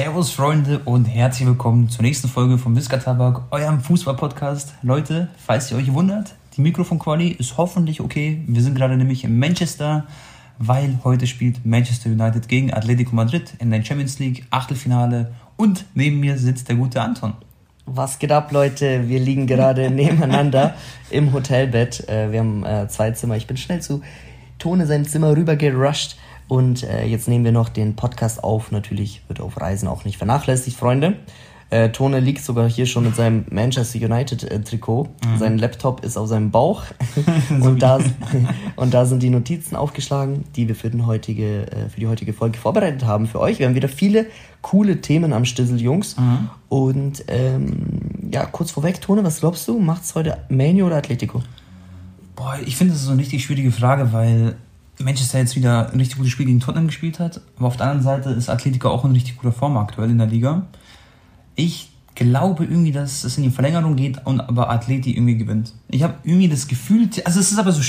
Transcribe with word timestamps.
Servus 0.00 0.30
Freunde 0.30 0.78
und 0.84 1.06
herzlich 1.06 1.48
willkommen 1.48 1.88
zur 1.88 2.02
nächsten 2.02 2.28
Folge 2.28 2.56
vom 2.56 2.76
Whisker 2.76 3.00
Tabak, 3.00 3.42
eurem 3.50 3.80
Fußball-Podcast. 3.80 4.74
Leute, 4.82 5.26
falls 5.44 5.72
ihr 5.72 5.76
euch 5.76 5.92
wundert, 5.92 6.36
die 6.56 6.60
Mikrofon-Quali 6.60 7.30
ist 7.30 7.56
hoffentlich 7.56 8.00
okay. 8.00 8.40
Wir 8.46 8.62
sind 8.62 8.76
gerade 8.76 8.96
nämlich 8.96 9.24
in 9.24 9.36
Manchester, 9.40 10.06
weil 10.58 11.00
heute 11.02 11.26
spielt 11.26 11.66
Manchester 11.66 12.10
United 12.10 12.46
gegen 12.46 12.72
Atletico 12.72 13.12
Madrid 13.12 13.54
in 13.58 13.72
der 13.72 13.84
Champions 13.84 14.20
League 14.20 14.46
Achtelfinale 14.50 15.34
und 15.56 15.84
neben 15.94 16.20
mir 16.20 16.38
sitzt 16.38 16.68
der 16.68 16.76
gute 16.76 17.02
Anton. 17.02 17.32
Was 17.84 18.20
geht 18.20 18.30
ab, 18.30 18.52
Leute? 18.52 19.08
Wir 19.08 19.18
liegen 19.18 19.48
gerade 19.48 19.90
nebeneinander 19.90 20.76
im 21.10 21.32
Hotelbett. 21.32 22.08
Äh, 22.08 22.30
wir 22.30 22.38
haben 22.38 22.64
äh, 22.64 22.86
zwei 22.86 23.10
Zimmer. 23.10 23.36
Ich 23.36 23.48
bin 23.48 23.56
schnell 23.56 23.82
zu 23.82 24.02
Tone 24.60 24.86
sein 24.86 25.04
Zimmer 25.04 25.36
rüber 25.36 25.56
gerusht 25.56 26.16
und 26.48 26.82
äh, 26.82 27.04
jetzt 27.04 27.28
nehmen 27.28 27.44
wir 27.44 27.52
noch 27.52 27.68
den 27.68 27.94
Podcast 27.94 28.42
auf. 28.42 28.72
Natürlich 28.72 29.22
wird 29.28 29.40
auf 29.40 29.60
Reisen 29.60 29.86
auch 29.86 30.04
nicht 30.04 30.16
vernachlässigt, 30.16 30.76
Freunde. 30.76 31.16
Äh, 31.70 31.90
Tone 31.90 32.20
liegt 32.20 32.42
sogar 32.42 32.66
hier 32.66 32.86
schon 32.86 33.04
mit 33.04 33.14
seinem 33.14 33.44
Manchester 33.50 33.98
United 33.98 34.42
äh, 34.44 34.60
Trikot. 34.62 35.04
Mhm. 35.04 35.38
Sein 35.38 35.58
Laptop 35.58 36.02
ist 36.02 36.16
auf 36.16 36.26
seinem 36.26 36.50
Bauch. 36.50 36.84
und, 37.60 37.82
da, 37.82 37.98
und 38.76 38.94
da 38.94 39.04
sind 39.04 39.22
die 39.22 39.28
Notizen 39.28 39.76
aufgeschlagen, 39.76 40.44
die 40.56 40.66
wir 40.66 40.74
für, 40.74 40.88
den 40.88 41.06
heutige, 41.06 41.70
äh, 41.70 41.90
für 41.90 42.00
die 42.00 42.06
heutige 42.06 42.32
Folge 42.32 42.58
vorbereitet 42.58 43.04
haben 43.04 43.26
für 43.26 43.38
euch. 43.38 43.58
Wir 43.58 43.66
haben 43.66 43.74
wieder 43.74 43.90
viele 43.90 44.26
coole 44.62 45.02
Themen 45.02 45.34
am 45.34 45.44
Stissel, 45.44 45.78
Jungs. 45.78 46.16
Mhm. 46.16 46.48
Und 46.70 47.24
ähm, 47.28 48.30
ja, 48.32 48.46
kurz 48.46 48.70
vorweg, 48.70 49.02
Tone, 49.02 49.22
was 49.22 49.40
glaubst 49.40 49.68
du? 49.68 49.78
Macht's 49.78 50.14
heute 50.14 50.38
Manu 50.48 50.86
oder 50.86 50.96
Atletico? 50.96 51.42
Boah, 52.34 52.56
ich 52.64 52.76
finde, 52.76 52.94
das 52.94 53.02
ist 53.02 53.08
so 53.08 53.12
eine 53.12 53.20
richtig 53.20 53.44
schwierige 53.44 53.72
Frage, 53.72 54.10
weil 54.14 54.56
Manchester 55.00 55.38
jetzt 55.38 55.56
wieder 55.56 55.90
ein 55.92 55.98
richtig 55.98 56.18
gutes 56.18 56.32
Spiel 56.32 56.46
gegen 56.46 56.60
Tottenham 56.60 56.86
gespielt 56.86 57.18
hat. 57.18 57.40
Aber 57.56 57.68
auf 57.68 57.76
der 57.76 57.86
anderen 57.86 58.04
Seite 58.04 58.30
ist 58.30 58.48
Atletico 58.48 58.88
auch 58.88 59.04
in 59.04 59.12
richtig 59.12 59.36
guter 59.36 59.52
Form 59.52 59.76
aktuell 59.76 60.10
in 60.10 60.18
der 60.18 60.26
Liga. 60.26 60.66
Ich 61.54 61.90
glaube 62.14 62.64
irgendwie, 62.64 62.92
dass 62.92 63.24
es 63.24 63.36
in 63.36 63.44
die 63.44 63.50
Verlängerung 63.50 63.94
geht 63.94 64.26
und 64.26 64.40
aber 64.40 64.70
Atleti 64.70 65.12
irgendwie 65.12 65.36
gewinnt. 65.36 65.72
Ich 65.88 66.02
habe 66.02 66.14
irgendwie 66.24 66.48
das 66.48 66.66
Gefühl, 66.66 67.08
also 67.24 67.38
es 67.38 67.52
ist 67.52 67.58
aber 67.58 67.70
so, 67.70 67.80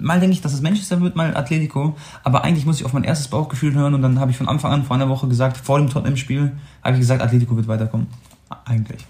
mal 0.00 0.20
denke 0.20 0.34
ich, 0.34 0.40
dass 0.40 0.54
es 0.54 0.62
Manchester 0.62 1.00
wird, 1.02 1.16
mal 1.16 1.36
Atletico, 1.36 1.94
aber 2.22 2.44
eigentlich 2.44 2.64
muss 2.64 2.80
ich 2.80 2.86
auf 2.86 2.94
mein 2.94 3.04
erstes 3.04 3.28
Bauchgefühl 3.28 3.74
hören 3.74 3.94
und 3.94 4.00
dann 4.00 4.20
habe 4.20 4.30
ich 4.30 4.38
von 4.38 4.48
Anfang 4.48 4.72
an 4.72 4.84
vor 4.84 4.96
einer 4.96 5.08
Woche 5.08 5.28
gesagt, 5.28 5.58
vor 5.58 5.78
dem 5.78 5.90
Tottenham-Spiel, 5.90 6.52
habe 6.82 6.94
ich 6.94 7.00
gesagt, 7.00 7.20
Atletico 7.20 7.56
wird 7.56 7.68
weiterkommen. 7.68 8.06
Eigentlich. 8.64 9.04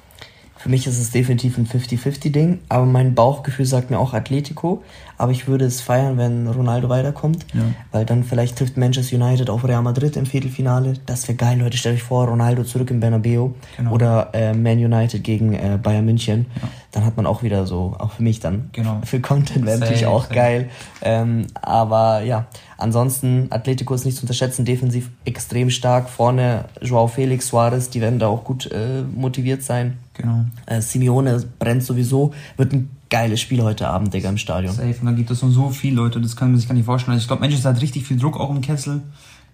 Für 0.64 0.70
mich 0.70 0.86
ist 0.86 0.98
es 0.98 1.10
definitiv 1.10 1.58
ein 1.58 1.66
50-50-Ding, 1.66 2.60
aber 2.70 2.86
mein 2.86 3.14
Bauchgefühl 3.14 3.66
sagt 3.66 3.90
mir 3.90 3.98
auch 3.98 4.14
Atletico. 4.14 4.82
Aber 5.18 5.30
ich 5.30 5.46
würde 5.46 5.66
es 5.66 5.82
feiern, 5.82 6.16
wenn 6.16 6.48
Ronaldo 6.48 6.88
weiterkommt, 6.88 7.44
ja. 7.52 7.60
weil 7.92 8.06
dann 8.06 8.24
vielleicht 8.24 8.56
trifft 8.56 8.78
Manchester 8.78 9.16
United 9.16 9.50
auf 9.50 9.62
Real 9.64 9.82
Madrid 9.82 10.16
im 10.16 10.24
Viertelfinale. 10.24 10.94
Das 11.04 11.28
wäre 11.28 11.36
geil, 11.36 11.58
Leute. 11.58 11.76
Stellt 11.76 11.96
euch 11.96 12.02
vor, 12.02 12.28
Ronaldo 12.28 12.64
zurück 12.64 12.90
im 12.90 12.98
Bernabeu 12.98 13.50
genau. 13.76 13.92
oder 13.92 14.30
äh, 14.32 14.54
Man 14.54 14.78
United 14.78 15.22
gegen 15.22 15.52
äh, 15.52 15.78
Bayern 15.80 16.06
München. 16.06 16.46
Ja. 16.56 16.68
Dann 16.92 17.04
hat 17.04 17.18
man 17.18 17.26
auch 17.26 17.42
wieder 17.42 17.66
so, 17.66 17.94
auch 17.98 18.12
für 18.12 18.22
mich 18.22 18.40
dann, 18.40 18.70
genau. 18.72 19.02
für 19.04 19.20
Content 19.20 19.66
wäre 19.66 19.78
natürlich 19.78 20.06
auch 20.06 20.22
safe. 20.22 20.34
geil. 20.34 20.70
Ähm, 21.02 21.46
aber 21.60 22.22
ja, 22.22 22.46
ansonsten, 22.78 23.48
Atletico 23.50 23.92
ist 23.92 24.06
nicht 24.06 24.16
zu 24.16 24.22
unterschätzen, 24.22 24.64
defensiv 24.64 25.10
extrem 25.26 25.68
stark. 25.68 26.08
Vorne 26.08 26.64
Joao 26.80 27.06
Felix, 27.06 27.48
Suarez, 27.48 27.90
die 27.90 28.00
werden 28.00 28.18
da 28.18 28.28
auch 28.28 28.44
gut 28.44 28.72
äh, 28.72 29.02
motiviert 29.14 29.62
sein. 29.62 29.98
Genau. 30.14 30.44
Äh, 30.66 30.80
Simeone 30.80 31.44
brennt 31.58 31.82
sowieso, 31.82 32.32
wird 32.56 32.72
ein 32.72 32.90
geiles 33.10 33.40
Spiel 33.40 33.62
heute 33.62 33.88
Abend, 33.88 34.14
Digga, 34.14 34.28
im 34.28 34.38
Stadion. 34.38 34.74
Safe, 34.74 34.96
und 35.00 35.06
da 35.06 35.12
gibt 35.12 35.30
es 35.30 35.42
um 35.42 35.52
so 35.52 35.70
viel, 35.70 35.94
Leute, 35.94 36.20
das 36.20 36.36
kann 36.36 36.50
man 36.50 36.58
sich 36.58 36.68
gar 36.68 36.74
nicht 36.74 36.84
vorstellen. 36.84 37.12
Also 37.12 37.22
ich 37.22 37.28
glaube, 37.28 37.42
Manchester 37.42 37.70
hat 37.70 37.80
richtig 37.80 38.06
viel 38.06 38.16
Druck 38.16 38.38
auch 38.38 38.50
im 38.50 38.60
Kessel, 38.60 39.02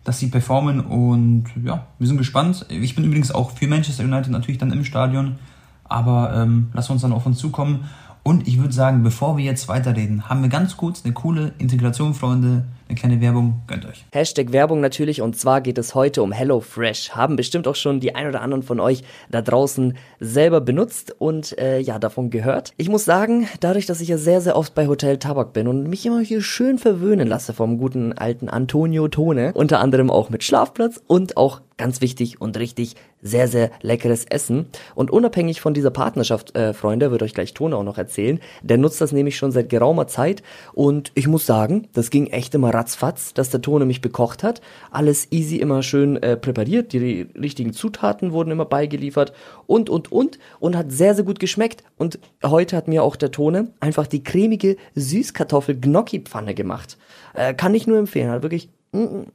dass 0.04 0.18
sie 0.18 0.28
performen 0.28 0.80
und 0.80 1.44
ja, 1.64 1.86
wir 1.98 2.06
sind 2.06 2.18
gespannt. 2.18 2.66
Ich 2.68 2.94
bin 2.94 3.04
übrigens 3.04 3.30
auch 3.30 3.50
für 3.50 3.66
Manchester 3.66 4.04
United 4.04 4.30
natürlich 4.30 4.58
dann 4.58 4.72
im 4.72 4.84
Stadion, 4.84 5.36
aber 5.84 6.34
ähm, 6.34 6.70
lass 6.72 6.88
uns 6.90 7.02
dann 7.02 7.12
auf 7.12 7.26
uns 7.26 7.38
zukommen. 7.38 7.84
Und 8.22 8.46
ich 8.46 8.58
würde 8.58 8.72
sagen, 8.72 9.02
bevor 9.02 9.36
wir 9.36 9.44
jetzt 9.44 9.68
weiterreden, 9.68 10.28
haben 10.28 10.42
wir 10.42 10.50
ganz 10.50 10.76
kurz 10.76 11.04
eine 11.04 11.14
coole 11.14 11.52
Integration, 11.58 12.14
Freunde. 12.14 12.64
Eine 12.90 12.98
kleine 12.98 13.20
Werbung, 13.20 13.62
gönnt 13.68 13.86
euch. 13.86 14.04
Hashtag 14.10 14.50
Werbung 14.50 14.80
natürlich 14.80 15.22
und 15.22 15.36
zwar 15.36 15.60
geht 15.60 15.78
es 15.78 15.94
heute 15.94 16.24
um 16.24 16.32
HelloFresh. 16.32 17.12
Haben 17.12 17.36
bestimmt 17.36 17.68
auch 17.68 17.76
schon 17.76 18.00
die 18.00 18.16
ein 18.16 18.26
oder 18.26 18.40
anderen 18.40 18.64
von 18.64 18.80
euch 18.80 19.04
da 19.30 19.42
draußen 19.42 19.96
selber 20.18 20.60
benutzt 20.60 21.14
und 21.16 21.56
äh, 21.56 21.78
ja, 21.78 22.00
davon 22.00 22.30
gehört. 22.30 22.72
Ich 22.78 22.88
muss 22.88 23.04
sagen, 23.04 23.46
dadurch, 23.60 23.86
dass 23.86 24.00
ich 24.00 24.08
ja 24.08 24.18
sehr, 24.18 24.40
sehr 24.40 24.56
oft 24.56 24.74
bei 24.74 24.88
Hotel 24.88 25.18
Tabak 25.18 25.52
bin 25.52 25.68
und 25.68 25.88
mich 25.88 26.04
immer 26.04 26.18
hier 26.18 26.42
schön 26.42 26.78
verwöhnen 26.78 27.28
lasse 27.28 27.52
vom 27.52 27.78
guten 27.78 28.12
alten 28.12 28.48
Antonio 28.48 29.06
Tone, 29.06 29.52
unter 29.54 29.78
anderem 29.78 30.10
auch 30.10 30.28
mit 30.28 30.42
Schlafplatz 30.42 31.00
und 31.06 31.36
auch 31.36 31.60
ganz 31.80 32.02
wichtig 32.02 32.42
und 32.42 32.58
richtig 32.58 32.94
sehr, 33.22 33.48
sehr 33.48 33.70
leckeres 33.80 34.26
Essen. 34.26 34.66
Und 34.94 35.10
unabhängig 35.10 35.62
von 35.62 35.72
dieser 35.72 35.90
Partnerschaft, 35.90 36.54
äh, 36.54 36.74
Freunde, 36.74 37.10
wird 37.10 37.22
euch 37.22 37.32
gleich 37.32 37.54
Tone 37.54 37.74
auch 37.74 37.84
noch 37.84 37.96
erzählen. 37.96 38.38
Der 38.62 38.76
nutzt 38.76 39.00
das 39.00 39.12
nämlich 39.12 39.38
schon 39.38 39.50
seit 39.50 39.70
geraumer 39.70 40.06
Zeit. 40.06 40.42
Und 40.74 41.10
ich 41.14 41.26
muss 41.26 41.46
sagen, 41.46 41.88
das 41.94 42.10
ging 42.10 42.26
echt 42.26 42.54
immer 42.54 42.74
ratzfatz, 42.80 43.34
dass 43.34 43.50
der 43.50 43.60
Tone 43.60 43.84
mich 43.84 44.00
bekocht 44.00 44.42
hat. 44.42 44.60
Alles 44.90 45.30
easy, 45.30 45.56
immer 45.56 45.82
schön 45.82 46.16
äh, 46.22 46.36
präpariert. 46.36 46.92
Die 46.92 47.26
richtigen 47.38 47.72
Zutaten 47.72 48.32
wurden 48.32 48.50
immer 48.50 48.64
beigeliefert. 48.64 49.32
Und, 49.66 49.90
und, 49.90 50.10
und. 50.10 50.38
Und 50.58 50.76
hat 50.76 50.90
sehr, 50.90 51.14
sehr 51.14 51.24
gut 51.24 51.38
geschmeckt. 51.38 51.84
Und 51.96 52.18
heute 52.42 52.76
hat 52.76 52.88
mir 52.88 53.02
auch 53.02 53.16
der 53.16 53.30
Tone 53.30 53.72
einfach 53.80 54.06
die 54.06 54.24
cremige 54.24 54.76
Süßkartoffel-Gnocchi-Pfanne 54.94 56.54
gemacht. 56.54 56.96
Äh, 57.34 57.54
kann 57.54 57.74
ich 57.74 57.86
nur 57.86 57.98
empfehlen. 57.98 58.30
Hat 58.30 58.42
wirklich 58.42 58.70
mm, 58.92 58.98
mm, 58.98 59.26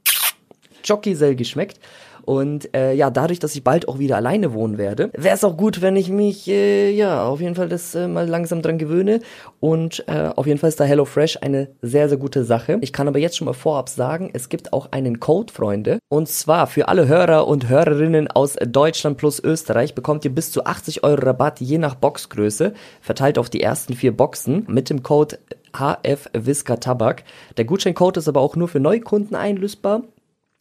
Jockey-Sell 0.84 1.36
geschmeckt. 1.36 1.78
Und 2.26 2.74
äh, 2.74 2.92
ja, 2.92 3.08
dadurch, 3.08 3.38
dass 3.38 3.54
ich 3.54 3.62
bald 3.62 3.88
auch 3.88 4.00
wieder 4.00 4.16
alleine 4.16 4.52
wohnen 4.52 4.78
werde, 4.78 5.10
wäre 5.16 5.36
es 5.36 5.44
auch 5.44 5.56
gut, 5.56 5.80
wenn 5.80 5.94
ich 5.94 6.10
mich 6.10 6.48
äh, 6.48 6.90
ja 6.90 7.24
auf 7.24 7.40
jeden 7.40 7.54
Fall 7.54 7.68
das 7.68 7.94
äh, 7.94 8.08
mal 8.08 8.28
langsam 8.28 8.62
dran 8.62 8.78
gewöhne. 8.78 9.20
Und 9.60 10.04
äh, 10.08 10.30
auf 10.34 10.46
jeden 10.46 10.58
Fall 10.58 10.68
ist 10.68 10.80
da 10.80 10.84
HelloFresh 10.84 11.38
eine 11.40 11.68
sehr, 11.82 12.08
sehr 12.08 12.18
gute 12.18 12.44
Sache. 12.44 12.78
Ich 12.80 12.92
kann 12.92 13.06
aber 13.06 13.20
jetzt 13.20 13.36
schon 13.36 13.46
mal 13.46 13.54
vorab 13.54 13.88
sagen, 13.88 14.30
es 14.32 14.48
gibt 14.48 14.72
auch 14.72 14.90
einen 14.90 15.20
Code, 15.20 15.52
Freunde. 15.52 15.98
Und 16.08 16.28
zwar 16.28 16.66
für 16.66 16.88
alle 16.88 17.06
Hörer 17.06 17.46
und 17.46 17.68
Hörerinnen 17.68 18.28
aus 18.28 18.56
Deutschland 18.66 19.18
plus 19.18 19.38
Österreich 19.42 19.94
bekommt 19.94 20.24
ihr 20.24 20.34
bis 20.34 20.50
zu 20.50 20.64
80 20.64 21.04
Euro 21.04 21.22
Rabatt 21.22 21.60
je 21.60 21.78
nach 21.78 21.94
Boxgröße, 21.94 22.74
verteilt 23.00 23.38
auf 23.38 23.50
die 23.50 23.60
ersten 23.60 23.94
vier 23.94 24.16
Boxen 24.16 24.64
mit 24.68 24.90
dem 24.90 25.04
Code 25.04 25.38
HF 25.72 26.28
Visca 26.32 26.76
Tabak. 26.76 27.22
Der 27.56 27.66
Gutscheincode 27.66 28.16
ist 28.16 28.28
aber 28.28 28.40
auch 28.40 28.56
nur 28.56 28.66
für 28.66 28.80
Neukunden 28.80 29.36
einlösbar 29.36 30.02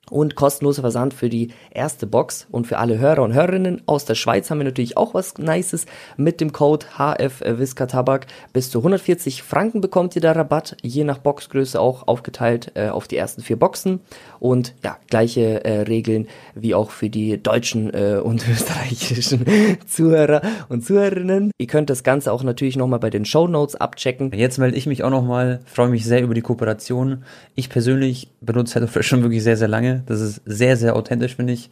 und 0.10 0.36
kostenloser 0.36 0.82
Versand 0.82 1.14
für 1.14 1.30
die 1.30 1.50
erste 1.72 2.08
Box. 2.08 2.48
Und 2.52 2.68
für 2.68 2.78
alle 2.78 3.00
Hörer 3.00 3.24
und 3.24 3.34
Hörerinnen 3.34 3.82
aus 3.86 4.06
der 4.06 4.16
Schweiz 4.16 4.50
haben 4.50 4.60
wir 4.60 4.66
natürlich 4.66 4.98
auch 4.98 5.14
was 5.14 5.38
Nices 5.38 5.86
mit 6.18 6.42
dem 6.42 6.52
Code 6.52 6.86
HF 6.98 7.42
Visca 7.46 7.86
Tabak. 7.86 8.28
Bis 8.54 8.70
zu 8.70 8.80
140 8.80 9.44
Franken 9.44 9.82
bekommt 9.82 10.16
ihr 10.16 10.22
da 10.22 10.32
Rabatt, 10.32 10.78
je 10.82 11.04
nach 11.04 11.18
Boxgröße 11.18 11.80
auch 11.80 12.08
aufgeteilt 12.08 12.72
äh, 12.76 12.90
auf 12.90 13.08
die 13.08 13.18
ersten 13.18 13.42
vier 13.42 13.58
Boxen. 13.58 14.00
Und 14.40 14.76
ja, 14.84 14.98
gleiche 15.08 15.66
äh, 15.66 15.82
Regeln 15.82 16.28
wie 16.54 16.76
auch 16.76 16.92
für 16.92 17.10
die 17.10 17.42
deutschen 17.42 17.94
äh, 17.94 18.20
und 18.24 18.48
österreichischen 18.50 19.46
Zuhörer 19.88 20.42
und 20.70 20.86
Zuhörerinnen. 20.86 21.52
Ihr 21.58 21.68
könnt 21.68 21.90
das 21.90 22.04
Ganze 22.04 22.32
auch 22.32 22.44
natürlich 22.44 22.78
nochmal 22.78 23.00
bei 23.00 23.10
den 23.10 23.26
Show 23.26 23.48
Notes 23.48 23.76
abchecken. 23.76 24.32
Jetzt 24.34 24.58
melde 24.58 24.78
ich 24.78 24.86
mich 24.86 25.04
auch 25.04 25.10
nochmal, 25.10 25.62
freue 25.66 25.90
mich 25.90 26.06
sehr 26.06 26.22
über 26.22 26.34
die 26.34 26.42
Kooperation. 26.42 27.24
Ich 27.56 27.70
persönlich 27.70 28.30
benutze 28.42 28.76
HelloFresh 28.76 29.08
schon 29.08 29.22
wirklich 29.24 29.44
sehr, 29.44 29.58
sehr 29.58 29.68
lange 29.68 29.95
das 30.06 30.22
ist 30.22 30.42
sehr, 30.46 30.78
sehr 30.78 30.96
authentisch, 30.96 31.36
finde 31.36 31.54
ich. 31.54 31.70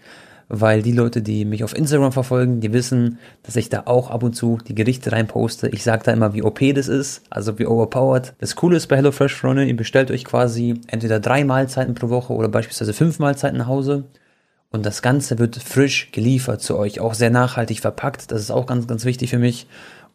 Weil 0.49 0.81
die 0.81 0.91
Leute, 0.91 1.21
die 1.21 1.45
mich 1.45 1.63
auf 1.63 1.75
Instagram 1.75 2.11
verfolgen, 2.11 2.59
die 2.59 2.73
wissen, 2.73 3.17
dass 3.43 3.55
ich 3.55 3.69
da 3.69 3.83
auch 3.85 4.11
ab 4.11 4.23
und 4.23 4.33
zu 4.33 4.59
die 4.67 4.75
Gerichte 4.75 5.11
reinposte. 5.11 5.69
Ich 5.69 5.83
sage 5.83 6.03
da 6.05 6.11
immer, 6.11 6.33
wie 6.33 6.43
OP 6.43 6.59
das 6.75 6.89
ist, 6.89 7.23
also 7.29 7.57
wie 7.59 7.65
overpowered. 7.65 8.33
Das 8.39 8.55
Coole 8.55 8.77
ist 8.77 8.87
bei 8.87 8.97
HelloFresh, 8.97 9.33
Freunde, 9.33 9.63
ihr 9.63 9.75
bestellt 9.75 10.11
euch 10.11 10.25
quasi 10.25 10.75
entweder 10.87 11.19
drei 11.19 11.45
Mahlzeiten 11.45 11.95
pro 11.95 12.09
Woche 12.09 12.33
oder 12.33 12.49
beispielsweise 12.49 12.93
fünf 12.93 13.19
Mahlzeiten 13.19 13.57
nach 13.57 13.67
Hause. 13.67 14.03
Und 14.69 14.85
das 14.85 15.01
Ganze 15.01 15.39
wird 15.39 15.55
frisch 15.55 16.11
geliefert 16.11 16.61
zu 16.61 16.77
euch, 16.77 16.99
auch 16.99 17.13
sehr 17.13 17.29
nachhaltig 17.29 17.79
verpackt. 17.79 18.31
Das 18.31 18.41
ist 18.41 18.51
auch 18.51 18.65
ganz, 18.65 18.87
ganz 18.87 19.05
wichtig 19.05 19.29
für 19.29 19.39
mich. 19.39 19.67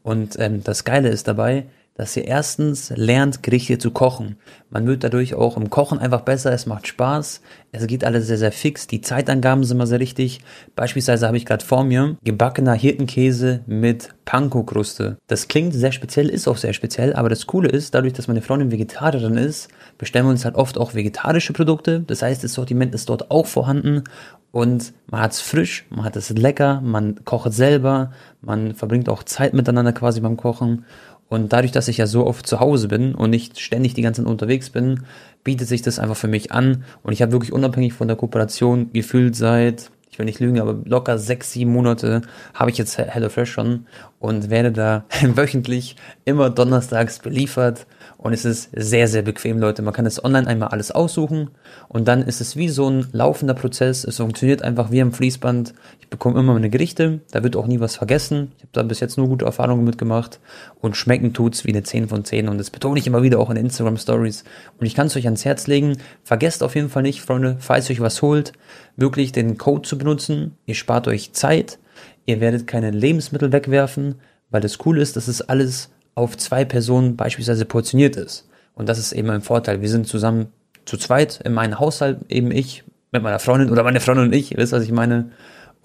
Und 0.03 0.39
ähm, 0.39 0.63
das 0.63 0.85
Geile 0.85 1.09
ist 1.09 1.29
dabei, 1.29 1.67
dass 1.99 2.17
ihr 2.17 2.25
erstens 2.25 2.93
lernt, 2.95 3.43
Gerichte 3.43 3.77
zu 3.77 3.91
kochen. 3.91 4.37
Man 4.71 4.87
wird 4.87 5.03
dadurch 5.03 5.35
auch 5.35 5.57
im 5.57 5.69
Kochen 5.69 5.99
einfach 5.99 6.21
besser, 6.21 6.53
es 6.53 6.65
macht 6.65 6.87
Spaß, 6.87 7.41
es 7.73 7.87
geht 7.89 8.05
alles 8.05 8.29
sehr, 8.29 8.39
sehr 8.39 8.53
fix, 8.53 8.87
die 8.87 9.01
Zeitangaben 9.01 9.65
sind 9.65 9.77
immer 9.77 9.87
sehr 9.89 9.99
richtig. 9.99 10.41
Beispielsweise 10.77 11.27
habe 11.27 11.37
ich 11.37 11.45
gerade 11.45 11.65
vor 11.65 11.83
mir 11.83 12.17
gebackener 12.23 12.75
Hirtenkäse 12.75 13.63
mit 13.67 14.11
Panko-Kruste. 14.27 15.17
Das 15.27 15.49
klingt 15.49 15.75
sehr 15.75 15.91
speziell, 15.91 16.29
ist 16.29 16.47
auch 16.47 16.57
sehr 16.57 16.73
speziell, 16.73 17.15
aber 17.15 17.29
das 17.29 17.49
Coole 17.49 17.69
ist, 17.69 17.97
dadurch, 17.97 18.13
dass 18.13 18.29
meine 18.29 18.43
Freundin 18.43 18.71
Vegetarierin 18.71 19.37
ist, 19.37 19.69
bestellen 19.99 20.27
wir 20.27 20.31
uns 20.31 20.45
halt 20.45 20.55
oft 20.55 20.79
auch 20.79 20.95
vegetarische 20.95 21.53
Produkte. 21.53 22.05
Das 22.07 22.23
heißt, 22.23 22.45
das 22.45 22.55
Sortiment 22.55 22.95
ist 22.95 23.09
dort 23.09 23.33
auch 23.33 23.47
vorhanden 23.47 24.05
und 24.53 24.93
man 25.11 25.23
hat 25.23 25.33
es 25.33 25.41
frisch, 25.41 25.85
man 25.91 26.05
hat 26.05 26.15
es 26.15 26.31
lecker, 26.31 26.81
man 26.81 27.25
kocht 27.25 27.53
selber, 27.53 28.13
man 28.41 28.75
verbringt 28.75 29.09
auch 29.09 29.25
Zeit 29.25 29.53
miteinander 29.53 29.93
quasi 29.93 30.21
beim 30.21 30.37
Kochen 30.37 30.85
und 31.29 31.53
dadurch, 31.53 31.73
dass 31.73 31.89
ich 31.89 31.99
ja 31.99 32.07
so 32.07 32.27
oft 32.27 32.47
zu 32.47 32.61
Hause 32.61 32.89
bin 32.89 33.15
und 33.15 33.31
nicht 33.31 33.61
ständig 33.61 33.95
die 33.95 34.03
ganze 34.03 34.23
Zeit 34.23 34.31
unterwegs 34.31 34.71
bin, 34.71 35.05
bietet 35.45 35.69
sich 35.69 35.83
das 35.83 35.99
einfach 35.99 36.17
für 36.17 36.29
mich 36.29 36.53
an. 36.53 36.85
Und 37.03 37.13
ich 37.13 37.23
habe 37.23 37.33
wirklich 37.33 37.53
unabhängig 37.53 37.93
von 37.93 38.09
der 38.09 38.17
Kooperation 38.17 38.93
gefühlt 38.93 39.37
seit 39.37 39.91
ich 40.19 40.21
will 40.21 40.27
nicht 40.27 40.41
lügen, 40.41 40.59
aber 40.59 40.77
locker 40.85 41.17
sechs, 41.17 41.53
sieben 41.53 41.73
Monate 41.73 42.23
habe 42.53 42.73
ich 42.73 42.79
jetzt 42.79 42.99
HelloFresh 42.99 43.53
schon 43.53 43.87
und 44.19 44.51
werde 44.51 44.73
da 44.73 45.05
wöchentlich 45.23 45.95
immer 46.25 46.51
donnerstags 46.51 47.21
beliefert 47.21 47.87
und 48.19 48.33
es 48.33 48.45
ist 48.45 48.71
sehr, 48.75 49.07
sehr 49.07 49.23
bequem, 49.23 49.61
Leute. 49.61 49.81
Man 49.81 49.95
kann 49.95 50.05
es 50.05 50.23
online 50.23 50.49
einmal 50.49 50.71
alles 50.71 50.91
aussuchen 50.91 51.51
und 51.87 52.09
dann 52.09 52.23
ist 52.23 52.41
es 52.41 52.57
wie 52.57 52.69
so 52.69 52.91
ein 52.91 53.07
laufender 53.13 53.55
Prozess. 53.55 54.03
Es 54.03 54.17
funktioniert 54.17 54.63
einfach 54.63 54.91
wie 54.91 55.01
am 55.01 55.13
Fließband. 55.13 55.73
Ich 56.01 56.09
bekomme 56.09 56.41
immer 56.41 56.55
meine 56.55 56.69
Gerichte, 56.69 57.21
da 57.31 57.45
wird 57.45 57.55
auch 57.55 57.69
nie 57.69 57.79
was 57.79 57.95
vergessen. 57.95 58.51
Ich 58.57 58.63
habe 58.65 58.73
da 58.73 58.83
bis 58.83 58.99
jetzt 58.99 59.19
nur 59.19 59.29
gute 59.29 59.45
Erfahrungen 59.45 59.85
mitgemacht 59.85 60.41
und 60.81 60.97
schmecken 60.97 61.33
tut's 61.33 61.65
wie 61.65 61.71
eine 61.71 61.85
10 61.85 62.09
von 62.09 62.25
10 62.25 62.49
und 62.49 62.59
das 62.59 62.71
betone 62.71 62.99
ich 62.99 63.07
immer 63.07 63.23
wieder 63.23 63.39
auch 63.39 63.51
in 63.51 63.57
Instagram 63.57 63.97
Stories. 63.97 64.43
Und 64.81 64.87
ich 64.87 64.97
kann 64.97 65.07
es 65.07 65.17
euch 65.17 65.27
ans 65.27 65.45
Herz 65.45 65.69
legen. 65.69 65.97
Vergesst 66.25 66.65
auf 66.65 66.75
jeden 66.75 66.91
Fall 66.91 67.05
nicht, 67.05 67.21
Freunde, 67.21 67.57
falls 67.61 67.89
ihr 67.89 67.95
euch 67.95 68.01
was 68.01 68.21
holt, 68.21 68.53
wirklich 68.97 69.31
den 69.31 69.59
Code 69.59 69.83
zu 69.83 69.97
benutzen. 69.97 70.57
Ihr 70.67 70.75
spart 70.75 71.07
euch 71.07 71.35
Zeit. 71.35 71.79
Ihr 72.27 72.41
werdet 72.41 72.67
keine 72.67 72.91
Lebensmittel 72.91 73.53
wegwerfen, 73.53 74.17
weil 74.51 74.61
das 74.61 74.85
cool 74.85 74.99
ist, 74.99 75.17
dass 75.17 75.29
es 75.29 75.41
alles 75.41 75.91
auf 76.19 76.37
zwei 76.37 76.65
Personen 76.65 77.17
beispielsweise 77.17 77.65
portioniert 77.65 78.17
ist. 78.17 78.49
Und 78.75 78.89
das 78.89 78.99
ist 78.99 79.13
eben 79.13 79.31
ein 79.31 79.41
Vorteil. 79.41 79.81
Wir 79.81 79.89
sind 79.89 80.09
zusammen 80.09 80.49
zu 80.85 80.97
zweit 80.97 81.41
in 81.45 81.55
meinem 81.55 81.79
Haushalt, 81.79 82.19
eben 82.29 82.51
ich 82.51 82.85
mit 83.13 83.23
meiner 83.23 83.39
Freundin 83.39 83.71
oder 83.71 83.85
meine 83.85 84.01
Freundin 84.01 84.27
und 84.27 84.35
ich, 84.35 84.53
ihr 84.53 84.59
wisst, 84.59 84.73
was 84.73 84.83
ich 84.83 84.93
meine. 84.93 85.31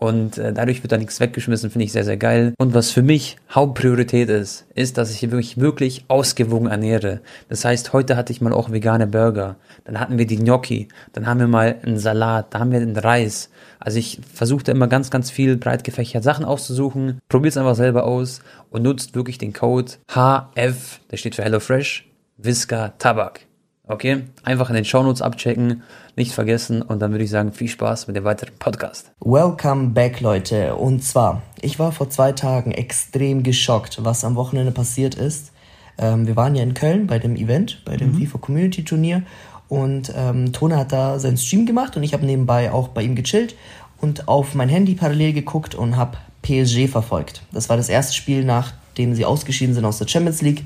Und 0.04 0.38
äh, 0.38 0.52
dadurch 0.52 0.84
wird 0.84 0.92
da 0.92 0.98
nichts 0.98 1.22
weggeschmissen, 1.22 1.70
finde 1.70 1.86
ich 1.86 1.94
sehr, 1.94 2.04
sehr 2.04 2.18
geil. 2.18 2.54
Und 2.58 2.74
was 2.74 2.92
für 2.92 3.02
mich 3.02 3.38
Hauptpriorität 3.50 4.30
ist, 4.30 4.66
ist, 4.76 4.98
dass 4.98 5.12
ich 5.12 5.26
mich 5.32 5.62
wirklich 5.62 6.04
ausgewogen 6.10 6.68
ernähre. 6.68 7.22
Das 7.48 7.64
heißt, 7.64 7.94
heute 7.94 8.18
hatte 8.18 8.34
ich 8.34 8.42
mal 8.42 8.52
auch 8.52 8.70
vegane 8.70 9.08
Burger. 9.08 9.56
Dann 9.86 10.02
hatten 10.02 10.18
wir 10.18 10.28
die 10.28 10.36
Gnocchi. 10.36 10.90
Dann 11.14 11.26
haben 11.26 11.40
wir 11.40 11.48
mal 11.48 11.78
einen 11.86 12.00
Salat. 12.00 12.54
Da 12.54 12.60
haben 12.60 12.74
wir 12.74 12.82
den 12.82 12.98
Reis. 12.98 13.50
Also 13.80 13.98
ich 13.98 14.20
versuchte 14.34 14.72
immer 14.72 14.88
ganz, 14.90 15.10
ganz 15.10 15.32
viel 15.32 15.56
breit 15.56 15.86
gefächert 15.86 16.26
Sachen 16.26 16.44
auszusuchen. 16.44 17.22
Probiert 17.30 17.54
es 17.54 17.58
einfach 17.58 17.76
selber 17.76 18.04
aus 18.04 18.42
und 18.72 18.84
nutzt 18.84 19.16
wirklich 19.16 19.38
den 19.38 19.54
Code 19.54 19.94
HF, 20.10 21.00
der 21.12 21.16
steht 21.16 21.36
für 21.36 21.44
HelloFresh, 21.44 22.10
Visca 22.36 22.90
Tabak. 23.00 23.46
Okay? 23.86 24.24
Einfach 24.44 24.70
in 24.70 24.76
den 24.76 24.86
Shownotes 24.86 25.22
abchecken, 25.22 25.84
nicht 26.16 26.32
vergessen 26.32 26.82
und 26.82 27.02
dann 27.02 27.12
würde 27.12 27.26
ich 27.26 27.30
sagen, 27.30 27.52
viel 27.52 27.68
Spaß 27.68 28.08
mit 28.08 28.16
dem 28.16 28.24
weiteren 28.24 28.56
Podcast. 28.58 29.12
Welcome 29.20 29.90
back, 29.90 30.22
Leute. 30.22 30.76
Und 30.76 31.04
zwar, 31.04 31.42
ich 31.62 31.80
war 31.80 31.92
vor 31.92 32.10
zwei 32.10 32.32
Tagen 32.32 32.72
extrem 32.72 33.44
geschockt, 33.44 34.02
was 34.02 34.24
am 34.24 34.36
Wochenende 34.36 34.72
passiert 34.72 35.16
ist. 35.16 35.52
Ähm, 35.98 36.28
wir 36.28 36.38
waren 36.38 36.56
ja 36.56 36.64
in 36.64 36.74
Köln 36.74 37.08
bei 37.08 37.20
dem 37.20 37.36
Event, 37.36 37.82
bei 37.84 37.98
dem 37.98 38.14
mhm. 38.14 38.20
FIFA 38.20 38.38
Community 38.38 38.86
Turnier 38.86 39.24
und 39.68 40.14
ähm, 40.16 40.54
Tone 40.54 40.78
hat 40.78 40.94
da 40.94 41.20
seinen 41.20 41.38
Stream 41.38 41.66
gemacht 41.66 41.98
und 41.98 42.04
ich 42.04 42.14
habe 42.14 42.26
nebenbei 42.26 42.72
auch 42.72 42.88
bei 42.88 43.04
ihm 43.04 43.16
gechillt 43.16 43.56
und 44.00 44.30
auf 44.30 44.56
mein 44.56 44.70
Handy 44.70 44.96
parallel 44.96 45.34
geguckt 45.34 45.76
und 45.76 45.98
habe 45.98 46.18
PSG 46.42 46.88
verfolgt. 46.88 47.42
Das 47.52 47.68
war 47.68 47.76
das 47.76 47.90
erste 47.90 48.14
Spiel, 48.14 48.46
nachdem 48.46 49.14
sie 49.14 49.26
ausgeschieden 49.26 49.76
sind 49.76 49.84
aus 49.84 49.98
der 49.98 50.08
Champions 50.08 50.42
League. 50.42 50.64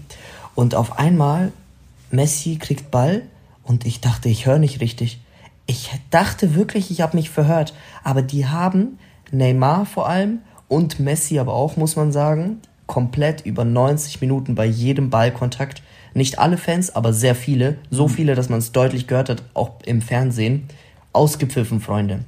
Und 0.53 0.75
auf 0.75 0.99
einmal, 0.99 1.51
Messi 2.11 2.57
kriegt 2.57 2.91
Ball 2.91 3.23
und 3.63 3.85
ich 3.85 4.01
dachte, 4.01 4.29
ich 4.29 4.45
höre 4.45 4.59
nicht 4.59 4.81
richtig. 4.81 5.21
Ich 5.65 5.91
dachte 6.09 6.55
wirklich, 6.55 6.91
ich 6.91 7.01
habe 7.01 7.17
mich 7.17 7.29
verhört. 7.29 7.73
Aber 8.03 8.21
die 8.21 8.47
haben 8.47 8.99
Neymar 9.31 9.85
vor 9.85 10.07
allem 10.07 10.39
und 10.67 10.99
Messi 10.99 11.39
aber 11.39 11.53
auch, 11.53 11.75
muss 11.75 11.95
man 11.95 12.11
sagen, 12.11 12.61
komplett 12.85 13.45
über 13.45 13.65
90 13.65 14.21
Minuten 14.21 14.55
bei 14.55 14.65
jedem 14.65 15.09
Ballkontakt 15.09 15.83
nicht 16.13 16.39
alle 16.39 16.57
Fans, 16.57 16.95
aber 16.95 17.13
sehr 17.13 17.35
viele, 17.35 17.77
so 17.91 18.07
mhm. 18.07 18.11
viele, 18.11 18.35
dass 18.35 18.49
man 18.49 18.59
es 18.59 18.71
deutlich 18.71 19.07
gehört 19.07 19.29
hat, 19.29 19.43
auch 19.53 19.81
im 19.85 20.01
Fernsehen, 20.01 20.67
ausgepfiffen, 21.13 21.79
Freunde. 21.79 22.21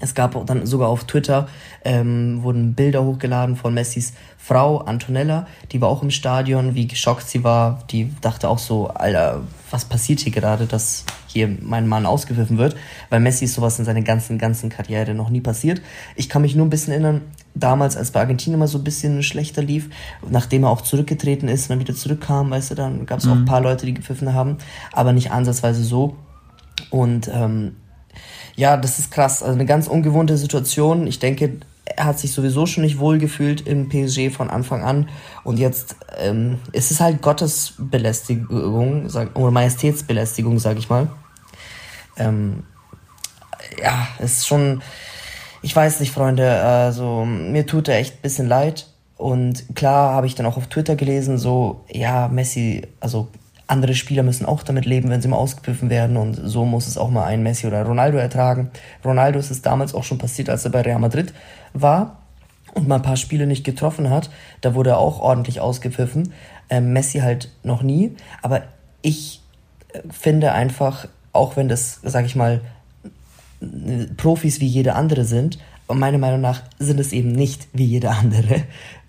Es 0.00 0.14
gab 0.14 0.46
dann 0.46 0.66
sogar 0.66 0.88
auf 0.88 1.04
Twitter, 1.04 1.48
ähm, 1.84 2.42
wurden 2.42 2.74
Bilder 2.74 3.04
hochgeladen 3.04 3.56
von 3.56 3.74
Messis 3.74 4.12
Frau 4.38 4.78
Antonella, 4.78 5.46
die 5.72 5.80
war 5.80 5.88
auch 5.88 6.02
im 6.02 6.10
Stadion, 6.10 6.74
wie 6.74 6.86
geschockt 6.86 7.28
sie 7.28 7.42
war. 7.42 7.82
Die 7.90 8.12
dachte 8.20 8.48
auch 8.48 8.58
so, 8.58 8.88
Alter, 8.88 9.42
was 9.70 9.84
passiert 9.84 10.20
hier 10.20 10.30
gerade, 10.32 10.66
dass 10.66 11.04
hier 11.26 11.48
mein 11.60 11.88
Mann 11.88 12.06
ausgepfiffen 12.06 12.56
wird? 12.56 12.76
Weil 13.10 13.20
Messi 13.20 13.46
ist 13.46 13.54
sowas 13.54 13.78
in 13.78 13.84
seiner 13.84 14.02
ganzen, 14.02 14.38
ganzen 14.38 14.68
Karriere 14.70 15.14
noch 15.14 15.30
nie 15.30 15.40
passiert. 15.40 15.82
Ich 16.14 16.28
kann 16.28 16.42
mich 16.42 16.54
nur 16.54 16.64
ein 16.64 16.70
bisschen 16.70 16.92
erinnern, 16.92 17.22
damals, 17.56 17.96
als 17.96 18.12
bei 18.12 18.20
Argentinien 18.20 18.60
mal 18.60 18.68
so 18.68 18.78
ein 18.78 18.84
bisschen 18.84 19.22
schlechter 19.22 19.62
lief, 19.62 19.90
nachdem 20.28 20.64
er 20.64 20.70
auch 20.70 20.82
zurückgetreten 20.82 21.48
ist 21.48 21.64
und 21.64 21.70
dann 21.70 21.80
wieder 21.80 21.94
zurückkam, 21.94 22.50
weißt 22.50 22.70
du, 22.70 22.74
dann 22.76 23.06
gab 23.06 23.18
es 23.18 23.24
mhm. 23.24 23.32
auch 23.32 23.36
ein 23.36 23.44
paar 23.46 23.60
Leute, 23.60 23.86
die 23.86 23.94
gepfiffen 23.94 24.32
haben, 24.32 24.58
aber 24.92 25.12
nicht 25.12 25.32
ansatzweise 25.32 25.82
so. 25.82 26.16
Und 26.90 27.28
ähm, 27.32 27.76
ja, 28.56 28.76
das 28.76 28.98
ist 28.98 29.10
krass. 29.10 29.42
Also 29.42 29.54
eine 29.54 29.66
ganz 29.66 29.86
ungewohnte 29.86 30.36
Situation. 30.36 31.06
Ich 31.06 31.18
denke, 31.18 31.58
er 31.84 32.04
hat 32.06 32.18
sich 32.18 32.32
sowieso 32.32 32.66
schon 32.66 32.82
nicht 32.82 32.98
wohl 32.98 33.18
gefühlt 33.18 33.66
im 33.66 33.88
PSG 33.88 34.30
von 34.30 34.50
Anfang 34.50 34.82
an. 34.82 35.08
Und 35.44 35.58
jetzt 35.58 35.96
ähm, 36.18 36.58
es 36.72 36.90
ist 36.90 37.00
halt 37.00 37.22
Gottesbelästigung 37.22 39.08
sag, 39.08 39.38
oder 39.38 39.50
Majestätsbelästigung, 39.50 40.58
sag 40.58 40.78
ich 40.78 40.88
mal. 40.88 41.08
Ähm, 42.16 42.64
ja, 43.80 44.08
es 44.18 44.38
ist 44.38 44.46
schon 44.46 44.82
ich 45.66 45.74
weiß 45.74 45.98
nicht, 45.98 46.12
Freunde, 46.12 46.62
also 46.62 47.24
mir 47.24 47.66
tut 47.66 47.88
er 47.88 47.98
echt 47.98 48.14
ein 48.14 48.22
bisschen 48.22 48.46
leid. 48.46 48.86
Und 49.16 49.74
klar 49.74 50.12
habe 50.14 50.28
ich 50.28 50.36
dann 50.36 50.46
auch 50.46 50.56
auf 50.56 50.68
Twitter 50.68 50.94
gelesen, 50.94 51.38
so, 51.38 51.84
ja, 51.90 52.28
Messi, 52.28 52.82
also 53.00 53.26
andere 53.66 53.94
Spieler 53.94 54.22
müssen 54.22 54.46
auch 54.46 54.62
damit 54.62 54.84
leben, 54.84 55.10
wenn 55.10 55.20
sie 55.20 55.28
mal 55.28 55.36
ausgepfiffen 55.36 55.90
werden 55.90 56.16
und 56.16 56.34
so 56.34 56.64
muss 56.64 56.86
es 56.86 56.98
auch 56.98 57.10
mal 57.10 57.24
ein 57.24 57.42
Messi 57.42 57.66
oder 57.66 57.82
Ronaldo 57.84 58.18
ertragen. 58.18 58.70
Ronaldo 59.04 59.38
ist 59.38 59.50
es 59.50 59.62
damals 59.62 59.94
auch 59.94 60.04
schon 60.04 60.18
passiert, 60.18 60.48
als 60.48 60.64
er 60.64 60.70
bei 60.70 60.82
Real 60.82 61.00
Madrid 61.00 61.34
war 61.72 62.18
und 62.74 62.86
mal 62.86 62.96
ein 62.96 63.02
paar 63.02 63.16
Spiele 63.16 63.46
nicht 63.46 63.64
getroffen 63.64 64.10
hat. 64.10 64.30
Da 64.60 64.74
wurde 64.74 64.90
er 64.90 64.98
auch 64.98 65.20
ordentlich 65.20 65.60
ausgepfiffen. 65.60 66.32
Ähm, 66.70 66.92
Messi 66.92 67.20
halt 67.20 67.50
noch 67.64 67.82
nie. 67.82 68.14
Aber 68.42 68.62
ich 69.02 69.42
äh, 69.92 70.00
finde 70.10 70.52
einfach, 70.52 71.08
auch 71.32 71.56
wenn 71.56 71.68
das, 71.68 72.00
sag 72.02 72.24
ich 72.26 72.36
mal, 72.36 72.60
Profis 74.16 74.60
wie 74.60 74.66
jeder 74.66 74.96
andere 74.96 75.24
sind. 75.24 75.58
Meiner 75.88 76.18
Meinung 76.18 76.40
nach 76.40 76.62
sind 76.78 77.00
es 77.00 77.12
eben 77.12 77.32
nicht 77.32 77.68
wie 77.72 77.84
jeder 77.84 78.10
andere, 78.18 78.64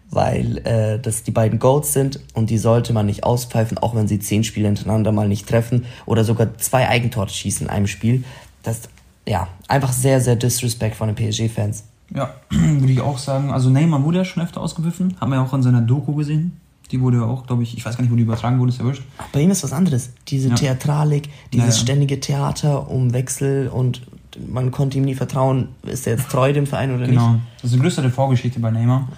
weil 0.09 0.59
äh, 0.59 1.00
das 1.00 1.24
die 1.24 1.31
beiden 1.31 1.59
Goats 1.59 1.94
sind 1.94 2.19
und 2.33 2.50
die 2.50 2.57
sollte 2.57 2.94
man 2.94 3.06
nicht 3.06 3.24
auspfeifen, 3.24 3.77
auch 3.77 3.95
wenn 3.95 4.07
sie 4.07 4.19
zehn 4.19 4.44
Spiele 4.44 4.68
hintereinander 4.68 5.12
mal 5.12 5.27
nicht 5.27 5.48
treffen 5.48 5.86
oder 6.06 6.24
sogar 6.24 6.57
zwei 6.57 6.88
Eigentore 6.88 7.30
schießen 7.30 7.68
in 7.68 7.71
einem 7.71 7.88
Spiel. 7.88 8.24
Das 8.63 8.89
ja 9.27 9.48
einfach 9.68 9.92
sehr, 9.92 10.21
sehr 10.21 10.36
disrespect 10.36 10.95
von 10.95 11.13
den 11.13 11.15
PSG-Fans. 11.15 11.83
Ja, 12.13 12.33
würde 12.50 12.94
ich 12.94 13.01
auch 13.01 13.18
sagen. 13.18 13.51
Also 13.51 13.69
Neymar 13.69 14.04
wurde 14.04 14.19
ja 14.19 14.25
schon 14.25 14.44
öfter 14.44 14.61
ausgepfiffen, 14.61 15.18
haben 15.19 15.30
wir 15.31 15.35
ja 15.35 15.44
auch 15.44 15.54
in 15.54 15.61
seiner 15.61 15.81
Doku 15.81 16.16
gesehen. 16.16 16.59
Die 16.92 17.02
wurde 17.02 17.18
ja 17.18 17.23
auch, 17.23 17.45
glaube 17.45 17.64
ich, 17.64 17.76
ich 17.76 17.85
weiß 17.85 17.97
gar 17.97 18.02
nicht, 18.04 18.11
wo 18.11 18.16
die 18.16 18.23
übertragen 18.23 18.59
wurde, 18.59 18.71
ist 18.71 18.80
ja 18.80 18.85
wurscht. 18.85 19.04
Bei 19.33 19.42
ihm 19.42 19.52
ist 19.52 19.61
was 19.61 19.73
anderes. 19.73 20.11
Diese 20.30 20.47
ja. 20.47 20.56
Theatralik, 20.56 21.28
dieses 21.52 21.68
ja, 21.68 21.73
ja. 21.73 21.80
ständige 21.81 22.21
Theater 22.21 22.90
um 22.90 23.11
Wechsel 23.11 23.68
und 23.68 24.04
man 24.47 24.71
konnte 24.71 24.97
ihm 24.97 25.04
nie 25.04 25.16
vertrauen, 25.16 25.69
ist 25.83 26.07
er 26.07 26.16
jetzt 26.16 26.30
treu 26.30 26.54
dem 26.54 26.66
Verein 26.66 26.95
oder 26.95 27.07
genau. 27.07 27.21
nicht. 27.21 27.31
Genau, 27.31 27.42
das 27.56 27.71
ist 27.71 27.73
eine 27.73 27.81
größere 27.81 28.09
Vorgeschichte 28.09 28.61
bei 28.61 28.71
Neymar. 28.71 29.09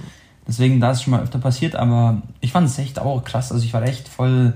Deswegen, 0.50 0.80
da 0.80 0.90
ist 0.90 0.98
es 0.98 1.04
schon 1.04 1.12
mal 1.12 1.22
öfter 1.22 1.38
passiert, 1.38 1.76
aber 1.76 2.24
ich 2.42 2.52
fand 2.52 2.68
es 2.68 2.80
echt 2.80 2.98
auch 2.98 3.24
krass. 3.24 3.52
Also 3.52 3.64
ich 3.64 3.72
war 3.72 3.84
echt 3.84 4.08
voll, 4.08 4.56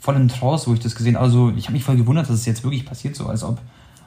voll 0.00 0.16
in 0.16 0.26
Trance, 0.26 0.66
wo 0.66 0.74
ich 0.74 0.80
das 0.80 0.96
gesehen 0.96 1.14
habe. 1.14 1.24
Also 1.24 1.52
ich 1.56 1.66
habe 1.66 1.74
mich 1.74 1.84
voll 1.84 1.96
gewundert, 1.96 2.28
dass 2.28 2.34
es 2.34 2.46
jetzt 2.46 2.64
wirklich 2.64 2.84
passiert, 2.84 3.14
so 3.14 3.28
als 3.28 3.44
ob. 3.44 3.60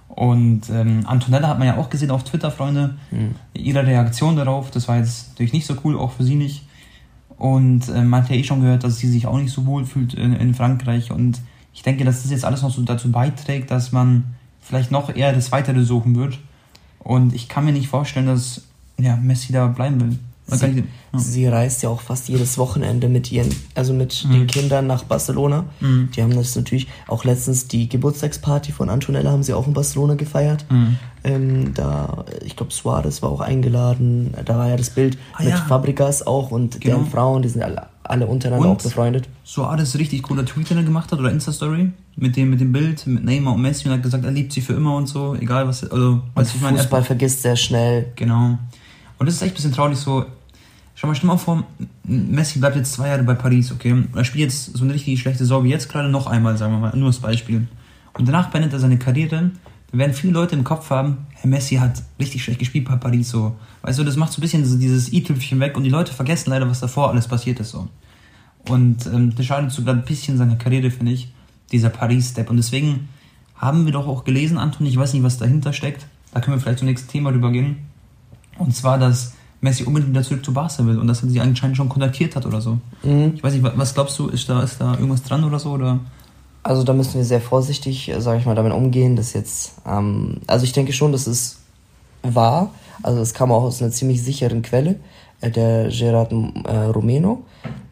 Und 0.10 0.64
ähm, 0.70 1.04
Antonella 1.06 1.48
hat 1.48 1.60
man 1.60 1.68
ja 1.68 1.78
auch 1.78 1.90
gesehen 1.90 2.12
auf 2.12 2.26
Twitter, 2.26 2.52
Freunde. 2.52 2.96
Mhm. 3.12 3.36
Ihre 3.54 3.88
Reaktion 3.88 4.36
darauf, 4.36 4.70
das 4.70 4.90
war 4.90 4.98
jetzt 4.98 5.30
natürlich 5.30 5.54
nicht 5.54 5.66
so 5.66 5.76
cool, 5.86 5.98
auch 5.98 6.12
für 6.12 6.26
sie 6.26 6.36
nicht. 6.36 6.64
Und 7.38 7.88
äh, 7.88 8.04
man 8.04 8.24
hat 8.24 8.30
ja 8.30 8.36
eh 8.36 8.44
schon 8.44 8.60
gehört, 8.60 8.84
dass 8.84 8.98
sie 8.98 9.08
sich 9.08 9.28
auch 9.28 9.38
nicht 9.38 9.54
so 9.54 9.66
wohl 9.66 9.86
fühlt 9.86 10.14
in, 10.14 10.34
in 10.34 10.54
Frankreich. 10.56 11.10
Und 11.10 11.40
ich 11.74 11.84
denke, 11.84 12.04
dass 12.04 12.24
das 12.24 12.32
jetzt 12.32 12.44
alles 12.44 12.64
noch 12.64 12.72
so 12.72 12.82
dazu 12.82 13.14
beiträgt, 13.14 13.72
dass 13.72 13.94
man 13.94 14.36
vielleicht 14.60 14.92
noch 14.92 15.16
eher 15.16 15.32
das 15.32 15.54
Weitere 15.54 15.86
suchen 15.86 16.16
wird. 16.18 16.38
Und 17.00 17.34
ich 17.34 17.48
kann 17.48 17.64
mir 17.64 17.72
nicht 17.72 17.88
vorstellen, 17.88 18.26
dass 18.26 18.64
ja, 18.98 19.16
Messi 19.16 19.54
da 19.54 19.68
bleiben 19.68 20.02
will. 20.02 20.20
Sie, 20.50 20.84
ja. 21.12 21.20
sie, 21.20 21.48
reist 21.48 21.84
ja 21.84 21.90
auch 21.90 22.00
fast 22.00 22.30
jedes 22.30 22.58
Wochenende 22.58 23.10
mit 23.10 23.32
ihren, 23.34 23.54
also 23.76 23.94
mit 23.94 24.26
mhm. 24.26 24.32
den 24.32 24.48
Kindern 24.48 24.88
nach 24.88 25.04
Barcelona. 25.04 25.66
Mhm. 25.82 26.10
Die 26.16 26.24
haben 26.24 26.34
das 26.34 26.56
natürlich 26.56 26.88
auch 27.08 27.26
letztens 27.26 27.68
die 27.68 27.90
Geburtstagsparty 27.90 28.72
von 28.72 28.90
Antonella 28.90 29.32
haben 29.32 29.44
sie 29.44 29.54
auch 29.54 29.68
in 29.68 29.74
Barcelona 29.74 30.16
gefeiert. 30.16 30.66
Mhm. 30.70 30.98
Ähm, 31.26 31.74
da, 31.74 32.24
ich 32.46 32.56
glaube, 32.56 32.72
Suarez 32.72 33.22
war 33.22 33.30
auch 33.30 33.42
eingeladen. 33.42 34.34
Da 34.46 34.58
war 34.58 34.70
ja 34.70 34.78
das 34.78 34.92
Bild 34.92 35.18
ah, 35.34 35.44
mit 35.44 35.50
ja. 35.50 35.58
Fabrikas 35.58 36.26
auch 36.26 36.52
und 36.52 36.80
genau. 36.80 36.96
deren 36.96 37.12
Frauen, 37.12 37.42
die 37.42 37.50
sind 37.50 37.62
alle, 37.62 37.88
alle 38.04 38.26
untereinander 38.26 38.70
und 38.70 38.78
auch 38.78 38.82
befreundet. 38.82 39.28
Suarez 39.44 39.96
richtig 39.96 40.24
cooler 40.24 40.46
Tweet, 40.46 40.70
den 40.70 40.78
er 40.78 40.84
gemacht 40.84 41.12
hat 41.12 41.20
oder 41.20 41.30
Insta-Story 41.30 41.92
mit 42.16 42.36
dem, 42.38 42.50
mit 42.50 42.62
dem 42.62 42.72
Bild 42.72 43.06
mit 43.06 43.24
Neymar 43.24 43.54
und 43.54 43.62
Messi 43.62 43.88
und 43.88 43.94
hat 43.94 44.04
gesagt, 44.04 44.24
er 44.24 44.32
liebt 44.32 44.54
sie 44.54 44.62
für 44.62 44.74
immer 44.74 44.96
und 44.96 45.08
so, 45.08 45.36
egal 45.36 45.68
was, 45.68 45.84
also, 45.84 46.22
was 46.34 46.56
ich 46.56 46.62
meine. 46.62 46.78
Fußball 46.78 47.04
vergisst 47.04 47.42
sehr 47.42 47.56
schnell. 47.56 48.12
Genau. 48.16 48.58
Und 49.20 49.26
das 49.26 49.36
ist 49.36 49.42
echt 49.42 49.54
ein 49.54 49.56
bisschen 49.56 49.72
traurig 49.74 49.98
so, 49.98 50.26
Schau 51.00 51.06
mal, 51.06 51.14
stell 51.14 51.28
mal 51.28 51.38
vor, 51.38 51.64
Messi 52.06 52.58
bleibt 52.58 52.76
jetzt 52.76 52.94
zwei 52.94 53.10
Jahre 53.10 53.22
bei 53.22 53.36
Paris, 53.36 53.72
okay? 53.72 53.92
Und 53.92 54.16
er 54.16 54.26
spielt 54.26 54.46
jetzt 54.46 54.76
so 54.76 54.84
eine 54.84 54.96
richtig 54.96 55.22
schlechte 55.22 55.46
Sau 55.46 55.64
wie 55.64 55.70
jetzt 55.70 55.90
gerade 55.90 56.10
noch 56.10 56.26
einmal, 56.26 56.58
sagen 56.58 56.74
wir 56.74 56.80
mal, 56.80 56.98
nur 56.98 57.10
als 57.10 57.20
Beispiel. 57.20 57.68
Und 58.14 58.28
danach 58.28 58.50
beendet 58.50 58.74
er 58.74 58.80
seine 58.80 58.98
Karriere, 58.98 59.52
dann 59.92 60.00
werden 60.00 60.16
viele 60.16 60.34
Leute 60.34 60.56
im 60.56 60.64
Kopf 60.64 60.90
haben, 60.90 61.28
Herr 61.36 61.52
Messi 61.52 61.76
hat 61.76 62.02
richtig 62.20 62.44
schlecht 62.44 62.58
gespielt 62.58 62.86
bei 62.86 62.96
Paris, 62.96 63.30
so. 63.30 63.56
Weißt 63.84 64.00
du, 64.00 64.04
das 64.04 64.16
macht 64.16 64.34
so 64.34 64.40
ein 64.40 64.42
bisschen 64.42 64.66
so 64.66 64.76
dieses 64.76 65.14
i-Tüpfchen 65.14 65.60
weg 65.60 65.78
und 65.78 65.84
die 65.84 65.92
Leute 65.92 66.12
vergessen 66.12 66.50
leider, 66.50 66.68
was 66.68 66.80
davor 66.80 67.12
alles 67.12 67.28
passiert 67.28 67.60
ist, 67.60 67.70
so. 67.70 67.88
Und 68.68 69.06
ähm, 69.06 69.36
das 69.36 69.46
schadet 69.46 69.72
sogar 69.72 69.94
ein 69.94 70.04
bisschen 70.04 70.40
seiner 70.40 70.56
Karriere, 70.56 70.90
finde 70.90 71.12
ich, 71.12 71.32
dieser 71.72 71.90
Paris-Step. 71.90 72.50
Und 72.50 72.58
deswegen 72.58 73.08
haben 73.56 73.86
wir 73.86 73.94
doch 73.94 74.08
auch 74.08 74.24
gelesen, 74.24 74.58
Anton, 74.58 74.88
ich 74.88 74.98
weiß 74.98 75.14
nicht, 75.14 75.22
was 75.22 75.38
dahinter 75.38 75.74
steckt. 75.74 76.08
Da 76.34 76.42
können 76.42 76.58
wir 76.58 76.62
vielleicht 76.62 76.80
zum 76.80 76.88
nächsten 76.88 77.08
Thema 77.08 77.30
rübergehen. 77.30 77.78
Und 78.58 78.76
zwar, 78.76 78.98
dass 78.98 79.36
Messi 79.62 79.84
unbedingt 79.84 80.12
wieder 80.12 80.24
zurück 80.24 80.46
zu 80.46 80.54
Barca 80.54 80.86
will 80.86 81.00
und 81.00 81.08
dass 81.08 81.24
er 81.24 81.30
sie 81.30 81.40
anscheinend 81.40 81.78
schon 81.78 81.90
kontaktiert 81.90 82.36
hat 82.36 82.46
oder 82.46 82.62
so. 82.62 82.78
Mhm. 83.04 83.34
Ich 83.36 83.44
weiß 83.44 83.54
nicht, 83.54 83.64
was 83.64 83.94
glaubst 83.94 84.18
du, 84.20 84.28
ist 84.28 84.48
da, 84.50 84.62
ist 84.62 84.80
da 84.80 84.94
irgendwas 84.94 85.24
dran 85.24 85.44
oder 85.44 85.60
so? 85.60 85.72
Oder? 85.72 86.00
Also 86.64 86.84
da 86.84 86.94
müssen 86.94 87.16
wir 87.16 87.26
sehr 87.26 87.42
vorsichtig, 87.42 88.10
äh, 88.10 88.22
sage 88.22 88.40
ich 88.40 88.46
mal, 88.46 88.56
damit 88.56 88.74
umgehen, 88.74 89.16
dass 89.16 89.34
jetzt, 89.34 89.74
ähm, 89.86 90.42
also 90.48 90.66
ich 90.66 90.74
denke 90.74 90.94
schon, 90.94 91.12
dass 91.12 91.26
es 91.26 91.60
wahr, 92.24 92.72
also 93.04 93.22
es 93.22 93.34
kam 93.34 93.52
auch 93.52 93.64
aus 93.64 93.82
einer 93.82 93.92
ziemlich 93.92 94.22
sicheren 94.22 94.62
Quelle, 94.62 95.00
äh, 95.42 95.50
der 95.50 95.90
Gerard 95.90 96.32
äh, 96.32 96.76
Romeno 96.86 97.44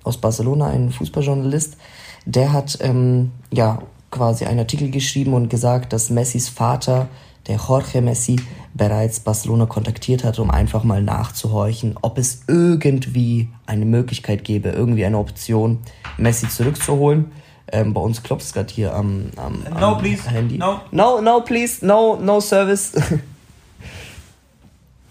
aus 0.03 0.17
Barcelona, 0.17 0.67
ein 0.67 0.91
Fußballjournalist, 0.91 1.77
der 2.25 2.53
hat 2.53 2.77
ähm, 2.81 3.31
ja 3.51 3.81
quasi 4.12 4.45
einen 4.45 4.60
Artikel 4.60 4.91
geschrieben 4.91 5.34
und 5.34 5.50
gesagt, 5.50 5.93
dass 5.93 6.10
Messis 6.10 6.50
Vater, 6.50 7.07
der 7.47 7.57
Jorge 7.57 8.01
Messi, 8.01 8.37
bereits 8.73 9.19
Barcelona 9.19 9.65
kontaktiert 9.65 10.23
hat, 10.23 10.39
um 10.39 10.51
einfach 10.51 10.83
mal 10.83 11.01
nachzuhorchen, 11.01 11.95
ob 12.01 12.17
es 12.17 12.43
irgendwie 12.47 13.49
eine 13.65 13.85
Möglichkeit 13.85 14.43
gäbe, 14.43 14.69
irgendwie 14.69 15.05
eine 15.05 15.17
Option, 15.17 15.79
Messi 16.17 16.49
zurückzuholen. 16.49 17.31
Ähm, 17.71 17.93
bei 17.93 18.01
uns 18.01 18.21
klopft 18.21 18.45
es 18.45 18.53
gerade 18.53 18.73
hier 18.73 18.93
am, 18.93 19.31
am, 19.37 19.63
am 19.71 19.79
no, 19.79 19.97
please. 19.97 20.29
Handy. 20.29 20.57
No. 20.57 20.81
no, 20.91 21.21
no, 21.21 21.41
please, 21.41 21.85
no, 21.85 22.17
no 22.21 22.39
service. 22.39 22.93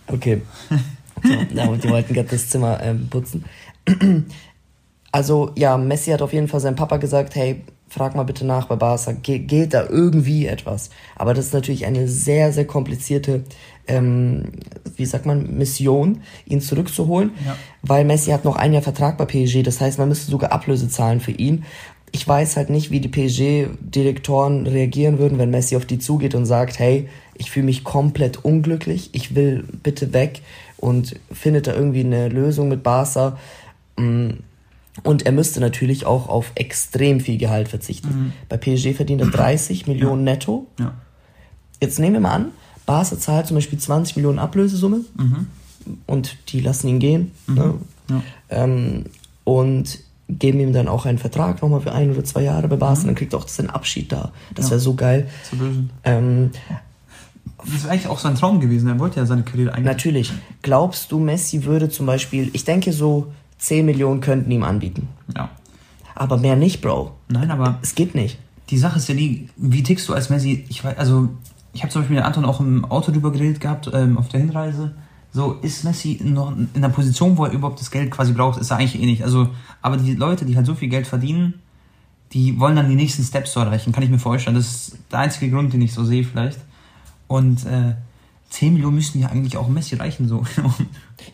okay. 0.06 0.42
So, 1.22 1.32
ja, 1.54 1.76
die 1.76 1.88
wollten 1.88 2.14
gerade 2.14 2.28
das 2.28 2.48
Zimmer 2.48 2.80
ähm, 2.82 3.08
putzen. 3.08 3.44
Also 5.14 5.52
ja, 5.54 5.76
Messi 5.76 6.10
hat 6.10 6.22
auf 6.22 6.32
jeden 6.32 6.48
Fall 6.48 6.58
seinem 6.58 6.74
Papa 6.74 6.96
gesagt, 6.96 7.36
hey, 7.36 7.62
frag 7.88 8.14
mal 8.14 8.24
bitte 8.24 8.44
nach 8.44 8.66
bei 8.66 8.76
Barca, 8.76 9.12
geht 9.12 9.74
da 9.74 9.86
irgendwie 9.88 10.46
etwas? 10.46 10.90
Aber 11.16 11.34
das 11.34 11.46
ist 11.46 11.54
natürlich 11.54 11.86
eine 11.86 12.08
sehr, 12.08 12.52
sehr 12.52 12.66
komplizierte, 12.66 13.44
ähm, 13.86 14.44
wie 14.96 15.06
sagt 15.06 15.26
man, 15.26 15.56
Mission, 15.56 16.22
ihn 16.46 16.60
zurückzuholen, 16.60 17.32
ja. 17.44 17.56
weil 17.82 18.04
Messi 18.04 18.30
hat 18.30 18.44
noch 18.44 18.56
ein 18.56 18.72
Jahr 18.72 18.82
Vertrag 18.82 19.18
bei 19.18 19.26
PSG, 19.26 19.62
das 19.62 19.80
heißt, 19.80 19.98
man 19.98 20.08
müsste 20.08 20.30
sogar 20.30 20.52
Ablöse 20.52 20.88
zahlen 20.88 21.20
für 21.20 21.32
ihn. 21.32 21.64
Ich 22.10 22.26
weiß 22.26 22.56
halt 22.56 22.70
nicht, 22.70 22.90
wie 22.90 23.00
die 23.00 23.08
PSG-Direktoren 23.08 24.66
reagieren 24.66 25.18
würden, 25.18 25.38
wenn 25.38 25.50
Messi 25.50 25.76
auf 25.76 25.84
die 25.84 25.98
zugeht 25.98 26.34
und 26.34 26.46
sagt, 26.46 26.78
hey, 26.78 27.08
ich 27.36 27.50
fühle 27.50 27.66
mich 27.66 27.82
komplett 27.82 28.44
unglücklich, 28.44 29.10
ich 29.12 29.34
will 29.34 29.64
bitte 29.82 30.12
weg 30.12 30.42
und 30.76 31.16
findet 31.32 31.66
da 31.66 31.74
irgendwie 31.74 32.04
eine 32.04 32.28
Lösung 32.28 32.68
mit 32.68 32.82
Barca. 32.82 33.36
Mm, 33.96 34.30
und 35.02 35.26
er 35.26 35.32
müsste 35.32 35.60
natürlich 35.60 36.06
auch 36.06 36.28
auf 36.28 36.52
extrem 36.54 37.20
viel 37.20 37.36
Gehalt 37.36 37.68
verzichten. 37.68 38.08
Mhm. 38.08 38.32
Bei 38.48 38.56
PSG 38.56 38.94
verdient 38.94 39.20
er 39.20 39.26
30 39.30 39.86
Millionen 39.86 40.26
ja. 40.26 40.32
netto. 40.32 40.66
Ja. 40.78 40.94
Jetzt 41.80 41.98
nehmen 41.98 42.14
wir 42.14 42.20
mal 42.20 42.32
an, 42.32 42.46
Barca 42.86 43.18
zahlt 43.18 43.46
zum 43.46 43.56
Beispiel 43.56 43.78
20 43.78 44.16
Millionen 44.16 44.38
Ablösesumme 44.38 45.00
mhm. 45.16 45.46
und 46.06 46.36
die 46.48 46.60
lassen 46.60 46.88
ihn 46.88 46.98
gehen. 46.98 47.32
Mhm. 47.46 47.54
Ne? 47.54 47.74
Ja. 48.10 48.22
Ähm, 48.50 49.04
und 49.44 49.98
geben 50.28 50.60
ihm 50.60 50.72
dann 50.72 50.88
auch 50.88 51.04
einen 51.04 51.18
Vertrag 51.18 51.60
nochmal 51.60 51.80
für 51.80 51.92
ein 51.92 52.10
oder 52.10 52.24
zwei 52.24 52.42
Jahre 52.42 52.68
bei 52.68 52.76
Barca. 52.76 53.02
Mhm. 53.02 53.06
Dann 53.06 53.14
kriegt 53.16 53.32
er 53.34 53.40
auch 53.40 53.48
seinen 53.48 53.70
Abschied 53.70 54.12
da. 54.12 54.32
Das 54.54 54.70
wäre 54.70 54.80
so 54.80 54.94
geil. 54.94 55.28
Zu 55.48 55.56
lösen. 55.56 55.90
Ähm, 56.04 56.50
das 57.64 57.74
ist 57.74 57.86
eigentlich 57.86 58.08
auch 58.08 58.18
sein 58.18 58.34
Traum 58.34 58.60
gewesen. 58.60 58.88
Er 58.88 58.98
wollte 58.98 59.20
ja 59.20 59.26
seine 59.26 59.42
Karriere 59.42 59.72
eigentlich. 59.72 59.84
Natürlich. 59.84 60.32
Glaubst 60.62 61.12
du, 61.12 61.18
Messi 61.18 61.64
würde 61.64 61.88
zum 61.88 62.06
Beispiel, 62.06 62.50
ich 62.52 62.64
denke 62.64 62.92
so 62.92 63.32
10 63.64 63.86
Millionen 63.86 64.20
könnten 64.20 64.50
ihm 64.50 64.62
anbieten. 64.62 65.08
Ja. 65.34 65.48
Aber 66.14 66.36
mehr 66.36 66.54
nicht, 66.54 66.82
Bro. 66.82 67.12
Nein, 67.28 67.50
aber. 67.50 67.78
Es 67.82 67.94
geht 67.94 68.14
nicht. 68.14 68.38
Die 68.68 68.78
Sache 68.78 68.98
ist 68.98 69.08
ja 69.08 69.14
die, 69.14 69.48
wie 69.56 69.82
tickst 69.82 70.08
du 70.08 70.12
als 70.12 70.28
Messi? 70.28 70.64
Ich 70.68 70.84
weiß, 70.84 70.98
also, 70.98 71.30
ich 71.72 71.82
habe 71.82 71.90
zum 71.90 72.02
Beispiel 72.02 72.16
mit 72.16 72.24
Anton 72.24 72.44
auch 72.44 72.60
im 72.60 72.84
Auto 72.84 73.10
drüber 73.10 73.32
geredet 73.32 73.60
gehabt, 73.60 73.90
ähm, 73.92 74.18
auf 74.18 74.28
der 74.28 74.40
Hinreise. 74.40 74.94
So, 75.32 75.54
ist 75.62 75.82
Messi 75.82 76.20
noch 76.22 76.52
in 76.52 76.80
der 76.80 76.90
Position, 76.90 77.36
wo 77.38 77.46
er 77.46 77.52
überhaupt 77.52 77.80
das 77.80 77.90
Geld 77.90 78.10
quasi 78.10 78.32
braucht, 78.32 78.60
ist 78.60 78.70
er 78.70 78.76
eigentlich 78.76 79.00
eh 79.00 79.06
nicht. 79.06 79.24
Also, 79.24 79.48
aber 79.80 79.96
die 79.96 80.14
Leute, 80.14 80.44
die 80.44 80.56
halt 80.56 80.66
so 80.66 80.74
viel 80.74 80.88
Geld 80.88 81.06
verdienen, 81.06 81.54
die 82.32 82.60
wollen 82.60 82.76
dann 82.76 82.88
die 82.88 82.94
nächsten 82.94 83.24
Steps 83.24 83.54
so 83.54 83.60
erreichen, 83.60 83.92
kann 83.92 84.02
ich 84.02 84.10
mir 84.10 84.18
vorstellen. 84.18 84.56
Das 84.56 84.66
ist 84.66 84.98
der 85.10 85.20
einzige 85.20 85.50
Grund, 85.50 85.72
den 85.72 85.82
ich 85.82 85.94
so 85.94 86.04
sehe, 86.04 86.22
vielleicht. 86.22 86.58
Und 87.28 87.64
äh, 87.64 87.94
10 88.54 88.74
Millionen 88.74 88.94
müssten 88.94 89.18
ja 89.18 89.28
eigentlich 89.28 89.56
auch 89.56 89.68
Messi 89.68 89.96
reichen, 89.96 90.28
so. 90.28 90.44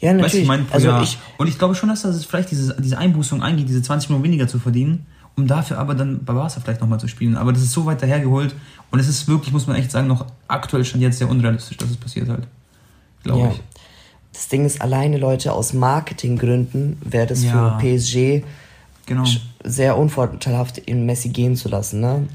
Ja, 0.00 0.12
natürlich. 0.12 0.24
Weißt, 0.24 0.34
ich 0.34 0.46
mein, 0.46 0.66
also 0.70 0.98
ich, 1.00 1.18
und 1.36 1.48
ich 1.48 1.58
glaube 1.58 1.74
schon, 1.74 1.90
dass 1.90 2.02
das 2.02 2.24
vielleicht 2.24 2.50
diese, 2.50 2.80
diese 2.80 2.96
Einbußung 2.96 3.42
eingeht, 3.42 3.68
diese 3.68 3.82
20 3.82 4.08
Millionen 4.08 4.24
weniger 4.24 4.48
zu 4.48 4.58
verdienen, 4.58 5.06
um 5.36 5.46
dafür 5.46 5.78
aber 5.78 5.94
dann 5.94 6.24
bei 6.24 6.32
Barca 6.32 6.60
vielleicht 6.60 6.80
nochmal 6.80 6.98
zu 7.00 7.08
spielen. 7.08 7.36
Aber 7.36 7.52
das 7.52 7.62
ist 7.62 7.72
so 7.72 7.84
weit 7.84 8.00
dahergeholt 8.00 8.54
und 8.90 9.00
es 9.00 9.08
ist 9.08 9.28
wirklich, 9.28 9.52
muss 9.52 9.66
man 9.66 9.76
echt 9.76 9.90
sagen, 9.90 10.06
noch 10.06 10.24
aktuell 10.48 10.84
schon 10.84 11.02
jetzt 11.02 11.18
sehr 11.18 11.28
unrealistisch, 11.28 11.76
dass 11.76 11.90
es 11.90 11.96
passiert 11.96 12.28
halt. 12.28 12.46
Glaube 13.22 13.40
ja. 13.40 13.50
ich. 13.50 13.60
Das 14.32 14.48
Ding 14.48 14.64
ist, 14.64 14.80
alleine 14.80 15.18
Leute 15.18 15.52
aus 15.52 15.74
Marketinggründen 15.74 16.96
wäre 17.04 17.26
das 17.26 17.42
ja. 17.42 17.78
für 17.78 17.98
PSG 17.98 18.44
genau. 19.04 19.24
sehr 19.62 19.98
unvorteilhaft, 19.98 20.78
in 20.78 21.04
Messi 21.04 21.28
gehen 21.28 21.56
zu 21.56 21.68
lassen. 21.68 22.00
Ne? 22.00 22.28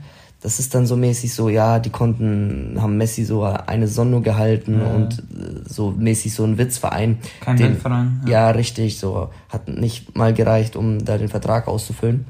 Das 0.45 0.59
ist 0.59 0.75
dann 0.75 0.85
so 0.85 0.95
mäßig 0.95 1.33
so, 1.33 1.49
ja, 1.49 1.79
die 1.79 1.89
konnten, 1.89 2.77
haben 2.79 2.97
Messi 2.97 3.25
so 3.25 3.41
eine 3.41 3.87
Sonne 3.87 4.21
gehalten 4.21 4.79
ja. 4.79 4.93
und 4.93 5.17
äh, 5.17 5.67
so 5.67 5.89
mäßig 5.89 6.35
so 6.35 6.43
ein 6.43 6.59
Witzverein. 6.59 7.17
Kein 7.41 7.57
den, 7.57 7.73
Witzverein. 7.73 8.21
Ja. 8.25 8.31
ja, 8.31 8.49
richtig, 8.51 8.99
so 8.99 9.29
hat 9.49 9.67
nicht 9.67 10.15
mal 10.15 10.35
gereicht, 10.35 10.75
um 10.75 11.03
da 11.03 11.17
den 11.17 11.29
Vertrag 11.29 11.67
auszufüllen. 11.67 12.27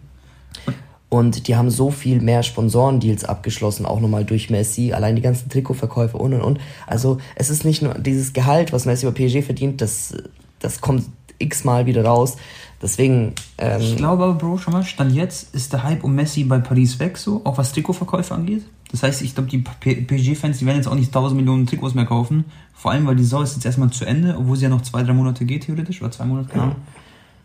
Und 1.10 1.50
die 1.50 1.58
haben 1.58 1.70
so 1.70 1.92
viel 1.92 2.22
mehr 2.22 2.42
Sponsorendeals 2.42 3.26
abgeschlossen, 3.26 3.86
auch 3.86 4.00
nochmal 4.00 4.24
durch 4.24 4.50
Messi, 4.50 4.94
allein 4.94 5.18
die 5.18 5.22
ganzen 5.22 5.50
Trikotverkäufe 5.50 6.18
und 6.18 6.34
und 6.36 6.42
und. 6.42 6.60
Also 6.88 7.18
es 7.36 7.50
ist 7.50 7.66
nicht 7.66 7.82
nur 7.82 7.96
dieses 7.96 8.32
Gehalt, 8.32 8.72
was 8.72 8.86
Messi 8.86 9.06
bei 9.06 9.12
PSG 9.12 9.44
verdient, 9.44 9.82
das, 9.82 10.16
das 10.60 10.80
kommt 10.80 11.04
x-mal 11.38 11.86
wieder 11.86 12.06
raus. 12.06 12.38
Deswegen. 12.86 13.34
Ähm, 13.58 13.82
ich 13.82 13.96
glaube 13.98 14.24
aber, 14.26 14.36
Bro, 14.36 14.60
schon 14.60 14.74
mal, 14.74 14.84
Stand 14.84 15.12
jetzt 15.12 15.56
ist 15.56 15.74
der 15.74 15.82
Hype 15.82 16.04
um 16.04 16.14
Messi 16.14 16.44
bei 16.44 16.60
Paris 16.60 17.00
weg, 17.00 17.18
so, 17.18 17.42
auch 17.44 17.58
was 17.58 17.74
Trikotverkäufe 17.74 18.36
angeht. 18.36 18.64
Das 18.92 19.02
heißt, 19.02 19.24
ich 19.24 19.34
glaube, 19.34 19.50
die 19.50 19.58
PSG-Fans, 19.58 20.60
die 20.60 20.68
werden 20.68 20.78
jetzt 20.78 20.88
auch 20.88 20.94
nicht 20.94 21.08
1000 21.08 21.36
Millionen 21.36 21.66
Trikots 21.66 21.96
mehr 21.96 22.06
kaufen. 22.06 22.46
Vor 22.76 22.92
allem, 22.92 23.08
weil 23.08 23.16
die 23.16 23.24
Saison 23.24 23.42
ist 23.42 23.56
jetzt 23.56 23.66
erstmal 23.66 23.90
zu 23.90 24.06
Ende, 24.06 24.38
obwohl 24.38 24.56
sie 24.56 24.66
ja 24.66 24.70
noch 24.70 24.82
zwei, 24.82 25.02
drei 25.02 25.14
Monate 25.14 25.46
geht, 25.46 25.66
theoretisch, 25.66 26.00
oder 26.00 26.12
zwei 26.12 26.26
Monate, 26.26 26.50
genau. 26.54 26.66
Ja. 26.68 26.76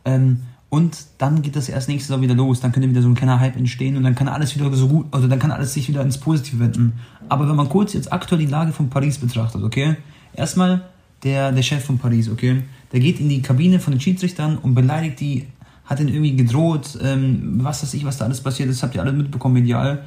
Ähm, 0.04 0.42
und 0.68 0.98
dann 1.16 1.40
geht 1.40 1.56
das 1.56 1.70
erst 1.70 1.88
nächste 1.88 2.08
Saison 2.08 2.22
wieder 2.22 2.34
los. 2.34 2.60
Dann 2.60 2.72
könnte 2.72 2.90
wieder 2.90 3.00
so 3.00 3.08
ein 3.08 3.14
kleiner 3.14 3.40
Hype 3.40 3.56
entstehen 3.56 3.96
und 3.96 4.02
dann 4.02 4.14
kann 4.14 4.28
alles 4.28 4.54
wieder 4.54 4.70
so 4.74 4.88
gut, 4.88 5.06
also 5.10 5.26
dann 5.26 5.38
kann 5.38 5.52
alles 5.52 5.72
sich 5.72 5.88
wieder 5.88 6.02
ins 6.02 6.18
Positive 6.18 6.60
wenden. 6.60 7.00
Aber 7.30 7.48
wenn 7.48 7.56
man 7.56 7.70
kurz 7.70 7.94
jetzt 7.94 8.12
aktuell 8.12 8.42
die 8.42 8.46
Lage 8.46 8.72
von 8.72 8.90
Paris 8.90 9.16
betrachtet, 9.16 9.64
okay? 9.64 9.96
Erstmal 10.34 10.82
der, 11.24 11.50
der 11.50 11.62
Chef 11.62 11.82
von 11.82 11.98
Paris, 11.98 12.28
okay? 12.28 12.62
Der 12.92 13.00
geht 13.00 13.20
in 13.20 13.28
die 13.28 13.42
Kabine 13.42 13.78
von 13.78 13.92
den 13.92 14.00
Schiedsrichtern 14.00 14.58
und 14.58 14.74
beleidigt 14.74 15.20
die, 15.20 15.46
hat 15.84 16.00
ihn 16.00 16.08
irgendwie 16.08 16.36
gedroht, 16.36 16.98
ähm, 17.02 17.58
was 17.62 17.82
weiß 17.82 17.94
ich, 17.94 18.04
was 18.04 18.18
da 18.18 18.24
alles 18.24 18.40
passiert 18.40 18.68
ist, 18.68 18.82
habt 18.82 18.94
ihr 18.94 19.02
alle 19.02 19.12
mitbekommen, 19.12 19.54
medial. 19.54 20.04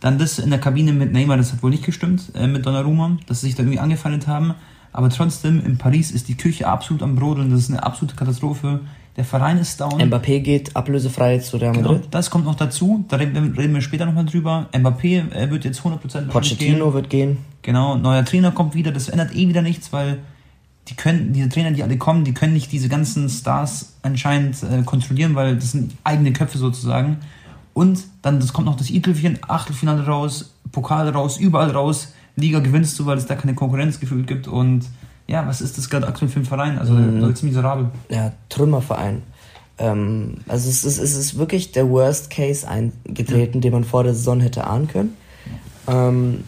Dann 0.00 0.18
das 0.18 0.38
in 0.38 0.50
der 0.50 0.58
Kabine 0.58 0.92
mit 0.92 1.12
Neymar, 1.12 1.36
das 1.36 1.52
hat 1.52 1.62
wohl 1.62 1.70
nicht 1.70 1.84
gestimmt, 1.84 2.32
äh, 2.34 2.46
mit 2.46 2.64
Donnarumma, 2.64 3.18
dass 3.26 3.40
sie 3.40 3.48
sich 3.48 3.54
da 3.54 3.62
irgendwie 3.62 3.78
angefeindet 3.78 4.26
haben. 4.26 4.54
Aber 4.92 5.08
trotzdem, 5.10 5.64
in 5.64 5.78
Paris 5.78 6.10
ist 6.10 6.28
die 6.28 6.36
Küche 6.36 6.66
absolut 6.66 7.02
am 7.02 7.14
Brodeln, 7.14 7.50
das 7.50 7.60
ist 7.60 7.70
eine 7.70 7.82
absolute 7.82 8.16
Katastrophe. 8.16 8.80
Der 9.16 9.24
Verein 9.24 9.58
ist 9.58 9.80
down. 9.80 10.00
Mbappé 10.00 10.40
geht 10.40 10.74
ablösefrei 10.74 11.38
zu 11.38 11.58
Real 11.58 11.72
genau, 11.72 11.88
Madrid. 11.88 12.02
Genau, 12.02 12.10
das 12.10 12.30
kommt 12.30 12.44
noch 12.44 12.54
dazu, 12.54 13.04
da 13.08 13.16
reden 13.16 13.74
wir 13.74 13.80
später 13.82 14.06
nochmal 14.06 14.24
drüber. 14.24 14.68
Mbappé 14.72 15.30
er 15.32 15.50
wird 15.50 15.64
jetzt 15.64 15.80
100% 15.80 16.28
Pochettino 16.28 16.84
gehen. 16.86 16.94
wird 16.94 17.10
gehen. 17.10 17.38
Genau, 17.62 17.96
neuer 17.96 18.24
Trainer 18.24 18.52
kommt 18.52 18.74
wieder, 18.74 18.92
das 18.92 19.08
ändert 19.08 19.34
eh 19.34 19.48
wieder 19.48 19.62
nichts, 19.62 19.92
weil 19.92 20.18
die 20.90 20.96
können, 20.96 21.32
diese 21.32 21.48
Trainer, 21.48 21.70
die 21.70 21.82
alle 21.82 21.96
kommen, 21.96 22.24
die 22.24 22.34
können 22.34 22.52
nicht 22.52 22.72
diese 22.72 22.88
ganzen 22.88 23.28
Stars 23.28 23.94
anscheinend 24.02 24.62
äh, 24.62 24.82
kontrollieren, 24.82 25.34
weil 25.34 25.54
das 25.54 25.72
sind 25.72 25.96
eigene 26.04 26.32
Köpfe 26.32 26.58
sozusagen. 26.58 27.18
Und 27.72 28.04
dann 28.22 28.40
das 28.40 28.52
kommt 28.52 28.66
noch 28.66 28.76
das 28.76 28.90
i-Tüpfchen, 28.90 29.38
Achtelfinale 29.46 30.04
raus, 30.04 30.52
Pokal 30.72 31.08
raus, 31.08 31.38
überall 31.38 31.70
raus. 31.70 32.12
Liga 32.36 32.58
gewinnst 32.58 32.98
du, 32.98 33.06
weil 33.06 33.18
es 33.18 33.26
da 33.26 33.36
keine 33.36 33.54
Konkurrenz 33.54 34.00
gefühlt 34.00 34.26
gibt. 34.26 34.48
Und 34.48 34.86
ja, 35.26 35.46
was 35.46 35.60
ist 35.60 35.78
das 35.78 35.88
gerade 35.88 36.08
aktuell 36.08 36.30
für 36.30 36.40
ein 36.40 36.44
Verein? 36.44 36.78
Also 36.78 36.92
mhm. 36.92 37.20
ziemlich 37.20 37.42
miserabel. 37.42 37.90
Ja, 38.08 38.32
Trümmerverein. 38.48 39.22
Ähm, 39.78 40.38
also 40.48 40.68
es 40.68 40.84
ist, 40.84 40.98
es 40.98 41.16
ist 41.16 41.38
wirklich 41.38 41.72
der 41.72 41.88
Worst 41.88 42.30
Case 42.30 42.68
eingetreten, 42.68 43.58
ja. 43.58 43.60
den 43.60 43.72
man 43.72 43.84
vor 43.84 44.02
der 44.02 44.14
Saison 44.14 44.40
hätte 44.40 44.66
ahnen 44.66 44.88
können. 44.88 45.16
Ähm, 45.86 46.44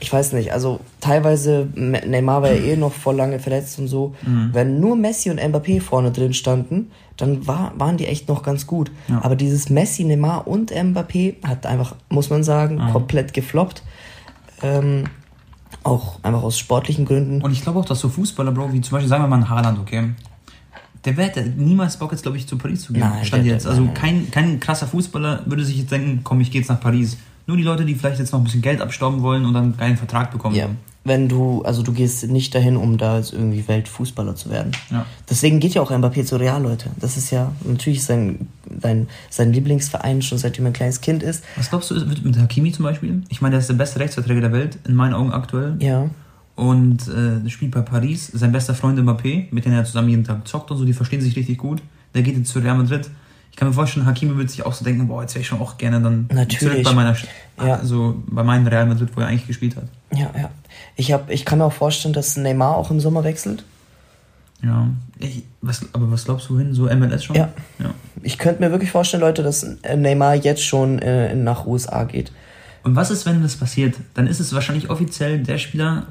ich 0.00 0.12
weiß 0.12 0.32
nicht, 0.32 0.52
also 0.52 0.80
teilweise, 1.00 1.68
Neymar 1.74 2.42
war 2.42 2.50
ja 2.52 2.72
eh 2.72 2.76
noch 2.76 2.92
voll 2.92 3.16
lange 3.16 3.38
verletzt 3.38 3.78
und 3.78 3.86
so. 3.86 4.14
Mhm. 4.26 4.50
Wenn 4.52 4.80
nur 4.80 4.96
Messi 4.96 5.30
und 5.30 5.38
Mbappé 5.40 5.80
vorne 5.80 6.10
drin 6.10 6.32
standen, 6.32 6.90
dann 7.18 7.46
war, 7.46 7.72
waren 7.76 7.98
die 7.98 8.06
echt 8.06 8.28
noch 8.28 8.42
ganz 8.42 8.66
gut. 8.66 8.90
Ja. 9.08 9.22
Aber 9.22 9.36
dieses 9.36 9.68
Messi, 9.68 10.04
Neymar 10.04 10.46
und 10.46 10.72
Mbappé 10.72 11.34
hat 11.46 11.66
einfach, 11.66 11.94
muss 12.08 12.30
man 12.30 12.42
sagen, 12.42 12.76
mhm. 12.76 12.92
komplett 12.92 13.34
gefloppt. 13.34 13.82
Ähm, 14.62 15.04
Auch 15.82 16.18
einfach 16.22 16.42
aus 16.42 16.58
sportlichen 16.58 17.04
Gründen. 17.04 17.42
Und 17.42 17.52
ich 17.52 17.62
glaube 17.62 17.78
auch, 17.78 17.84
dass 17.84 18.00
so 18.00 18.08
Fußballer, 18.08 18.52
Bro, 18.52 18.72
wie 18.72 18.80
zum 18.80 18.92
Beispiel, 18.92 19.08
sagen 19.08 19.22
wir 19.24 19.28
mal 19.28 19.36
ein 19.36 19.48
Haaland, 19.50 19.78
okay? 19.78 20.10
Der 21.04 21.14
hätte 21.14 21.42
niemals 21.42 21.96
Bock 21.98 22.12
jetzt, 22.12 22.22
glaube 22.22 22.36
ich, 22.36 22.46
zu 22.46 22.58
Paris 22.58 22.82
zu 22.82 22.92
gehen. 22.92 23.00
Nein, 23.00 23.24
Stand 23.24 23.46
der- 23.46 23.54
jetzt. 23.54 23.66
Also 23.66 23.86
kein, 23.94 24.30
kein 24.30 24.60
krasser 24.60 24.86
Fußballer 24.86 25.42
würde 25.46 25.64
sich 25.64 25.78
jetzt 25.78 25.92
denken, 25.92 26.20
komm, 26.24 26.40
ich 26.40 26.50
gehe 26.50 26.60
jetzt 26.60 26.68
nach 26.68 26.80
Paris. 26.80 27.16
Nur 27.50 27.56
die 27.56 27.64
Leute, 27.64 27.84
die 27.84 27.96
vielleicht 27.96 28.20
jetzt 28.20 28.30
noch 28.30 28.38
ein 28.38 28.44
bisschen 28.44 28.62
Geld 28.62 28.80
abstauben 28.80 29.22
wollen 29.22 29.44
und 29.44 29.54
dann 29.54 29.64
einen 29.64 29.76
geilen 29.76 29.96
Vertrag 29.96 30.30
bekommen. 30.30 30.54
Ja. 30.54 30.68
Wenn 31.02 31.28
du, 31.28 31.62
also 31.62 31.82
du 31.82 31.92
gehst 31.92 32.28
nicht 32.28 32.54
dahin, 32.54 32.76
um 32.76 32.96
da 32.96 33.16
jetzt 33.16 33.32
irgendwie 33.32 33.66
Weltfußballer 33.66 34.36
zu 34.36 34.50
werden. 34.50 34.70
Ja. 34.88 35.04
Deswegen 35.28 35.58
geht 35.58 35.74
ja 35.74 35.82
auch 35.82 35.90
Mbappé 35.90 36.24
zu 36.24 36.36
Real, 36.36 36.62
Leute. 36.62 36.90
Das 37.00 37.16
ist 37.16 37.32
ja 37.32 37.50
natürlich 37.64 38.04
sein, 38.04 38.46
sein, 38.80 39.08
sein 39.30 39.52
Lieblingsverein 39.52 40.22
schon 40.22 40.38
seitdem 40.38 40.66
er 40.66 40.70
ein 40.70 40.74
kleines 40.74 41.00
Kind 41.00 41.24
ist. 41.24 41.42
Was 41.56 41.70
glaubst 41.70 41.90
du, 41.90 41.96
wird 41.96 42.24
mit 42.24 42.38
Hakimi 42.38 42.70
zum 42.70 42.84
Beispiel? 42.84 43.24
Ich 43.30 43.40
meine, 43.40 43.54
der 43.54 43.60
ist 43.60 43.68
der 43.68 43.74
beste 43.74 43.98
Rechtsverträger 43.98 44.42
der 44.42 44.52
Welt, 44.52 44.78
in 44.86 44.94
meinen 44.94 45.14
Augen 45.14 45.32
aktuell. 45.32 45.74
Ja. 45.80 46.08
Und 46.54 47.08
äh, 47.08 47.50
spielt 47.50 47.72
bei 47.72 47.80
Paris. 47.80 48.28
Sein 48.32 48.52
bester 48.52 48.76
Freund 48.76 48.96
Mbappé, 48.96 49.46
mit 49.50 49.64
dem 49.64 49.72
er 49.72 49.84
zusammen 49.84 50.10
jeden 50.10 50.22
Tag 50.22 50.46
zockt 50.46 50.70
und 50.70 50.76
so, 50.76 50.84
die 50.84 50.92
verstehen 50.92 51.20
sich 51.20 51.34
richtig 51.34 51.58
gut. 51.58 51.82
Der 52.14 52.22
geht 52.22 52.36
jetzt 52.36 52.52
zu 52.52 52.60
Real 52.60 52.76
Madrid. 52.76 53.10
Ich 53.60 53.62
kann 53.62 53.68
mir 53.68 53.74
vorstellen, 53.74 54.06
Hakimi 54.06 54.38
wird 54.38 54.48
sich 54.48 54.64
auch 54.64 54.72
so 54.72 54.86
denken, 54.86 55.06
boah, 55.06 55.20
jetzt 55.20 55.34
wäre 55.34 55.42
ich 55.42 55.46
schon 55.46 55.60
auch 55.60 55.76
gerne 55.76 56.00
dann 56.00 56.30
Natürlich. 56.32 56.60
zurück 56.60 56.82
bei 56.82 56.94
meiner, 56.94 57.14
Ja. 57.58 57.74
also 57.74 58.22
bei 58.26 58.42
meinem 58.42 58.66
Real 58.66 58.86
Madrid, 58.86 59.10
wo 59.14 59.20
er 59.20 59.26
eigentlich 59.26 59.46
gespielt 59.46 59.76
hat. 59.76 59.84
Ja, 60.14 60.30
ja. 60.34 60.50
Ich, 60.96 61.12
hab, 61.12 61.30
ich 61.30 61.44
kann 61.44 61.58
mir 61.58 61.66
auch 61.66 61.72
vorstellen, 61.74 62.14
dass 62.14 62.38
Neymar 62.38 62.74
auch 62.78 62.90
im 62.90 63.00
Sommer 63.00 63.22
wechselt. 63.22 63.64
Ja. 64.62 64.88
Ich, 65.18 65.42
was, 65.60 65.84
aber 65.92 66.10
was 66.10 66.24
glaubst 66.24 66.48
du 66.48 66.58
hin? 66.58 66.72
So 66.72 66.84
MLS 66.84 67.22
schon? 67.22 67.36
Ja. 67.36 67.50
ja. 67.78 67.90
Ich 68.22 68.38
könnte 68.38 68.62
mir 68.62 68.70
wirklich 68.70 68.92
vorstellen, 68.92 69.20
Leute, 69.20 69.42
dass 69.42 69.62
äh, 69.62 69.94
Neymar 69.94 70.36
jetzt 70.36 70.64
schon 70.64 70.98
äh, 71.00 71.34
nach 71.34 71.66
USA 71.66 72.04
geht. 72.04 72.32
Und 72.82 72.96
was 72.96 73.10
ist, 73.10 73.26
wenn 73.26 73.42
das 73.42 73.56
passiert? 73.56 73.94
Dann 74.14 74.26
ist 74.26 74.40
es 74.40 74.54
wahrscheinlich 74.54 74.88
offiziell 74.88 75.42
der 75.42 75.58
Spieler, 75.58 76.06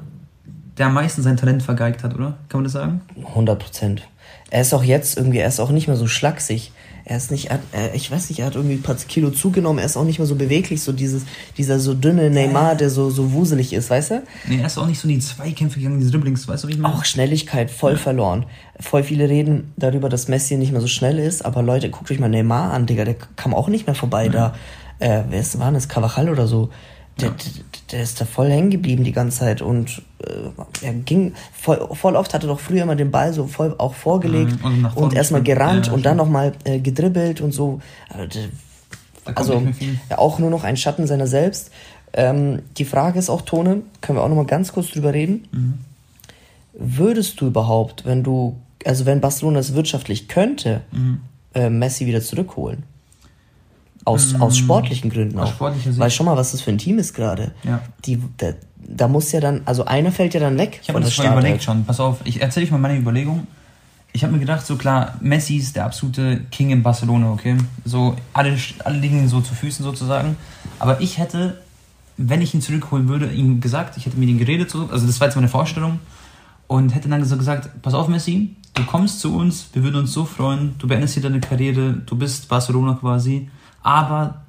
der 0.78 0.86
am 0.86 0.94
meisten 0.94 1.22
sein 1.22 1.36
Talent 1.36 1.64
vergeigt 1.64 2.04
hat, 2.04 2.14
oder? 2.14 2.36
Kann 2.48 2.60
man 2.60 2.62
das 2.64 2.74
sagen? 2.74 3.00
100 3.26 3.58
Prozent. 3.58 4.02
Er 4.50 4.60
ist 4.60 4.72
auch 4.72 4.84
jetzt 4.84 5.16
irgendwie, 5.16 5.38
er 5.38 5.48
ist 5.48 5.58
auch 5.58 5.70
nicht 5.70 5.88
mehr 5.88 5.96
so 5.96 6.06
schlaksig. 6.06 6.70
Er 7.10 7.16
ist 7.16 7.32
nicht, 7.32 7.50
er, 7.50 7.58
er, 7.72 7.92
ich 7.92 8.08
weiß 8.08 8.28
nicht, 8.28 8.38
er 8.38 8.46
hat 8.46 8.54
irgendwie 8.54 8.76
ein 8.76 8.82
paar 8.82 8.94
Kilo 8.94 9.30
zugenommen. 9.30 9.80
Er 9.80 9.86
ist 9.86 9.96
auch 9.96 10.04
nicht 10.04 10.20
mehr 10.20 10.28
so 10.28 10.36
beweglich, 10.36 10.80
so 10.80 10.92
dieses, 10.92 11.24
dieser 11.58 11.80
so 11.80 11.92
dünne 11.92 12.30
Neymar, 12.30 12.76
der 12.76 12.88
so, 12.88 13.10
so 13.10 13.32
wuselig 13.32 13.72
ist, 13.72 13.90
weißt 13.90 14.10
du? 14.12 14.22
Nee, 14.46 14.60
er 14.60 14.66
ist 14.66 14.78
auch 14.78 14.86
nicht 14.86 15.00
so 15.00 15.08
in 15.08 15.14
die 15.14 15.18
Zweikämpfe 15.18 15.80
gegangen, 15.80 15.98
diese 15.98 16.12
Dribblings, 16.12 16.46
weißt 16.46 16.62
du, 16.62 16.68
wie 16.68 16.74
ich 16.74 16.78
meine? 16.78 16.94
Auch 16.94 17.04
Schnelligkeit 17.04 17.72
voll 17.72 17.96
verloren. 17.96 18.46
Voll 18.78 19.02
viele 19.02 19.28
reden 19.28 19.72
darüber, 19.76 20.08
dass 20.08 20.28
Messi 20.28 20.56
nicht 20.56 20.70
mehr 20.70 20.80
so 20.80 20.86
schnell 20.86 21.18
ist, 21.18 21.44
aber 21.44 21.64
Leute, 21.64 21.90
guckt 21.90 22.12
euch 22.12 22.20
mal 22.20 22.28
Neymar 22.28 22.72
an, 22.72 22.86
Digga, 22.86 23.04
der 23.04 23.16
kam 23.34 23.54
auch 23.54 23.66
nicht 23.66 23.88
mehr 23.88 23.96
vorbei 23.96 24.28
da. 24.28 24.54
Äh, 25.00 25.24
wer 25.30 25.40
ist, 25.40 25.58
war 25.58 25.72
das? 25.72 25.88
Cavachal 25.88 26.30
oder 26.30 26.46
so? 26.46 26.70
Der, 27.18 27.30
der, 27.30 27.36
der 27.92 28.02
ist 28.02 28.20
da 28.20 28.24
voll 28.24 28.50
hängen 28.50 28.70
geblieben 28.70 29.04
die 29.04 29.12
ganze 29.12 29.40
Zeit 29.40 29.60
und 29.62 30.02
äh, 30.26 30.86
er 30.86 30.92
ging 30.94 31.34
voll, 31.52 31.88
voll 31.92 32.16
oft 32.16 32.32
hatte 32.32 32.46
doch 32.46 32.60
früher 32.60 32.82
immer 32.84 32.96
den 32.96 33.10
Ball 33.10 33.32
so 33.32 33.46
voll 33.46 33.74
auch 33.76 33.94
vorgelegt 33.94 34.52
Mhm, 34.64 34.86
und 34.86 34.96
und, 34.96 35.14
erstmal 35.14 35.42
gerannt 35.42 35.88
Ja, 35.88 35.92
und 35.92 36.06
dann 36.06 36.16
nochmal 36.16 36.52
äh, 36.64 36.78
gedribbelt 36.78 37.40
und 37.40 37.52
so. 37.52 37.80
Also 39.34 39.62
ja, 40.08 40.18
auch 40.18 40.38
nur 40.38 40.50
noch 40.50 40.64
ein 40.64 40.76
Schatten 40.76 41.06
seiner 41.06 41.26
selbst. 41.26 41.70
Ähm, 42.12 42.62
die 42.78 42.84
Frage 42.84 43.18
ist 43.18 43.28
auch, 43.30 43.42
Tone, 43.42 43.82
können 44.00 44.18
wir 44.18 44.22
auch 44.24 44.28
noch 44.28 44.36
mal 44.36 44.46
ganz 44.46 44.72
kurz 44.72 44.90
drüber 44.90 45.12
reden. 45.12 45.46
Mhm. 45.52 45.74
Würdest 46.72 47.40
du 47.40 47.46
überhaupt, 47.48 48.06
wenn 48.06 48.22
du, 48.22 48.56
also 48.86 49.04
wenn 49.06 49.20
Barcelona 49.20 49.58
es 49.58 49.74
wirtschaftlich 49.74 50.28
könnte, 50.28 50.80
Mhm. 50.90 51.20
äh, 51.54 51.68
Messi 51.68 52.06
wieder 52.06 52.22
zurückholen? 52.22 52.84
Aus, 54.04 54.34
aus 54.40 54.56
sportlichen 54.58 55.10
Gründen 55.10 55.34
Mhm. 55.34 55.40
Aus 55.40 55.48
auch. 55.50 55.54
sportlicher 55.54 55.90
Sicht. 55.90 56.00
Weil 56.00 56.10
schon 56.10 56.26
mal, 56.26 56.36
was 56.36 56.52
das 56.52 56.60
für 56.62 56.70
ein 56.70 56.78
Team 56.78 56.98
ist 56.98 57.14
gerade. 57.14 57.52
Ja. 57.64 57.82
Die, 58.06 58.18
da, 58.38 58.52
da 58.78 59.08
muss 59.08 59.30
ja 59.32 59.40
dann, 59.40 59.62
also 59.66 59.84
einer 59.84 60.10
fällt 60.10 60.34
ja 60.34 60.40
dann 60.40 60.56
weg 60.58 60.80
Ich 60.82 60.88
habe 60.88 60.98
mir 61.00 61.04
das 61.04 61.18
mal 61.18 61.32
überlegt 61.32 61.62
schon. 61.62 61.84
Pass 61.84 62.00
auf, 62.00 62.18
ich 62.24 62.40
erzähle 62.40 62.66
euch 62.66 62.72
mal 62.72 62.78
meine 62.78 62.98
Überlegung. 62.98 63.46
Ich 64.12 64.24
habe 64.24 64.32
mir 64.32 64.40
gedacht, 64.40 64.66
so 64.66 64.76
klar, 64.76 65.14
Messi 65.20 65.56
ist 65.56 65.76
der 65.76 65.84
absolute 65.84 66.40
King 66.50 66.70
in 66.70 66.82
Barcelona, 66.82 67.30
okay? 67.30 67.56
So, 67.84 68.16
alle, 68.32 68.56
alle 68.84 68.98
liegen 68.98 69.28
so 69.28 69.40
zu 69.40 69.54
Füßen 69.54 69.84
sozusagen. 69.84 70.36
Aber 70.80 71.00
ich 71.00 71.18
hätte, 71.18 71.60
wenn 72.16 72.42
ich 72.42 72.52
ihn 72.52 72.60
zurückholen 72.60 73.08
würde, 73.08 73.30
ihm 73.30 73.60
gesagt, 73.60 73.96
ich 73.96 74.06
hätte 74.06 74.16
mit 74.16 74.28
ihm 74.28 74.38
geredet, 74.38 74.68
so, 74.70 74.88
also 74.90 75.06
das 75.06 75.20
war 75.20 75.28
jetzt 75.28 75.36
meine 75.36 75.48
Vorstellung, 75.48 76.00
und 76.66 76.94
hätte 76.94 77.08
dann 77.08 77.24
so 77.24 77.36
gesagt, 77.36 77.82
pass 77.82 77.94
auf 77.94 78.06
Messi, 78.08 78.54
du 78.74 78.84
kommst 78.84 79.20
zu 79.20 79.36
uns, 79.36 79.70
wir 79.72 79.82
würden 79.82 79.96
uns 79.96 80.12
so 80.12 80.24
freuen, 80.24 80.74
du 80.78 80.86
beendest 80.86 81.14
hier 81.14 81.22
deine 81.22 81.40
Karriere, 81.40 81.94
du 82.06 82.16
bist 82.16 82.48
Barcelona 82.48 82.94
quasi, 82.94 83.48
aber 83.82 84.42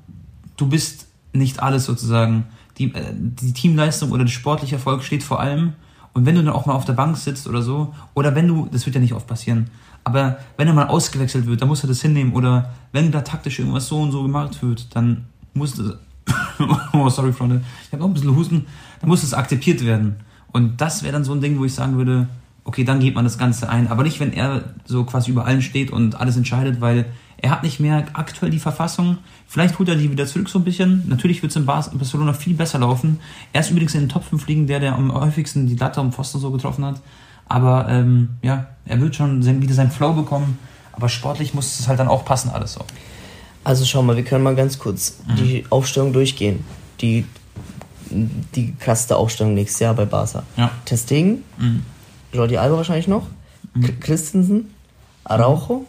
du 0.57 0.67
bist 0.67 1.07
nicht 1.33 1.61
alles 1.61 1.85
sozusagen. 1.85 2.45
Die, 2.77 2.93
äh, 2.93 3.13
die 3.13 3.53
Teamleistung 3.53 4.11
oder 4.11 4.23
der 4.23 4.31
sportliche 4.31 4.75
Erfolg 4.75 5.03
steht 5.03 5.23
vor 5.23 5.39
allem. 5.39 5.73
Und 6.13 6.25
wenn 6.25 6.35
du 6.35 6.43
dann 6.43 6.53
auch 6.53 6.65
mal 6.65 6.73
auf 6.73 6.85
der 6.85 6.93
Bank 6.93 7.17
sitzt 7.17 7.47
oder 7.47 7.61
so, 7.61 7.93
oder 8.13 8.35
wenn 8.35 8.47
du, 8.47 8.67
das 8.71 8.85
wird 8.85 8.95
ja 8.95 9.01
nicht 9.01 9.13
oft 9.13 9.27
passieren, 9.27 9.69
aber 10.03 10.39
wenn 10.57 10.67
er 10.67 10.73
mal 10.73 10.87
ausgewechselt 10.87 11.45
wird, 11.45 11.61
dann 11.61 11.67
musst 11.67 11.83
du 11.83 11.87
das 11.87 12.01
hinnehmen. 12.01 12.33
Oder 12.33 12.73
wenn 12.91 13.11
da 13.11 13.21
taktisch 13.21 13.59
irgendwas 13.59 13.87
so 13.87 13.99
und 14.01 14.11
so 14.11 14.23
gemacht 14.23 14.61
wird, 14.61 14.95
dann 14.95 15.25
muss 15.53 15.75
das, 15.75 15.95
oh 16.93 17.09
sorry 17.09 17.31
Freunde, 17.31 17.61
ich 17.85 17.93
habe 17.93 18.01
noch 18.01 18.09
ein 18.09 18.13
bisschen 18.13 18.35
Husten, 18.35 18.65
dann 18.99 19.09
muss 19.09 19.21
das 19.21 19.33
akzeptiert 19.33 19.85
werden. 19.85 20.17
Und 20.51 20.81
das 20.81 21.03
wäre 21.03 21.13
dann 21.13 21.23
so 21.23 21.33
ein 21.33 21.41
Ding, 21.41 21.59
wo 21.59 21.65
ich 21.65 21.73
sagen 21.73 21.97
würde, 21.97 22.27
okay, 22.63 22.83
dann 22.83 22.99
geht 22.99 23.15
man 23.15 23.23
das 23.23 23.37
Ganze 23.37 23.69
ein. 23.69 23.87
Aber 23.87 24.03
nicht, 24.03 24.19
wenn 24.19 24.33
er 24.33 24.63
so 24.85 25.03
quasi 25.03 25.31
über 25.31 25.45
allen 25.45 25.61
steht 25.61 25.91
und 25.91 26.19
alles 26.19 26.35
entscheidet, 26.35 26.81
weil 26.81 27.05
er 27.41 27.49
hat 27.51 27.63
nicht 27.63 27.79
mehr 27.79 28.05
aktuell 28.13 28.51
die 28.51 28.59
Verfassung. 28.59 29.17
Vielleicht 29.47 29.79
holt 29.79 29.89
er 29.89 29.95
die 29.95 30.11
wieder 30.11 30.25
zurück 30.27 30.47
so 30.49 30.59
ein 30.59 30.63
bisschen. 30.63 31.03
Natürlich 31.07 31.41
wird 31.41 31.51
es 31.51 31.55
in 31.55 31.65
Bar- 31.65 31.89
Barcelona 31.93 32.33
viel 32.33 32.53
besser 32.53 32.79
laufen. 32.79 33.19
Er 33.53 33.61
ist 33.61 33.71
übrigens 33.71 33.95
in 33.95 34.01
den 34.01 34.09
Top 34.09 34.23
5 34.23 34.47
Ligen 34.47 34.67
der, 34.67 34.79
der 34.79 34.93
am 34.95 35.11
häufigsten 35.13 35.67
die 35.67 35.75
Latte 35.75 35.99
am 35.99 36.11
Pfosten 36.13 36.39
so 36.39 36.51
getroffen 36.51 36.85
hat. 36.85 37.01
Aber 37.47 37.87
ähm, 37.89 38.29
ja, 38.41 38.67
er 38.85 39.01
wird 39.01 39.15
schon 39.15 39.43
wieder 39.61 39.73
seinen 39.73 39.91
Flow 39.91 40.13
bekommen. 40.13 40.57
Aber 40.93 41.09
sportlich 41.09 41.53
muss 41.53 41.79
es 41.79 41.87
halt 41.87 41.99
dann 41.99 42.07
auch 42.07 42.23
passen 42.25 42.49
alles 42.49 42.73
so. 42.73 42.81
Also 43.63 43.85
schau 43.85 44.01
mal, 44.03 44.15
wir 44.15 44.23
können 44.23 44.43
mal 44.43 44.55
ganz 44.55 44.77
kurz 44.79 45.17
Mhm. 45.27 45.35
die 45.35 45.65
Aufstellung 45.69 46.13
durchgehen. 46.13 46.63
Die, 47.01 47.25
die 48.09 48.73
krasseste 48.79 49.15
Aufstellung 49.17 49.53
nächstes 49.53 49.79
Jahr 49.79 49.93
bei 49.93 50.05
Barca. 50.05 50.43
Ja. 50.57 50.71
Testegen, 50.85 51.43
Mhm. 51.57 51.83
Jordi 52.33 52.57
Alba 52.57 52.77
wahrscheinlich 52.77 53.07
noch, 53.07 53.27
K- 53.81 53.91
Christensen, 53.99 54.69
Araujo. 55.23 55.85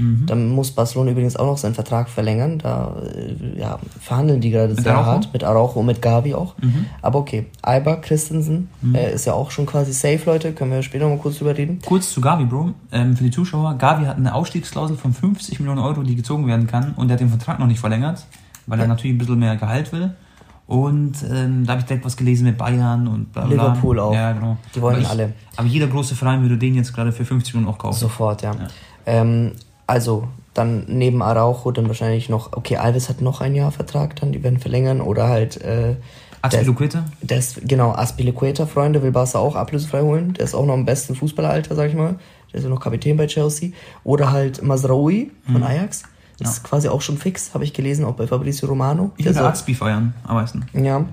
Mhm. 0.00 0.26
Dann 0.26 0.48
muss 0.48 0.70
Barcelona 0.72 1.10
übrigens 1.12 1.36
auch 1.36 1.46
noch 1.46 1.58
seinen 1.58 1.74
Vertrag 1.74 2.08
verlängern. 2.08 2.58
Da 2.58 2.96
äh, 3.14 3.58
ja, 3.60 3.78
verhandeln 4.00 4.40
die 4.40 4.50
gerade 4.50 4.74
sehr 4.74 4.94
Araujo? 4.94 5.06
hart. 5.06 5.32
Mit 5.32 5.44
Araujo 5.44 5.80
und 5.80 5.86
mit 5.86 6.00
Gavi 6.02 6.34
auch. 6.34 6.54
Mhm. 6.58 6.86
Aber 7.02 7.18
okay, 7.20 7.46
Alba, 7.62 7.96
Christensen 7.96 8.68
äh, 8.94 9.12
ist 9.14 9.26
ja 9.26 9.34
auch 9.34 9.50
schon 9.50 9.66
quasi 9.66 9.92
safe, 9.92 10.20
Leute. 10.26 10.52
Können 10.52 10.70
wir 10.72 10.82
später 10.82 11.04
noch 11.08 11.16
mal 11.16 11.20
kurz 11.22 11.38
drüber 11.38 11.56
reden. 11.56 11.80
Kurz 11.84 12.12
zu 12.12 12.20
Gavi, 12.20 12.44
Bro. 12.44 12.70
Ähm, 12.92 13.16
für 13.16 13.24
die 13.24 13.30
Zuschauer, 13.30 13.74
Gavi 13.74 14.04
hat 14.06 14.16
eine 14.16 14.34
Ausstiegsklausel 14.34 14.96
von 14.96 15.12
50 15.12 15.60
Millionen 15.60 15.80
Euro, 15.80 16.02
die 16.02 16.16
gezogen 16.16 16.46
werden 16.46 16.66
kann. 16.66 16.94
Und 16.96 17.10
er 17.10 17.14
hat 17.14 17.20
den 17.20 17.28
Vertrag 17.28 17.58
noch 17.58 17.66
nicht 17.66 17.80
verlängert, 17.80 18.26
weil 18.66 18.78
er 18.78 18.84
Ja. 18.84 18.88
natürlich 18.88 19.14
ein 19.14 19.18
bisschen 19.18 19.38
mehr 19.38 19.56
Gehalt 19.56 19.92
will. 19.92 20.14
Und 20.66 21.14
ähm, 21.28 21.64
da 21.66 21.72
habe 21.72 21.80
ich 21.80 21.86
direkt 21.86 22.04
was 22.04 22.16
gelesen 22.16 22.44
mit 22.44 22.56
Bayern 22.56 23.08
und 23.08 23.32
bla 23.32 23.44
bla. 23.44 23.50
Liverpool 23.50 23.98
auch. 23.98 24.14
Ja, 24.14 24.30
genau. 24.30 24.56
Die 24.72 24.80
wollen 24.80 24.94
aber 24.96 25.02
ich, 25.02 25.08
alle. 25.10 25.32
Aber 25.56 25.66
jeder 25.66 25.88
große 25.88 26.14
Verein 26.14 26.42
würde 26.42 26.56
den 26.58 26.76
jetzt 26.76 26.92
gerade 26.92 27.10
für 27.10 27.24
50 27.24 27.54
Millionen 27.54 27.74
auch 27.74 27.78
kaufen. 27.78 27.98
Sofort, 27.98 28.42
ja. 28.42 28.52
Ähm, 29.04 29.52
also, 29.90 30.28
dann 30.54 30.84
neben 30.88 31.22
Araujo 31.22 31.70
dann 31.72 31.88
wahrscheinlich 31.88 32.28
noch, 32.28 32.52
okay, 32.54 32.76
Alves 32.76 33.08
hat 33.08 33.20
noch 33.20 33.40
ein 33.40 33.54
Jahr 33.54 33.70
Vertrag, 33.72 34.16
dann 34.16 34.32
die 34.32 34.42
werden 34.42 34.58
verlängern 34.58 35.00
oder 35.00 35.28
halt 35.28 35.60
äh, 35.62 35.96
Azpilicueta? 36.42 37.04
der 37.20 37.38
ist, 37.38 37.60
genau, 37.68 37.92
Aspilicueta, 37.92 38.66
Freunde, 38.66 39.02
will 39.02 39.10
Barca 39.12 39.38
auch 39.38 39.56
ablösefrei 39.56 40.00
holen. 40.02 40.32
Der 40.34 40.44
ist 40.44 40.54
auch 40.54 40.64
noch 40.64 40.74
im 40.74 40.84
besten 40.86 41.14
Fußballeralter, 41.14 41.74
sag 41.74 41.88
ich 41.90 41.94
mal. 41.94 42.16
Der 42.52 42.58
ist 42.58 42.64
ja 42.64 42.70
noch 42.70 42.80
Kapitän 42.80 43.16
bei 43.16 43.26
Chelsea. 43.26 43.70
Oder 44.04 44.32
halt 44.32 44.62
Mazraoui 44.62 45.30
von 45.52 45.62
Ajax. 45.62 46.04
Das 46.38 46.52
ist 46.52 46.64
quasi 46.64 46.88
auch 46.88 47.02
schon 47.02 47.18
fix, 47.18 47.52
habe 47.52 47.64
ich 47.64 47.74
gelesen, 47.74 48.04
auch 48.06 48.14
bei 48.14 48.26
Fabrizio 48.26 48.66
Romano. 48.68 49.10
Ich 49.18 49.26
würde 49.26 49.38
soll- 49.38 49.48
Azpi 49.48 49.74
feiern, 49.74 50.14
am 50.26 50.36
meisten. 50.36 50.64
ja. 50.72 51.04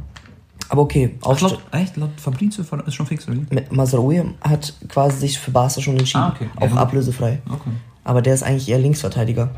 Aber 0.69 0.81
okay, 0.81 1.15
auch 1.21 1.39
laut, 1.39 1.59
echt? 1.71 1.95
Laut 1.95 2.09
Fabrizio 2.17 2.61
ist 2.85 2.93
schon 2.93 3.05
fix, 3.05 3.25
oder 3.27 3.37
Mazraoui 3.69 4.21
hat 4.41 4.73
quasi 4.89 5.17
sich 5.19 5.39
für 5.39 5.51
Barca 5.51 5.79
schon 5.79 5.95
entschieden. 5.97 6.23
Ah, 6.23 6.33
okay. 6.35 6.49
Ja, 6.59 6.65
Auch 6.65 6.71
gut. 6.71 6.79
ablösefrei. 6.79 7.39
Okay. 7.49 7.69
Aber 8.07 8.21
der 8.21 8.33
ist 8.33 8.43
eigentlich 8.43 8.69
eher 8.69 8.79
Linksverteidiger. 8.79 9.49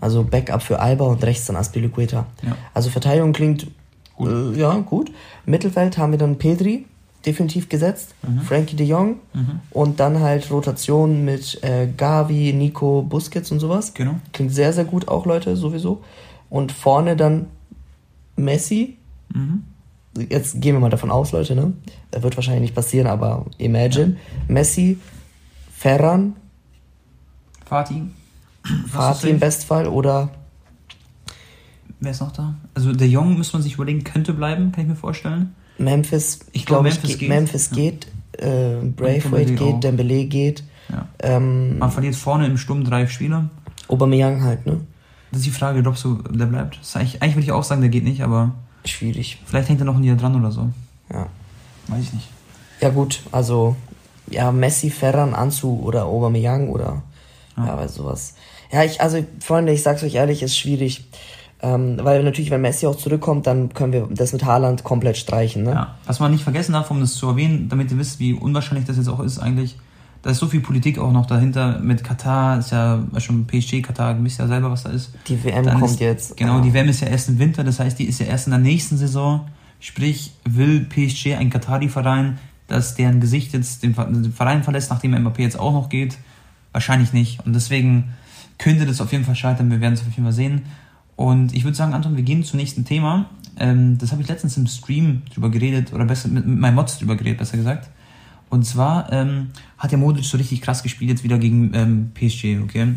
Also 0.00 0.24
Backup 0.24 0.62
für 0.62 0.80
Alba 0.80 1.04
und 1.04 1.22
rechts 1.22 1.46
dann 1.46 1.56
Aspilicueta. 1.56 2.26
Ja. 2.42 2.56
Also 2.72 2.90
Verteidigung 2.90 3.32
klingt 3.32 3.66
Gut. 4.16 4.56
Äh, 4.56 4.60
ja 4.60 4.74
gut. 4.78 5.12
Mittelfeld 5.46 5.98
haben 5.98 6.12
wir 6.12 6.18
dann 6.18 6.38
Pedri, 6.38 6.86
definitiv 7.26 7.68
gesetzt. 7.68 8.14
Frankie 8.44 8.76
de 8.76 8.86
Jong. 8.86 9.16
Und 9.70 10.00
dann 10.00 10.20
halt 10.20 10.50
Rotation 10.50 11.24
mit 11.24 11.62
äh, 11.62 11.88
Gavi, 11.96 12.52
Nico, 12.52 13.02
Busquets 13.02 13.50
und 13.50 13.60
sowas. 13.60 13.94
Genau. 13.94 14.16
Klingt 14.32 14.52
sehr, 14.52 14.72
sehr 14.72 14.84
gut 14.84 15.08
auch, 15.08 15.26
Leute, 15.26 15.56
sowieso. 15.56 16.02
Und 16.50 16.72
vorne 16.72 17.16
dann 17.16 17.46
Messi. 18.36 18.96
Mhm. 19.32 19.64
Jetzt 20.30 20.60
gehen 20.60 20.76
wir 20.76 20.80
mal 20.80 20.90
davon 20.90 21.10
aus, 21.10 21.32
Leute, 21.32 21.56
ne? 21.56 21.72
Das 22.12 22.22
wird 22.22 22.36
wahrscheinlich 22.36 22.62
nicht 22.62 22.74
passieren, 22.74 23.08
aber 23.08 23.46
imagine. 23.58 24.16
Messi, 24.46 24.98
Ferran, 25.76 26.36
Fatih? 27.66 28.02
Fatih 28.90 29.30
im 29.30 29.38
Bestfall 29.40 29.86
oder 29.86 30.30
Wer 32.00 32.10
ist 32.10 32.20
noch 32.20 32.32
da? 32.32 32.54
Also 32.74 32.92
der 32.92 33.08
Jong, 33.08 33.38
müsste 33.38 33.56
man 33.56 33.62
sich 33.62 33.74
überlegen, 33.74 34.04
könnte 34.04 34.32
bleiben, 34.34 34.72
kann 34.72 34.82
ich 34.84 34.88
mir 34.90 34.96
vorstellen. 34.96 35.54
Memphis, 35.78 36.40
Ich 36.52 36.66
glaub, 36.66 36.82
glaub 36.82 36.92
Memphis 36.92 37.18
geht. 37.18 37.28
Memphis 37.28 37.70
Ja. 37.70 37.76
geht, 37.76 38.06
äh, 38.38 38.76
Braithwaite 38.94 39.54
auch. 39.54 39.58
geht, 39.58 39.84
Dembele 39.84 40.24
geht, 40.26 40.64
Ja. 40.90 41.08
ähm, 41.20 41.78
Man 41.78 41.90
verliert 41.90 42.14
vorne 42.14 42.46
im 42.46 42.58
Sturm 42.58 42.84
drei 42.84 43.06
Spieler. 43.06 43.48
Aubameyang 43.88 44.42
halt, 44.42 44.66
ne? 44.66 44.80
Das 45.30 45.40
ist 45.40 45.46
die 45.46 45.50
Frage, 45.50 45.82
glaubst 45.82 46.04
du, 46.04 46.16
der 46.30 46.46
bleibt? 46.46 46.78
Eigentlich, 46.94 47.22
eigentlich 47.22 47.34
würde 47.36 47.44
ich 47.44 47.52
auch 47.52 47.64
sagen, 47.64 47.80
der 47.80 47.90
geht 47.90 48.04
nicht, 48.04 48.22
aber 48.22 48.52
Schwierig, 48.84 49.38
vielleicht 49.46 49.68
hängt 49.70 49.80
er 49.80 49.86
noch 49.86 49.96
ein 49.96 50.04
Jahr 50.04 50.16
dran 50.16 50.36
oder 50.36 50.50
so. 50.52 50.70
ja. 51.12 51.26
Weiß 51.88 52.02
ich 52.02 52.12
nicht. 52.14 52.28
Ja 52.80 52.88
gut, 52.90 53.22
also 53.32 53.76
ja, 54.30 54.52
Messi, 54.52 54.90
Ferran, 54.90 55.34
Ansu 55.34 55.80
oder 55.82 56.04
Aubameyang 56.06 56.68
oder 56.68 57.02
Ja. 57.56 57.64
aber 57.64 57.88
sowas. 57.88 58.34
Ja, 58.72 58.82
ich, 58.84 59.00
also 59.00 59.24
Freunde, 59.40 59.72
ich 59.72 59.82
sag's 59.82 60.02
euch 60.02 60.14
ehrlich, 60.14 60.42
ist 60.42 60.56
schwierig. 60.58 61.04
Ähm, 61.62 61.98
weil 62.02 62.22
natürlich, 62.24 62.50
wenn 62.50 62.60
Messi 62.60 62.86
auch 62.86 62.96
zurückkommt, 62.96 63.46
dann 63.46 63.72
können 63.72 63.92
wir 63.92 64.06
das 64.10 64.32
mit 64.32 64.44
Haaland 64.44 64.84
komplett 64.84 65.16
streichen, 65.16 65.62
ne? 65.62 65.70
Ja. 65.70 65.94
Was 66.04 66.20
man 66.20 66.30
nicht 66.32 66.44
vergessen 66.44 66.72
darf, 66.72 66.90
um 66.90 67.00
das 67.00 67.14
zu 67.14 67.26
erwähnen, 67.28 67.68
damit 67.68 67.90
ihr 67.90 67.98
wisst, 67.98 68.18
wie 68.18 68.34
unwahrscheinlich 68.34 68.86
das 68.86 68.96
jetzt 68.98 69.08
auch 69.08 69.20
ist 69.20 69.38
eigentlich, 69.38 69.76
da 70.20 70.30
ist 70.30 70.38
so 70.38 70.46
viel 70.46 70.60
Politik 70.60 70.98
auch 70.98 71.12
noch 71.12 71.26
dahinter 71.26 71.78
mit 71.80 72.02
Katar, 72.02 72.58
ist 72.58 72.70
ja 72.72 73.02
schon 73.18 73.46
PSG, 73.46 73.82
Katar, 73.82 74.16
wisst 74.24 74.38
ja 74.40 74.46
selber, 74.46 74.70
was 74.70 74.82
da 74.82 74.90
ist. 74.90 75.12
Die 75.28 75.42
WM 75.42 75.64
Dann 75.64 75.78
kommt 75.80 75.92
ist, 75.92 76.00
jetzt. 76.00 76.36
Genau, 76.36 76.56
ja. 76.56 76.60
die 76.62 76.74
WM 76.74 76.88
ist 76.88 77.00
ja 77.00 77.08
erst 77.08 77.28
im 77.28 77.38
Winter, 77.38 77.62
das 77.62 77.78
heißt, 77.78 77.98
die 77.98 78.04
ist 78.04 78.20
ja 78.20 78.26
erst 78.26 78.46
in 78.46 78.50
der 78.50 78.60
nächsten 78.60 78.96
Saison. 78.96 79.46
Sprich, 79.80 80.32
will 80.44 80.80
PSG, 80.88 81.34
ein 81.34 81.50
Katari-Verein, 81.50 82.38
dass 82.68 82.94
deren 82.94 83.20
Gesicht 83.20 83.52
jetzt 83.52 83.82
den 83.82 83.94
Ver- 83.94 84.06
den 84.06 84.32
Verein 84.32 84.62
verlässt, 84.62 84.90
nachdem 84.90 85.14
Mbappé 85.14 85.40
jetzt 85.42 85.58
auch 85.58 85.72
noch 85.72 85.88
geht? 85.90 86.16
Wahrscheinlich 86.74 87.12
nicht. 87.12 87.46
Und 87.46 87.52
deswegen 87.54 88.12
könnte 88.58 88.84
das 88.84 89.00
auf 89.00 89.12
jeden 89.12 89.24
Fall 89.24 89.36
scheitern. 89.36 89.70
Wir 89.70 89.80
werden 89.80 89.94
es 89.94 90.00
auf 90.00 90.08
jeden 90.08 90.24
Fall 90.24 90.32
sehen. 90.32 90.62
Und 91.14 91.54
ich 91.54 91.62
würde 91.62 91.76
sagen, 91.76 91.94
Anton, 91.94 92.16
wir 92.16 92.24
gehen 92.24 92.42
zum 92.42 92.58
nächsten 92.58 92.84
Thema. 92.84 93.30
Ähm, 93.56 93.96
das 93.96 94.10
habe 94.10 94.22
ich 94.22 94.28
letztens 94.28 94.56
im 94.56 94.66
Stream 94.66 95.22
drüber 95.32 95.50
geredet, 95.50 95.92
oder 95.92 96.04
besser 96.04 96.28
mit, 96.28 96.44
mit 96.44 96.58
meinen 96.58 96.74
Mods 96.74 96.98
drüber 96.98 97.14
geredet, 97.14 97.38
besser 97.38 97.56
gesagt. 97.56 97.88
Und 98.50 98.66
zwar 98.66 99.12
ähm, 99.12 99.50
hat 99.78 99.92
ja 99.92 99.98
Modric 99.98 100.24
so 100.24 100.36
richtig 100.36 100.62
krass 100.62 100.82
gespielt 100.82 101.10
jetzt 101.10 101.22
wieder 101.22 101.38
gegen 101.38 101.72
ähm, 101.74 102.10
PSG, 102.14 102.58
okay? 102.62 102.94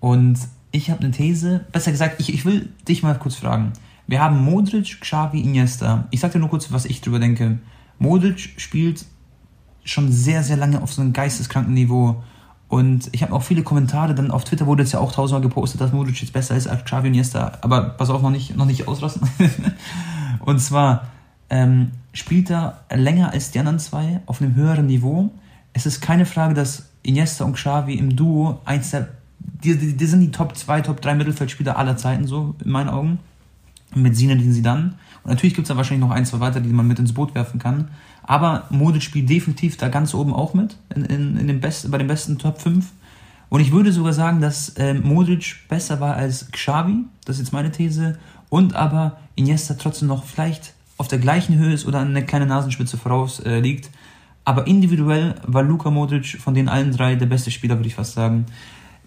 Und 0.00 0.38
ich 0.72 0.90
habe 0.90 1.00
eine 1.00 1.10
These, 1.10 1.64
besser 1.72 1.92
gesagt, 1.92 2.20
ich, 2.20 2.34
ich 2.34 2.44
will 2.44 2.68
dich 2.86 3.02
mal 3.02 3.14
kurz 3.18 3.36
fragen. 3.36 3.72
Wir 4.06 4.20
haben 4.20 4.44
Modric, 4.44 5.00
Xavi, 5.00 5.40
Iniesta. 5.40 6.06
Ich 6.10 6.20
sag 6.20 6.32
dir 6.32 6.38
nur 6.38 6.50
kurz, 6.50 6.70
was 6.70 6.84
ich 6.84 7.00
drüber 7.00 7.18
denke. 7.18 7.58
Modric 7.98 8.38
spielt 8.58 9.06
schon 9.84 10.12
sehr, 10.12 10.42
sehr 10.42 10.56
lange 10.56 10.82
auf 10.82 10.92
so 10.92 11.00
einem 11.00 11.14
geisteskranken 11.14 11.72
Niveau. 11.72 12.22
Und 12.68 13.08
ich 13.12 13.22
habe 13.22 13.32
auch 13.32 13.42
viele 13.42 13.62
Kommentare, 13.62 14.14
dann 14.14 14.30
auf 14.30 14.44
Twitter 14.44 14.66
wurde 14.66 14.82
jetzt 14.82 14.92
ja 14.92 14.98
auch 14.98 15.12
tausendmal 15.12 15.42
gepostet, 15.42 15.80
dass 15.80 15.92
Modric 15.92 16.20
jetzt 16.20 16.32
besser 16.32 16.56
ist 16.56 16.66
als 16.66 16.84
Xavi 16.84 17.08
und 17.08 17.14
Iniesta. 17.14 17.52
Aber 17.60 17.90
pass 17.90 18.10
auf, 18.10 18.22
noch 18.22 18.30
nicht, 18.30 18.56
noch 18.56 18.64
nicht 18.66 18.88
ausrasten. 18.88 19.28
und 20.40 20.58
zwar 20.58 21.06
ähm, 21.48 21.92
spielt 22.12 22.50
er 22.50 22.80
länger 22.92 23.32
als 23.32 23.52
die 23.52 23.60
anderen 23.60 23.78
zwei 23.78 24.20
auf 24.26 24.42
einem 24.42 24.56
höheren 24.56 24.86
Niveau. 24.86 25.30
Es 25.74 25.86
ist 25.86 26.00
keine 26.00 26.26
Frage, 26.26 26.54
dass 26.54 26.88
Iniesta 27.02 27.44
und 27.44 27.54
Xavi 27.54 27.94
im 27.94 28.16
Duo 28.16 28.60
eins 28.64 28.90
der, 28.90 29.08
die, 29.38 29.76
die, 29.76 29.96
die 29.96 30.06
sind 30.06 30.20
die 30.20 30.32
Top 30.32 30.56
2, 30.56 30.80
Top 30.80 31.00
3 31.00 31.14
Mittelfeldspieler 31.14 31.76
aller 31.76 31.96
Zeiten, 31.96 32.26
so 32.26 32.56
in 32.64 32.70
meinen 32.70 32.88
Augen. 32.88 33.18
Mit 33.94 34.16
Zinedine 34.16 34.52
Zidane. 34.52 34.94
Und 35.22 35.30
natürlich 35.30 35.54
gibt 35.54 35.66
es 35.66 35.68
da 35.68 35.76
wahrscheinlich 35.76 36.06
noch 36.06 36.14
ein, 36.14 36.26
zwei 36.26 36.40
weitere, 36.40 36.62
die 36.62 36.70
man 36.70 36.88
mit 36.88 36.98
ins 36.98 37.14
Boot 37.14 37.34
werfen 37.36 37.60
kann. 37.60 37.88
Aber 38.26 38.64
Modric 38.70 39.02
spielt 39.02 39.30
definitiv 39.30 39.76
da 39.76 39.88
ganz 39.88 40.12
oben 40.12 40.34
auch 40.34 40.52
mit, 40.52 40.76
in, 40.94 41.04
in, 41.04 41.36
in 41.36 41.46
den 41.46 41.60
Best, 41.60 41.90
bei 41.90 41.98
den 41.98 42.08
besten 42.08 42.38
Top 42.38 42.60
5. 42.60 42.86
Und 43.48 43.60
ich 43.60 43.70
würde 43.70 43.92
sogar 43.92 44.12
sagen, 44.12 44.40
dass 44.40 44.74
ähm, 44.76 45.02
Modric 45.04 45.68
besser 45.68 46.00
war 46.00 46.16
als 46.16 46.50
Xavi, 46.50 47.04
das 47.24 47.36
ist 47.36 47.42
jetzt 47.46 47.52
meine 47.52 47.70
These, 47.70 48.18
und 48.48 48.74
aber 48.74 49.18
Iniesta 49.36 49.74
trotzdem 49.74 50.08
noch 50.08 50.24
vielleicht 50.24 50.74
auf 50.98 51.08
der 51.08 51.18
gleichen 51.18 51.56
Höhe 51.56 51.72
ist 51.72 51.86
oder 51.86 52.00
eine 52.00 52.24
kleine 52.24 52.46
Nasenspitze 52.46 52.96
voraus 52.96 53.40
äh, 53.40 53.60
liegt. 53.60 53.90
Aber 54.44 54.66
individuell 54.66 55.34
war 55.46 55.62
Luka 55.62 55.90
Modric 55.90 56.40
von 56.40 56.54
den 56.54 56.68
allen 56.68 56.92
drei 56.92 57.14
der 57.16 57.26
beste 57.26 57.50
Spieler, 57.50 57.76
würde 57.76 57.88
ich 57.88 57.94
fast 57.94 58.14
sagen. 58.14 58.46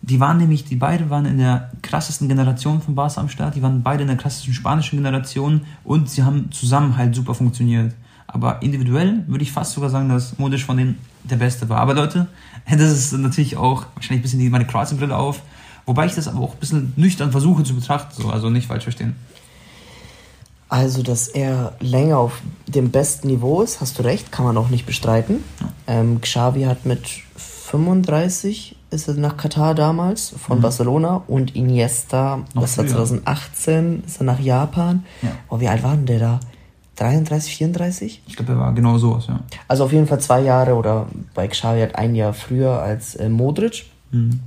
Die 0.02 0.20
waren 0.20 0.38
nämlich, 0.38 0.64
die 0.64 0.76
beide 0.76 1.10
waren 1.10 1.26
in 1.26 1.38
der 1.38 1.72
krassesten 1.82 2.30
Generation 2.30 2.82
von 2.82 2.96
Barca 2.96 3.20
am 3.20 3.28
Start, 3.28 3.56
die 3.56 3.62
waren 3.62 3.84
beide 3.84 4.04
in 4.04 4.08
der 4.08 4.18
krassesten 4.18 4.54
spanischen 4.54 4.98
Generation 4.98 5.62
und 5.84 6.10
sie 6.10 6.24
haben 6.24 6.52
zusammen 6.52 6.96
halt 6.96 7.16
super 7.16 7.34
funktioniert. 7.34 7.94
Aber 8.32 8.62
individuell 8.62 9.24
würde 9.28 9.44
ich 9.44 9.52
fast 9.52 9.74
sogar 9.74 9.90
sagen, 9.90 10.10
dass 10.10 10.38
Modric 10.38 10.62
von 10.62 10.78
denen 10.78 10.98
der 11.24 11.38
Beste 11.38 11.68
war. 11.68 11.80
Aber 11.80 11.94
Leute, 11.94 12.28
das 12.70 12.92
ist 12.92 13.14
natürlich 13.14 13.58
auch 13.58 13.86
wahrscheinlich 13.96 14.20
ein 14.20 14.22
bisschen 14.22 14.40
die, 14.40 14.50
meine 14.50 14.66
Kroatien-Brille 14.68 15.16
auf. 15.16 15.42
Wobei 15.86 16.06
ich 16.06 16.14
das 16.14 16.28
aber 16.28 16.40
auch 16.40 16.54
ein 16.54 16.60
bisschen 16.60 16.94
nüchtern 16.96 17.32
versuche 17.32 17.64
zu 17.64 17.74
betrachten, 17.74 18.22
so, 18.22 18.30
also 18.30 18.50
nicht 18.52 18.68
falsch 18.68 18.84
verstehen. 18.84 19.16
Also, 20.68 21.02
dass 21.02 21.28
er 21.28 21.74
länger 21.80 22.20
auf 22.20 22.42
dem 22.68 22.92
besten 22.92 23.28
Niveau 23.28 23.64
ist, 23.64 23.82
hast 23.82 23.98
du 23.98 24.04
recht, 24.04 24.32
kann 24.32 24.46
man 24.46 24.56
auch 24.56 24.70
nicht 24.70 24.86
bestreiten. 24.86 25.44
Ähm, 25.88 26.22
Xavi 26.22 26.64
hat 26.64 26.86
mit 26.86 27.10
35 27.36 28.76
ist 28.92 29.08
er 29.08 29.16
nach 29.16 29.38
Katar 29.38 29.74
damals 29.76 30.30
von 30.30 30.62
Barcelona 30.62 31.24
und 31.28 31.56
Iniesta, 31.56 32.38
Mhm. 32.38 32.46
Noch 32.54 32.62
das 32.64 32.78
war 32.78 32.86
früher. 32.86 32.96
2018, 32.96 34.04
ist 34.06 34.22
er 34.22 34.24
nach 34.26 34.40
Japan. 34.40 35.06
Ja. 35.22 35.30
Oh, 35.50 35.60
wie 35.60 35.68
alt 35.68 35.82
war 35.84 35.96
denn 35.96 36.06
der 36.06 36.20
da? 36.20 36.40
33, 37.00 37.56
34? 37.56 38.22
Ich 38.28 38.36
glaube, 38.36 38.54
er 38.54 38.60
war 38.60 38.74
genau 38.74 38.98
sowas, 38.98 39.28
ja. 39.28 39.40
Also 39.68 39.86
auf 39.86 39.94
jeden 39.94 40.08
Fall 40.08 40.20
zwei 40.20 40.42
Jahre 40.42 40.74
oder 40.76 41.08
bei 41.34 41.48
Xavi 41.48 41.82
hat 41.82 41.96
ein 41.96 42.16
Jahr 42.16 42.34
früher 42.34 42.82
als 42.82 43.16
äh, 43.16 43.30
Modric. 43.30 43.86
Mhm. 44.12 44.40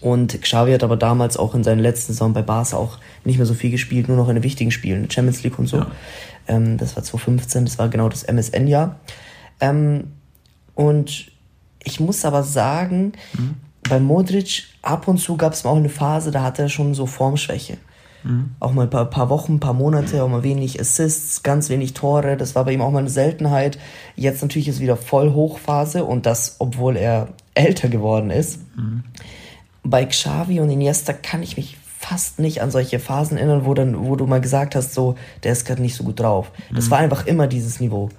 Und 0.00 0.40
Xavi 0.40 0.72
hat 0.72 0.84
aber 0.84 0.96
damals 0.96 1.36
auch 1.36 1.54
in 1.54 1.64
seinen 1.64 1.80
letzten 1.80 2.12
Saison 2.12 2.32
bei 2.32 2.42
Barca 2.42 2.76
auch 2.76 2.98
nicht 3.24 3.38
mehr 3.38 3.46
so 3.46 3.54
viel 3.54 3.70
gespielt, 3.70 4.08
nur 4.08 4.16
noch 4.16 4.28
in 4.28 4.34
den 4.36 4.44
wichtigen 4.44 4.70
Spielen, 4.70 5.10
Champions 5.10 5.42
League 5.42 5.58
und 5.58 5.66
so. 5.66 5.78
Ja. 5.78 5.86
Ähm, 6.48 6.76
das 6.78 6.94
war 6.96 7.02
2015, 7.02 7.64
das 7.64 7.78
war 7.78 7.88
genau 7.88 8.08
das 8.08 8.22
MSN-Jahr. 8.22 8.96
Ähm, 9.60 10.12
und 10.74 11.32
ich 11.82 11.98
muss 11.98 12.24
aber 12.24 12.42
sagen, 12.42 13.12
Mhm. 13.36 13.54
bei 13.88 13.98
Modric 13.98 14.64
ab 14.82 15.08
und 15.08 15.18
zu 15.18 15.36
gab 15.36 15.54
es 15.54 15.64
mal 15.64 15.70
auch 15.70 15.76
eine 15.76 15.88
Phase, 15.88 16.30
da 16.30 16.42
hatte 16.42 16.62
er 16.62 16.68
schon 16.68 16.94
so 16.94 17.06
Formschwäche. 17.06 17.78
Mhm. 18.26 18.50
Auch 18.60 18.72
mal 18.72 18.82
ein 18.82 18.90
paar, 18.90 19.04
paar 19.06 19.28
Wochen, 19.30 19.54
ein 19.54 19.60
paar 19.60 19.72
Monate, 19.74 20.22
auch 20.22 20.28
mal 20.28 20.42
wenig 20.42 20.80
Assists, 20.80 21.42
ganz 21.42 21.68
wenig 21.68 21.94
Tore. 21.94 22.36
Das 22.36 22.54
war 22.54 22.64
bei 22.64 22.72
ihm 22.72 22.80
auch 22.80 22.90
mal 22.90 22.98
eine 22.98 23.08
Seltenheit. 23.10 23.78
Jetzt 24.16 24.42
natürlich 24.42 24.68
ist 24.68 24.80
wieder 24.80 24.96
voll 24.96 25.32
Hochphase 25.32 26.04
und 26.04 26.26
das, 26.26 26.56
obwohl 26.58 26.96
er 26.96 27.28
älter 27.54 27.88
geworden 27.88 28.30
ist. 28.30 28.60
Mhm. 28.76 29.04
Bei 29.84 30.04
Xavi 30.04 30.60
und 30.60 30.70
Iniesta 30.70 31.12
kann 31.12 31.42
ich 31.42 31.56
mich 31.56 31.78
fast 31.98 32.38
nicht 32.38 32.60
an 32.62 32.70
solche 32.70 32.98
Phasen 32.98 33.36
erinnern, 33.36 33.64
wo, 33.64 33.74
dann, 33.74 34.04
wo 34.06 34.16
du 34.16 34.26
mal 34.26 34.40
gesagt 34.40 34.74
hast, 34.74 34.94
so, 34.94 35.16
der 35.44 35.52
ist 35.52 35.64
gerade 35.64 35.80
nicht 35.82 35.94
so 35.94 36.04
gut 36.04 36.20
drauf. 36.20 36.50
Mhm. 36.70 36.76
Das 36.76 36.90
war 36.90 36.98
einfach 36.98 37.26
immer 37.26 37.46
dieses 37.46 37.80
Niveau. 37.80 38.10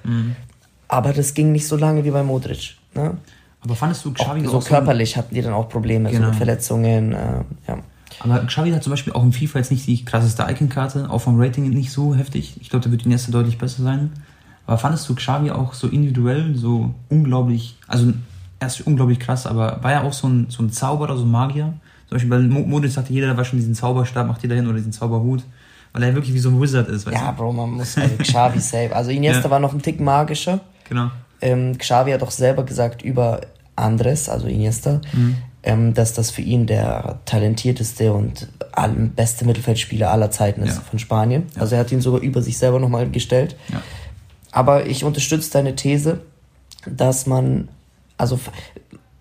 Aber 0.88 1.12
das 1.14 1.34
ging 1.34 1.52
nicht 1.52 1.68
so 1.68 1.76
lange 1.76 2.06
wie 2.06 2.12
bei 2.12 2.24
Modric. 2.24 2.76
Ne? 2.96 3.18
Aber 3.62 3.76
fandest 3.76 4.06
du 4.06 4.10
Auch 4.12 4.14
Xavi 4.16 4.46
so 4.46 4.58
auch 4.58 4.62
so 4.62 4.70
körperlich 4.70 5.18
hatten 5.18 5.36
die 5.36 5.42
dann 5.42 5.54
auch 5.54 5.68
Probleme, 5.68 6.10
so 6.10 6.16
Genau. 6.16 6.28
mit 6.30 6.38
Verletzungen. 6.38 7.12
Äh, 7.14 7.18
ja. 7.68 7.78
Aber 8.20 8.40
Xavi 8.46 8.72
hat 8.72 8.84
zum 8.84 8.92
Beispiel 8.92 9.14
auch 9.14 9.24
im 9.24 9.32
FIFA 9.34 9.60
jetzt 9.60 9.72
nicht 9.72 9.86
die 9.88 10.04
krasseste 10.04 10.44
Icon-Karte, 10.50 11.10
auch 11.10 11.20
vom 11.20 11.40
Rating 11.40 11.70
nicht 11.70 11.92
so 11.92 12.16
heftig. 12.16 12.56
Ich 12.62 12.70
glaube, 12.70 12.86
da 12.86 12.92
wird 12.92 13.06
Iniesta 13.06 13.32
deutlich 13.32 13.58
besser 13.58 13.84
sein. 13.84 14.12
Aber 14.66 14.78
fandest 14.78 15.08
du 15.08 15.16
Xavi 15.16 15.52
auch 15.52 15.74
so 15.74 15.88
individuell, 15.88 16.56
so 16.56 16.94
unglaublich, 17.10 17.78
also 17.88 18.12
er 18.60 18.68
ist 18.68 18.82
unglaublich 18.82 19.20
krass, 19.20 19.46
aber 19.46 19.80
war 19.84 19.92
er 19.92 20.04
auch 20.04 20.14
so 20.14 20.28
ein, 20.28 20.48
so 20.50 20.64
ein 20.64 20.72
Zauberer, 20.72 21.16
so 21.16 21.24
ein 21.24 21.32
Magier? 21.32 21.74
Zum 22.10 22.16
Beispiel 22.16 22.30
bei 22.30 22.40
Mo- 22.40 22.66
Modric 22.66 22.92
sagte 22.92 23.14
jeder, 23.14 23.28
der 23.28 23.38
war 23.38 23.46
schon 23.46 23.60
diesen 23.60 23.76
Zauberstab, 23.76 24.28
macht 24.28 24.42
jeder 24.42 24.56
hin 24.56 24.66
oder 24.68 24.78
diesen 24.78 24.92
Zauberhut, 24.92 25.44
weil 25.94 26.04
er 26.04 26.16
wirklich 26.16 26.34
wie 26.34 26.40
so 26.40 26.50
ein 26.50 26.60
Wizard 26.62 26.88
ist, 26.90 27.06
weißt 27.06 27.16
Ja, 27.18 27.32
du? 27.32 27.38
Bro, 27.38 27.54
man 27.54 27.70
muss 27.72 27.98
also 27.98 28.16
Xavi 28.20 28.60
safe. 28.60 28.96
Also 28.96 29.12
Iniesta 29.12 29.44
Ja. 29.46 29.50
war 29.52 29.60
noch 29.60 29.74
ein 29.74 29.82
Tick 29.82 30.00
magischer. 30.00 30.60
Genau. 30.90 31.12
Ähm, 31.42 31.78
Xavi 31.78 32.12
hat 32.12 32.24
auch 32.24 32.32
selber 32.32 32.64
gesagt 32.64 33.04
über 33.04 33.42
Andres, 33.76 34.28
also 34.28 34.48
Iniesta, 34.48 35.02
ähm, 35.68 35.94
dass 35.94 36.14
das 36.14 36.32
für 36.32 36.42
ihn 36.42 36.66
der 36.66 37.20
talentierteste 37.26 38.14
und 38.14 38.48
beste 39.16 39.44
Mittelfeldspieler 39.46 40.10
aller 40.10 40.32
Zeiten 40.32 40.62
ist 40.64 40.76
Ja. 40.78 40.82
von 40.82 40.98
Spanien. 40.98 41.48
Also 41.60 41.76
er 41.76 41.82
hat 41.82 41.92
ihn 41.92 42.00
sogar 42.02 42.22
über 42.22 42.42
sich 42.42 42.58
selber 42.58 42.80
nochmal 42.80 43.10
gestellt. 43.10 43.56
Ja. 43.72 43.82
Aber 44.52 44.86
ich 44.86 45.04
unterstütze 45.04 45.52
deine 45.52 45.76
These, 45.76 46.22
dass 46.86 47.26
man, 47.26 47.68
also 48.18 48.40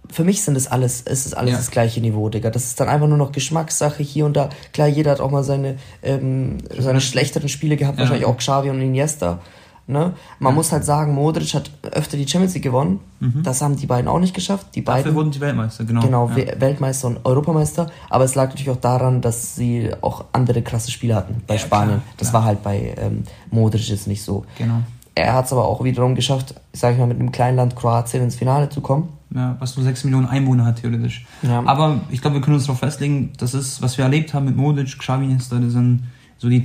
für 0.09 0.23
mich 0.23 0.43
sind 0.45 0.57
es 0.57 0.69
alles, 0.69 1.03
es 1.05 1.27
ist 1.27 1.35
alles 1.37 1.53
Ja. 1.53 1.57
das 1.59 1.71
gleiche 1.73 2.01
Niveau, 2.01 2.29
Digga. 2.29 2.51
Das 2.51 2.65
ist 2.65 2.79
dann 2.79 2.89
einfach 2.89 3.09
nur 3.09 3.19
noch 3.19 3.33
Geschmackssache 3.33 4.03
hier 4.05 4.25
und 4.25 4.37
da. 4.37 4.51
Klar, 4.73 4.87
jeder 4.87 5.11
hat 5.11 5.21
auch 5.21 5.31
mal 5.33 5.43
seine, 5.43 5.77
ähm, 6.05 6.59
seine 6.79 7.01
schlechteren 7.01 7.49
Spiele 7.49 7.77
gehabt, 7.77 7.97
Ja. 7.99 8.03
wahrscheinlich 8.03 8.27
auch 8.27 8.37
Xavi 8.37 8.71
und 8.71 8.81
Iniesta. 8.81 9.41
Ne? 9.89 10.15
Man 10.41 10.55
muss 10.55 10.73
halt 10.73 10.85
sagen, 10.85 11.15
Modric 11.15 11.55
hat 11.55 11.71
öfter 11.93 12.17
die 12.17 12.27
Champions 12.27 12.55
League 12.55 12.65
gewonnen. 12.65 12.99
Das 13.21 13.63
haben 13.63 13.77
die 13.77 13.87
beiden 13.87 14.09
auch 14.09 14.19
nicht 14.19 14.35
geschafft. 14.35 14.67
Die 14.75 14.81
Mhm. 14.81 14.85
Dafür 14.85 15.03
beiden, 15.05 15.15
wurden 15.17 15.33
sie 15.33 15.41
Weltmeister, 15.41 15.85
genau. 15.85 16.01
genau, 16.03 16.29
ja. 16.31 16.37
We- 16.37 16.57
Weltmeister 16.59 17.07
und 17.09 17.25
Europameister. 17.25 17.89
Aber 18.11 18.25
es 18.25 18.35
lag 18.35 18.49
natürlich 18.49 18.71
auch 18.71 18.77
daran, 18.81 19.21
dass 19.21 19.55
sie 19.55 19.91
auch 20.01 20.25
andere 20.33 20.63
krasse 20.63 20.91
Spiele 20.91 21.15
hatten 21.15 21.43
bei 21.47 21.55
Ja, 21.55 21.61
Spanien. 21.61 21.89
klar, 22.01 22.03
das 22.17 22.31
klar. 22.31 22.43
war 22.43 22.47
halt 22.49 22.63
bei 22.65 22.95
ähm, 22.99 23.23
Modric 23.51 23.89
jetzt 23.89 24.09
nicht 24.09 24.23
so. 24.23 24.45
Genau. 24.59 24.81
Er 25.15 25.33
hat 25.35 25.47
es 25.47 25.53
aber 25.53 25.67
auch 25.67 25.83
wiederum 25.85 26.15
geschafft, 26.15 26.55
sag 26.73 26.93
ich 26.93 26.99
mal, 26.99 27.07
mit 27.07 27.19
einem 27.21 27.31
kleinen 27.33 27.57
Land 27.57 27.75
Kroatien 27.77 28.23
ins 28.25 28.35
Finale 28.35 28.69
zu 28.69 28.81
kommen. 28.81 29.09
Ja, 29.35 29.57
was 29.61 29.77
nur 29.77 29.85
6 29.85 30.05
Millionen 30.05 30.27
Einwohner 30.27 30.65
hat, 30.67 30.81
theoretisch. 30.83 31.25
Ja. 31.43 31.63
Aber 31.65 32.01
ich 32.11 32.21
glaube, 32.21 32.35
wir 32.37 32.41
können 32.43 32.57
uns 32.57 32.67
darauf 32.67 32.81
festlegen, 32.81 33.33
das 33.39 33.55
ist, 33.55 33.81
was 33.83 33.97
wir 33.99 34.05
erlebt 34.05 34.35
haben 34.35 34.45
mit 34.47 34.57
Modric, 34.57 34.99
Xavi, 34.99 35.33
das 35.35 35.49
sind 35.49 36.03
so 36.39 36.49
die 36.49 36.65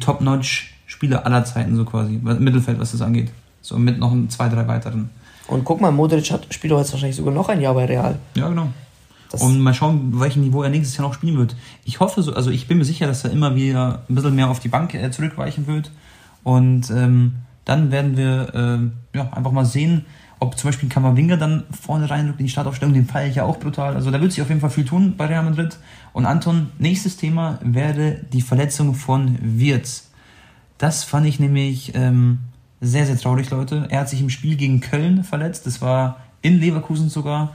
Top-Notch-Spieler 0.91 1.25
aller 1.25 1.45
Zeiten, 1.45 1.75
so 1.75 1.85
quasi, 1.85 2.19
Mittelfeld, 2.21 2.79
was 2.79 2.91
das 2.91 3.01
angeht. 3.01 3.31
So 3.61 3.77
mit 3.77 3.99
noch 3.99 4.13
zwei, 4.29 4.49
drei 4.49 4.67
weiteren. 4.67 5.09
Und 5.47 5.63
guck 5.63 5.81
mal, 5.81 5.91
Modric 5.91 6.31
hat, 6.31 6.53
spielt 6.53 6.71
doch 6.71 6.79
jetzt 6.79 6.91
wahrscheinlich 6.91 7.15
sogar 7.15 7.33
noch 7.33 7.49
ein 7.49 7.61
Jahr 7.61 7.73
bei 7.73 7.85
Real. 7.85 8.17
Ja, 8.35 8.47
genau. 8.49 8.69
Das 9.29 9.41
und 9.41 9.59
mal 9.61 9.73
schauen, 9.73 10.19
welchem 10.19 10.41
Niveau 10.41 10.61
er 10.61 10.69
nächstes 10.69 10.97
Jahr 10.97 11.07
noch 11.07 11.13
spielen 11.13 11.37
wird. 11.37 11.55
Ich 11.85 11.99
hoffe 11.99 12.21
so, 12.21 12.33
also 12.33 12.51
ich 12.51 12.67
bin 12.67 12.77
mir 12.77 12.85
sicher, 12.85 13.07
dass 13.07 13.23
er 13.23 13.31
immer 13.31 13.55
wieder 13.55 14.03
ein 14.09 14.15
bisschen 14.15 14.35
mehr 14.35 14.49
auf 14.49 14.59
die 14.59 14.67
Bank 14.67 14.93
äh, 14.93 15.09
zurückweichen 15.11 15.67
wird. 15.67 15.91
Und 16.43 16.89
ähm, 16.89 17.35
dann 17.63 17.91
werden 17.91 18.17
wir 18.17 18.91
äh, 19.13 19.17
ja, 19.17 19.31
einfach 19.31 19.51
mal 19.51 19.65
sehen, 19.65 20.05
ob 20.39 20.57
zum 20.57 20.69
Beispiel 20.69 20.89
Kamavinga 20.89 21.37
dann 21.37 21.63
vorne 21.79 22.09
reinrückt 22.09 22.39
in 22.39 22.47
die 22.47 22.51
Startaufstellung, 22.51 22.93
den 22.93 23.05
feiere 23.05 23.29
ich 23.29 23.35
ja 23.35 23.43
auch 23.43 23.59
brutal. 23.59 23.95
Also 23.95 24.09
da 24.09 24.19
wird 24.19 24.31
sich 24.31 24.41
auf 24.41 24.49
jeden 24.49 24.59
Fall 24.59 24.71
viel 24.71 24.85
tun 24.85 25.13
bei 25.15 25.27
Real 25.27 25.43
Madrid. 25.43 25.77
Und 26.13 26.25
Anton, 26.25 26.71
nächstes 26.79 27.15
Thema 27.15 27.59
wäre 27.63 28.17
die 28.33 28.41
Verletzung 28.41 28.95
von 28.95 29.37
Wirtz. 29.39 30.10
Das 30.81 31.03
fand 31.03 31.27
ich 31.27 31.39
nämlich 31.39 31.93
ähm, 31.93 32.39
sehr, 32.79 33.05
sehr 33.05 33.15
traurig, 33.15 33.51
Leute. 33.51 33.85
Er 33.89 33.99
hat 33.99 34.09
sich 34.09 34.19
im 34.19 34.31
Spiel 34.31 34.55
gegen 34.55 34.81
Köln 34.81 35.23
verletzt. 35.23 35.67
Das 35.67 35.79
war 35.79 36.17
in 36.41 36.59
Leverkusen 36.59 37.07
sogar. 37.07 37.53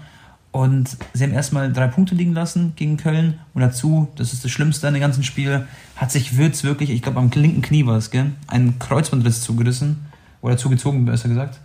Und 0.52 0.96
sie 1.12 1.24
haben 1.24 1.32
erstmal 1.32 1.72
drei 1.72 1.88
Punkte 1.88 2.14
liegen 2.14 2.34
lassen 2.34 2.74
gegen 2.76 2.96
Köln. 2.96 3.40
Und 3.52 3.62
dazu, 3.62 4.06
das 4.14 4.32
ist 4.32 4.44
das 4.44 4.52
Schlimmste 4.52 4.86
an 4.86 4.94
dem 4.94 5.00
ganzen 5.00 5.24
Spiel, 5.24 5.66
hat 5.96 6.12
sich 6.12 6.36
Wirtz 6.38 6.62
wirklich, 6.62 6.90
ich 6.90 7.02
glaube 7.02 7.18
am 7.18 7.28
linken 7.34 7.62
Knie 7.62 7.84
war 7.84 7.96
es, 7.96 8.12
einen 8.46 8.78
Kreuzbandriss 8.78 9.40
zugerissen. 9.40 10.06
Oder 10.40 10.56
zugezogen, 10.56 11.04
besser 11.04 11.28
gesagt. 11.28 11.58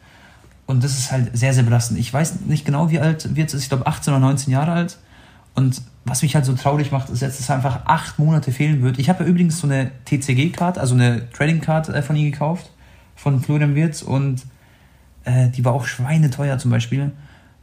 Und 0.65 0.83
das 0.83 0.97
ist 0.97 1.11
halt 1.11 1.37
sehr, 1.37 1.53
sehr 1.53 1.61
belastend. 1.61 1.99
Ich 1.99 2.11
weiß 2.11 2.41
nicht 2.47 2.65
genau, 2.65 2.89
wie 2.89 2.99
alt 2.99 3.35
Wirtz 3.35 3.53
ist. 3.53 3.61
Ich 3.61 3.69
glaube 3.69 3.85
18 3.85 4.11
oder 4.11 4.21
19 4.21 4.51
Jahre 4.51 4.71
alt. 4.71 4.97
Und 5.53 5.79
was 6.05 6.21
mich 6.23 6.35
halt 6.35 6.45
so 6.45 6.53
traurig 6.53 6.91
macht, 6.91 7.09
ist 7.09 7.21
jetzt, 7.21 7.39
dass 7.39 7.49
er 7.49 7.55
einfach 7.55 7.85
acht 7.85 8.17
Monate 8.17 8.51
fehlen 8.51 8.81
wird. 8.81 8.97
Ich 8.97 9.09
habe 9.09 9.23
ja 9.23 9.29
übrigens 9.29 9.59
so 9.59 9.67
eine 9.67 9.91
TCG-Card, 10.05 10.77
also 10.77 10.95
eine 10.95 11.29
Trading-Card 11.31 11.89
äh, 11.89 12.01
von 12.01 12.15
ihm 12.15 12.31
gekauft, 12.31 12.71
von 13.15 13.39
Florian 13.41 13.75
Wirtz. 13.75 14.01
Und 14.01 14.43
äh, 15.25 15.49
die 15.49 15.63
war 15.63 15.73
auch 15.73 15.85
schweineteuer 15.85 16.57
zum 16.57 16.71
Beispiel. 16.71 17.11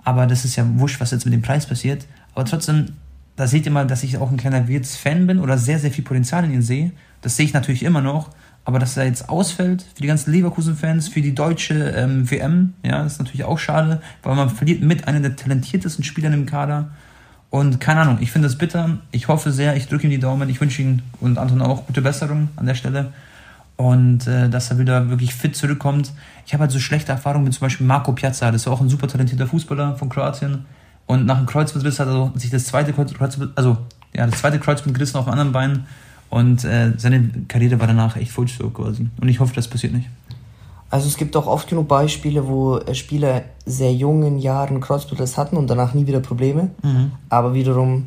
Aber 0.04 0.26
das 0.26 0.44
ist 0.44 0.56
ja 0.56 0.64
wurscht, 0.78 1.00
was 1.00 1.10
jetzt 1.10 1.24
mit 1.24 1.34
dem 1.34 1.42
Preis 1.42 1.66
passiert. 1.66 2.06
Aber 2.34 2.44
trotzdem, 2.44 2.92
da 3.34 3.46
seht 3.48 3.66
ihr 3.66 3.72
mal, 3.72 3.86
dass 3.86 4.04
ich 4.04 4.18
auch 4.18 4.30
ein 4.30 4.36
kleiner 4.36 4.68
Wirtz-Fan 4.68 5.26
bin 5.26 5.40
oder 5.40 5.58
sehr, 5.58 5.80
sehr 5.80 5.90
viel 5.90 6.04
Potenzial 6.04 6.44
in 6.44 6.52
ihn 6.52 6.62
sehe. 6.62 6.92
Das 7.22 7.36
sehe 7.36 7.46
ich 7.46 7.52
natürlich 7.52 7.82
immer 7.82 8.00
noch. 8.00 8.30
Aber 8.64 8.78
dass 8.78 8.96
er 8.96 9.06
jetzt 9.06 9.30
ausfällt 9.30 9.82
für 9.82 10.02
die 10.02 10.06
ganzen 10.06 10.30
Leverkusen-Fans, 10.30 11.08
für 11.08 11.22
die 11.22 11.34
deutsche 11.34 11.90
ähm, 11.90 12.30
WM, 12.30 12.74
ja, 12.84 13.02
ist 13.02 13.18
natürlich 13.18 13.44
auch 13.44 13.58
schade, 13.58 14.02
weil 14.22 14.36
man 14.36 14.50
verliert 14.50 14.82
mit 14.82 15.08
einem 15.08 15.22
der 15.22 15.36
talentiertesten 15.36 16.04
Spieler 16.04 16.32
im 16.32 16.44
Kader. 16.44 16.90
Und 17.50 17.80
keine 17.80 18.00
Ahnung, 18.00 18.18
ich 18.20 18.30
finde 18.30 18.48
das 18.48 18.58
bitter. 18.58 18.98
Ich 19.10 19.28
hoffe 19.28 19.52
sehr, 19.52 19.76
ich 19.76 19.88
drücke 19.88 20.06
ihm 20.06 20.10
die 20.10 20.18
Daumen. 20.18 20.48
Ich 20.48 20.60
wünsche 20.60 20.82
ihm 20.82 21.00
und 21.20 21.38
Anton 21.38 21.62
auch 21.62 21.86
gute 21.86 22.02
Besserung 22.02 22.48
an 22.56 22.66
der 22.66 22.74
Stelle. 22.74 23.12
Und 23.76 24.26
äh, 24.26 24.48
dass 24.50 24.70
er 24.70 24.78
wieder 24.78 25.08
wirklich 25.08 25.34
fit 25.34 25.56
zurückkommt. 25.56 26.12
Ich 26.46 26.52
habe 26.52 26.62
halt 26.62 26.72
so 26.72 26.78
schlechte 26.78 27.12
Erfahrungen 27.12 27.44
mit 27.44 27.54
zum 27.54 27.62
Beispiel 27.62 27.86
Marco 27.86 28.12
Piazza. 28.12 28.50
Das 28.50 28.62
ist 28.62 28.68
auch 28.68 28.80
ein 28.80 28.88
super 28.88 29.08
talentierter 29.08 29.46
Fußballer 29.46 29.96
von 29.96 30.08
Kroatien. 30.08 30.66
Und 31.06 31.24
nach 31.24 31.38
dem 31.38 31.46
Kreuzbandriss 31.46 32.00
hat 32.00 32.08
er 32.08 32.32
sich 32.34 32.50
das 32.50 32.66
zweite 32.66 32.92
Kreuzband, 32.92 33.56
also 33.56 33.78
ja, 34.14 34.26
das 34.26 34.40
zweite 34.40 34.58
Kreuzband 34.58 34.94
gerissen 34.94 35.16
auf 35.16 35.24
dem 35.24 35.32
anderen 35.32 35.52
Bein. 35.52 35.86
Und 36.28 36.64
äh, 36.64 36.92
seine 36.98 37.30
Karriere 37.48 37.80
war 37.80 37.86
danach 37.86 38.16
echt 38.16 38.30
Fulstop 38.30 38.74
quasi. 38.74 39.08
Und 39.18 39.28
ich 39.28 39.40
hoffe, 39.40 39.54
das 39.54 39.68
passiert 39.68 39.94
nicht. 39.94 40.08
Also 40.90 41.06
es 41.06 41.16
gibt 41.16 41.36
auch 41.36 41.46
oft 41.46 41.68
genug 41.68 41.88
Beispiele, 41.88 42.48
wo 42.48 42.78
äh, 42.78 42.94
Spieler 42.94 43.42
sehr 43.66 43.92
jungen 43.92 44.38
Jahren 44.38 44.80
Kreuzbandriss 44.80 45.36
hatten 45.36 45.56
und 45.56 45.68
danach 45.68 45.94
nie 45.94 46.06
wieder 46.06 46.20
Probleme. 46.20 46.70
Mhm. 46.82 47.12
Aber 47.28 47.54
wiederum 47.54 48.06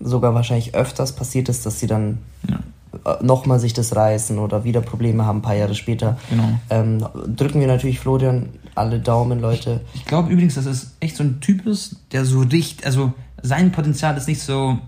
sogar 0.00 0.34
wahrscheinlich 0.34 0.74
öfters 0.74 1.12
passiert 1.12 1.48
ist, 1.48 1.66
dass 1.66 1.80
sie 1.80 1.86
dann 1.86 2.18
ja. 2.48 2.58
Äh, 3.04 3.22
nochmal 3.22 3.60
sich 3.60 3.74
das 3.74 3.94
reißen 3.94 4.38
oder 4.38 4.64
wieder 4.64 4.80
Probleme 4.80 5.26
haben, 5.26 5.38
ein 5.38 5.42
paar 5.42 5.56
Jahre 5.56 5.74
später. 5.74 6.18
Genau. 6.30 6.48
Ähm, 6.70 7.06
drücken 7.36 7.60
wir 7.60 7.66
natürlich 7.66 8.00
Florian 8.00 8.50
alle 8.74 9.00
Daumen, 9.00 9.40
Leute. 9.40 9.80
Ich, 9.92 10.00
ich 10.00 10.06
glaube 10.06 10.30
übrigens, 10.30 10.54
dass 10.54 10.66
es 10.66 10.94
echt 11.00 11.16
so 11.16 11.24
ein 11.24 11.40
Typ 11.40 11.66
ist, 11.66 11.96
der 12.12 12.24
so 12.24 12.40
richtig, 12.40 12.86
also 12.86 13.12
sein 13.42 13.72
Potenzial 13.72 14.16
ist 14.16 14.28
nicht 14.28 14.42
so 14.42 14.78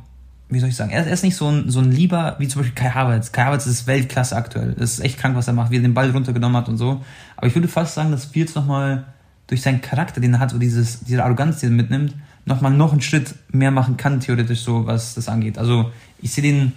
wie 0.51 0.61
soll 0.61 0.71
ich 0.71 0.77
sagen, 0.77 0.91
er, 0.91 1.07
ist 1.07 1.23
nicht 1.23 1.37
so 1.37 1.49
ein, 1.49 1.71
so 1.71 1.81
ein 1.81 1.93
Lieber 1.93 2.37
wie 2.39 2.49
zum 2.49 2.63
Beispiel 2.63 2.75
Kai 2.75 2.91
Havertz. 2.91 3.33
Kai 3.33 3.45
Havertz 3.45 3.67
ist 3.67 3.87
Weltklasse 3.87 4.35
aktuell. 4.35 4.75
Das 4.79 4.93
ist 4.93 5.01
echt 5.01 5.19
krank, 5.19 5.37
was 5.37 5.47
er 5.47 5.53
macht, 5.53 5.71
wie 5.71 5.77
er 5.77 5.83
den 5.83 5.95
Ball 5.95 6.11
runtergenommen 6.11 6.57
hat 6.57 6.69
und 6.69 6.79
so. 6.79 7.03
Aber 7.37 7.47
ich 7.47 7.55
würde 7.55 7.69
fast 7.69 7.95
sagen, 7.95 8.11
dass 8.11 8.35
Wirtz 8.35 8.55
nochmal 8.55 9.05
durch 9.47 9.61
seinen 9.63 9.83
Charakter, 9.83 10.21
den 10.21 10.35
er 10.35 10.41
hat, 10.41 10.51
so 10.51 10.59
dieses, 10.59 11.01
diese 11.01 11.23
Arroganz, 11.23 11.61
die 11.61 11.67
er 11.67 11.73
mitnimmt, 11.73 12.15
nochmal 12.47 12.73
noch 12.73 12.93
einen 12.93 13.03
Schritt 13.03 13.35
mehr 13.53 13.71
machen 13.71 13.99
kann, 13.99 14.21
theoretisch 14.21 14.61
so, 14.61 14.87
was 14.87 15.15
das 15.15 15.29
angeht. 15.29 15.59
Also 15.59 15.91
ich 16.21 16.33
sehe 16.33 16.43
den, 16.43 16.73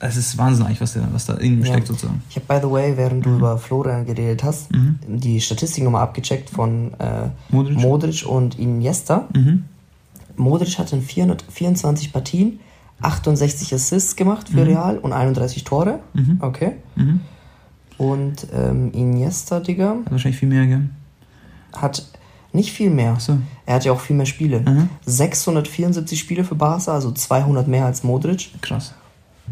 es 0.00 0.16
ist 0.16 0.38
Wahnsinn 0.38 0.64
eigentlich, 0.64 0.80
was, 0.80 0.94
der, 0.94 1.06
was 1.12 1.26
da 1.26 1.34
in 1.34 1.54
ihm 1.54 1.64
ja. 1.64 1.72
steckt 1.72 1.88
sozusagen. 1.88 2.22
Ich 2.30 2.36
habe, 2.36 2.46
by 2.48 2.66
the 2.66 2.72
way, 2.72 2.96
während 2.96 3.26
du 3.26 3.30
mhm. 3.30 3.38
über 3.38 3.58
Florian 3.58 4.06
geredet 4.06 4.42
hast, 4.42 4.72
mhm. 4.72 4.98
die 5.06 5.40
Statistik 5.42 5.84
nochmal 5.84 6.02
abgecheckt 6.02 6.48
von 6.48 6.94
äh, 6.94 7.28
Modric. 7.50 7.78
Modric. 7.78 8.26
und 8.26 8.58
Iniesta. 8.58 9.28
Mhm. 9.34 9.64
Modric 10.36 10.78
hat 10.78 10.92
in 10.94 11.02
424 11.02 12.10
Partien 12.10 12.58
68 13.02 13.74
Assists 13.74 14.16
gemacht 14.16 14.48
für 14.48 14.64
mhm. 14.64 14.72
Real 14.72 14.98
und 14.98 15.12
31 15.12 15.64
Tore. 15.64 16.00
Mhm. 16.14 16.38
Okay. 16.40 16.72
Mhm. 16.96 17.20
Und 17.98 18.46
ähm, 18.52 18.92
Iniesta, 18.92 19.60
Digga. 19.60 19.96
Hat 20.04 20.10
wahrscheinlich 20.10 20.38
viel 20.38 20.48
mehr, 20.48 20.66
gell? 20.66 20.88
Hat 21.72 22.06
nicht 22.52 22.72
viel 22.72 22.90
mehr. 22.90 23.16
So. 23.18 23.38
Er 23.66 23.76
hat 23.76 23.84
ja 23.84 23.92
auch 23.92 24.00
viel 24.00 24.16
mehr 24.16 24.26
Spiele. 24.26 24.88
674 25.06 26.18
mhm. 26.18 26.20
Spiele 26.20 26.44
für 26.44 26.54
Barca, 26.54 26.92
also 26.92 27.12
200 27.12 27.68
mehr 27.68 27.86
als 27.86 28.02
Modric. 28.02 28.50
Krass. 28.60 28.94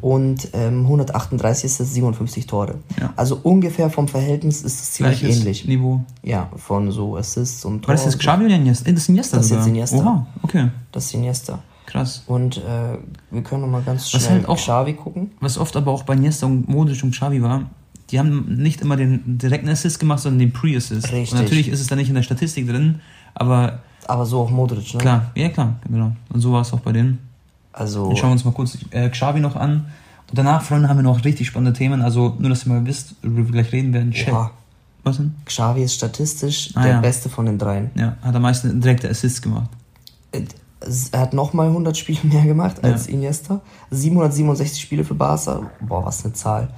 Und 0.01 0.49
ähm, 0.55 0.83
138 0.83 1.65
ist 1.65 1.81
das 1.81 1.93
57 1.93 2.47
Tore. 2.47 2.77
Ja. 2.99 3.13
Also 3.17 3.41
ungefähr 3.43 3.91
vom 3.91 4.09
Verhältnis 4.09 4.63
ist 4.63 4.81
es 4.81 4.93
ziemlich 4.93 5.21
Gleiches 5.21 5.41
ähnlich. 5.41 5.65
Niveau. 5.67 6.01
Ja, 6.23 6.49
von 6.57 6.91
so 6.91 7.17
Assists 7.17 7.65
und 7.65 7.83
Toren. 7.83 7.95
Was 7.95 8.07
ist 8.07 8.15
das 8.15 8.19
Xavi 8.19 8.47
oder 8.47 8.55
Iniesta? 8.55 8.91
Das 8.91 9.03
ist 9.03 9.09
Iniesta. 9.09 9.37
Das 9.37 9.47
ist 9.47 9.53
jetzt 9.53 9.67
Iniesta. 9.67 9.97
Oha, 9.99 10.27
okay. 10.43 10.69
Das 10.93 11.05
ist 11.05 11.15
Iniesta. 11.15 11.59
Krass. 11.91 12.23
Und 12.27 12.59
äh, 12.59 12.99
wir 13.31 13.43
können 13.43 13.63
noch 13.63 13.69
mal 13.69 13.83
ganz 13.83 14.11
schnell 14.11 14.23
halt 14.23 14.49
auch, 14.49 14.57
Xavi 14.57 14.95
gucken. 14.95 15.33
Was 15.41 15.59
oft 15.59 15.77
aber 15.77 15.91
auch 15.91 16.05
bei 16.05 16.15
Niesta 16.15 16.47
und 16.47 16.69
Modric 16.69 17.03
und 17.03 17.11
Xavi 17.11 17.43
war, 17.43 17.63
die 18.11 18.19
haben 18.19 18.57
nicht 18.57 18.81
immer 18.81 18.97
den 18.97 19.39
direkten 19.39 19.69
Assist 19.69 19.99
gemacht, 19.99 20.21
sondern 20.21 20.39
den 20.39 20.53
Pre-Assist. 20.53 21.13
Richtig. 21.13 21.33
Und 21.33 21.43
natürlich 21.43 21.69
ist 21.69 21.81
es 21.81 21.89
dann 21.89 21.99
nicht 21.99 22.09
in 22.09 22.15
der 22.15 22.23
Statistik 22.23 22.69
drin, 22.69 23.01
aber... 23.35 23.81
Aber 24.07 24.25
so 24.27 24.41
auch 24.41 24.51
Modric, 24.51 24.95
ne? 24.95 25.01
Klar, 25.01 25.31
ja 25.35 25.49
klar, 25.49 25.77
genau. 25.89 26.13
Und 26.31 26.41
so 26.41 26.53
war 26.53 26.63
es 26.63 26.73
auch 26.73 26.81
bei 26.81 26.93
denen. 26.93 27.19
Also... 27.73 28.07
Dann 28.07 28.17
schauen 28.17 28.31
wir 28.31 28.33
uns 28.33 28.45
mal 28.45 28.53
kurz 28.53 28.79
äh, 28.91 29.09
Xavi 29.09 29.41
noch 29.41 29.57
an. 29.57 29.87
Und 30.29 30.39
danach, 30.39 30.63
Freunde, 30.63 30.89
haben 30.89 30.97
wir 30.99 31.03
noch 31.03 31.25
richtig 31.25 31.49
spannende 31.49 31.77
Themen. 31.77 32.03
Also 32.03 32.37
nur, 32.39 32.51
dass 32.51 32.65
ihr 32.67 32.73
mal 32.73 32.87
wisst, 32.87 33.17
worüber 33.23 33.49
wir 33.49 33.63
gleich 33.63 33.73
reden 33.73 33.93
werden. 33.93 34.13
Ja. 34.13 34.53
Was 35.03 35.17
denn? 35.17 35.35
Xavi 35.47 35.83
ist 35.83 35.95
statistisch 35.95 36.71
ah, 36.75 36.83
der 36.83 36.93
ja. 36.93 37.01
Beste 37.01 37.29
von 37.29 37.47
den 37.47 37.59
dreien. 37.59 37.91
Ja, 37.95 38.17
hat 38.23 38.35
am 38.35 38.43
meisten 38.43 38.81
direkte 38.81 39.09
Assists 39.09 39.43
gemacht. 39.43 39.71
Äh, 40.81 40.91
er 41.13 41.21
hat 41.21 41.33
nochmal 41.33 41.69
100 41.69 41.97
Spiele 41.97 42.21
mehr 42.25 42.45
gemacht 42.45 42.83
als 42.85 43.07
ja. 43.07 43.15
Iniesta. 43.15 43.61
767 43.91 44.81
Spiele 44.81 45.05
für 45.05 45.15
Barca. 45.15 45.71
Boah, 45.81 46.05
was 46.05 46.25
eine 46.25 46.35
Zahl. 46.35 46.69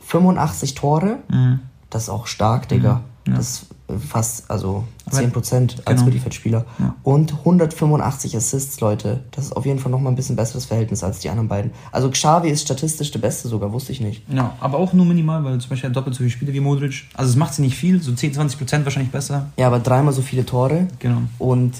85 0.00 0.74
Tore. 0.74 1.18
Mhm. 1.30 1.60
Das 1.90 2.04
ist 2.04 2.08
auch 2.08 2.26
stark, 2.26 2.68
Digga. 2.68 2.94
Mhm. 2.94 3.32
Ja. 3.32 3.36
Das 3.38 3.48
ist 3.48 3.66
fast, 4.08 4.50
also 4.50 4.84
10 5.10 5.30
Prozent 5.30 5.82
als 5.84 5.96
genau. 5.96 6.06
Mittelfeldspieler. 6.06 6.64
Ja. 6.78 6.94
Und 7.02 7.32
185 7.32 8.36
Assists, 8.36 8.80
Leute. 8.80 9.20
Das 9.30 9.46
ist 9.46 9.52
auf 9.52 9.66
jeden 9.66 9.78
Fall 9.78 9.92
nochmal 9.92 10.12
ein 10.12 10.16
bisschen 10.16 10.36
besseres 10.36 10.64
Verhältnis 10.64 11.04
als 11.04 11.20
die 11.20 11.28
anderen 11.28 11.48
beiden. 11.48 11.70
Also 11.92 12.10
Xavi 12.10 12.48
ist 12.48 12.62
statistisch 12.62 13.10
der 13.10 13.18
Beste 13.18 13.48
sogar, 13.48 13.72
wusste 13.72 13.92
ich 13.92 14.00
nicht. 14.00 14.22
Ja, 14.30 14.54
aber 14.60 14.78
auch 14.78 14.92
nur 14.92 15.04
minimal, 15.04 15.44
weil 15.44 15.58
zum 15.58 15.70
Beispiel 15.70 15.90
er 15.90 15.92
doppelt 15.92 16.14
so 16.14 16.18
viele 16.18 16.30
Spiele 16.30 16.52
wie 16.52 16.60
Modric. 16.60 17.04
Also 17.14 17.30
es 17.30 17.36
macht 17.36 17.54
sie 17.54 17.62
nicht 17.62 17.76
viel, 17.76 18.02
so 18.02 18.12
10, 18.12 18.34
20 18.34 18.58
Prozent 18.58 18.84
wahrscheinlich 18.84 19.12
besser. 19.12 19.50
Ja, 19.56 19.66
aber 19.66 19.80
dreimal 19.80 20.12
so 20.12 20.22
viele 20.22 20.46
Tore. 20.46 20.88
Genau. 20.98 21.22
Und 21.38 21.74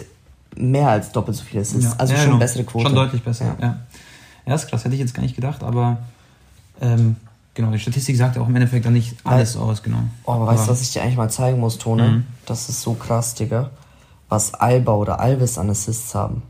mehr 0.57 0.89
als 0.89 1.13
doppelt 1.13 1.37
so 1.37 1.45
viel 1.45 1.61
Assists. 1.61 1.85
Ja. 1.85 1.95
Also 1.99 2.13
ja, 2.13 2.19
schon 2.21 2.29
genau. 2.31 2.39
bessere 2.39 2.65
Quote. 2.65 2.87
Schon 2.87 2.95
deutlich 2.95 3.23
besser, 3.23 3.47
ja. 3.47 3.57
ja. 3.61 3.79
Ja, 4.47 4.55
ist 4.55 4.69
krass, 4.69 4.85
hätte 4.85 4.95
ich 4.95 5.01
jetzt 5.01 5.15
gar 5.15 5.23
nicht 5.23 5.35
gedacht, 5.35 5.63
aber 5.63 5.99
ähm, 6.81 7.17
genau, 7.55 7.71
die 7.71 7.79
Statistik 7.79 8.17
sagt 8.17 8.37
ja 8.37 8.43
auch 8.43 8.49
im 8.49 8.57
Endeffekt 8.57 8.85
dann 8.85 8.93
nicht 8.93 9.17
alles 9.25 9.57
Weil, 9.57 9.63
aus, 9.63 9.83
genau. 9.83 9.99
Oh, 10.25 10.33
aber, 10.33 10.43
aber 10.43 10.53
weißt 10.53 10.67
du, 10.67 10.73
was 10.73 10.83
ich 10.83 10.93
dir 10.93 11.03
eigentlich 11.03 11.17
mal 11.17 11.31
zeigen 11.31 11.61
muss, 11.61 11.79
Tone? 11.79 12.09
Mhm. 12.09 12.25
Das 12.47 12.69
ist 12.69 12.83
so 12.83 12.95
krass, 12.95 13.35
Digga. 13.35 13.71
Was 14.29 14.55
Alba 14.55 14.95
oder 14.95 15.21
Alves 15.21 15.59
an 15.59 15.71
Assists 15.71 16.15
haben. 16.15 16.43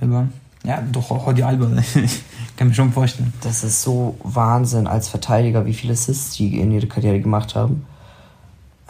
Alba? 0.00 0.28
Ja, 0.64 0.82
doch, 0.92 1.10
auch 1.10 1.32
die 1.32 1.44
Alba. 1.44 1.66
kann 2.56 2.68
mir 2.68 2.74
schon 2.74 2.92
vorstellen. 2.92 3.32
Das 3.42 3.62
ist 3.62 3.82
so 3.82 4.16
Wahnsinn 4.22 4.86
als 4.86 5.08
Verteidiger, 5.08 5.66
wie 5.66 5.74
viele 5.74 5.92
Assists 5.92 6.36
die 6.36 6.58
in 6.58 6.72
ihrer 6.72 6.86
Karriere 6.86 7.20
gemacht 7.20 7.54
haben. 7.54 7.86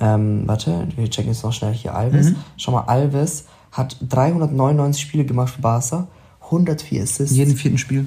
Ähm, 0.01 0.43
warte, 0.47 0.87
wir 0.97 1.11
checken 1.11 1.33
jetzt 1.33 1.43
noch 1.43 1.53
schnell 1.53 1.75
hier 1.75 1.95
Alves. 1.95 2.31
Mhm. 2.31 2.37
Schau 2.57 2.73
mal, 2.73 2.83
Alves 2.83 3.47
hat 3.79 3.97
399 4.09 5.01
Spiele 5.01 5.25
gemacht 5.25 5.55
für 5.55 5.63
Barca, 5.63 6.09
104 6.45 7.03
Assists. 7.03 7.35
Jeden 7.35 7.57
vierten 7.57 7.79
Spiel. 7.79 8.07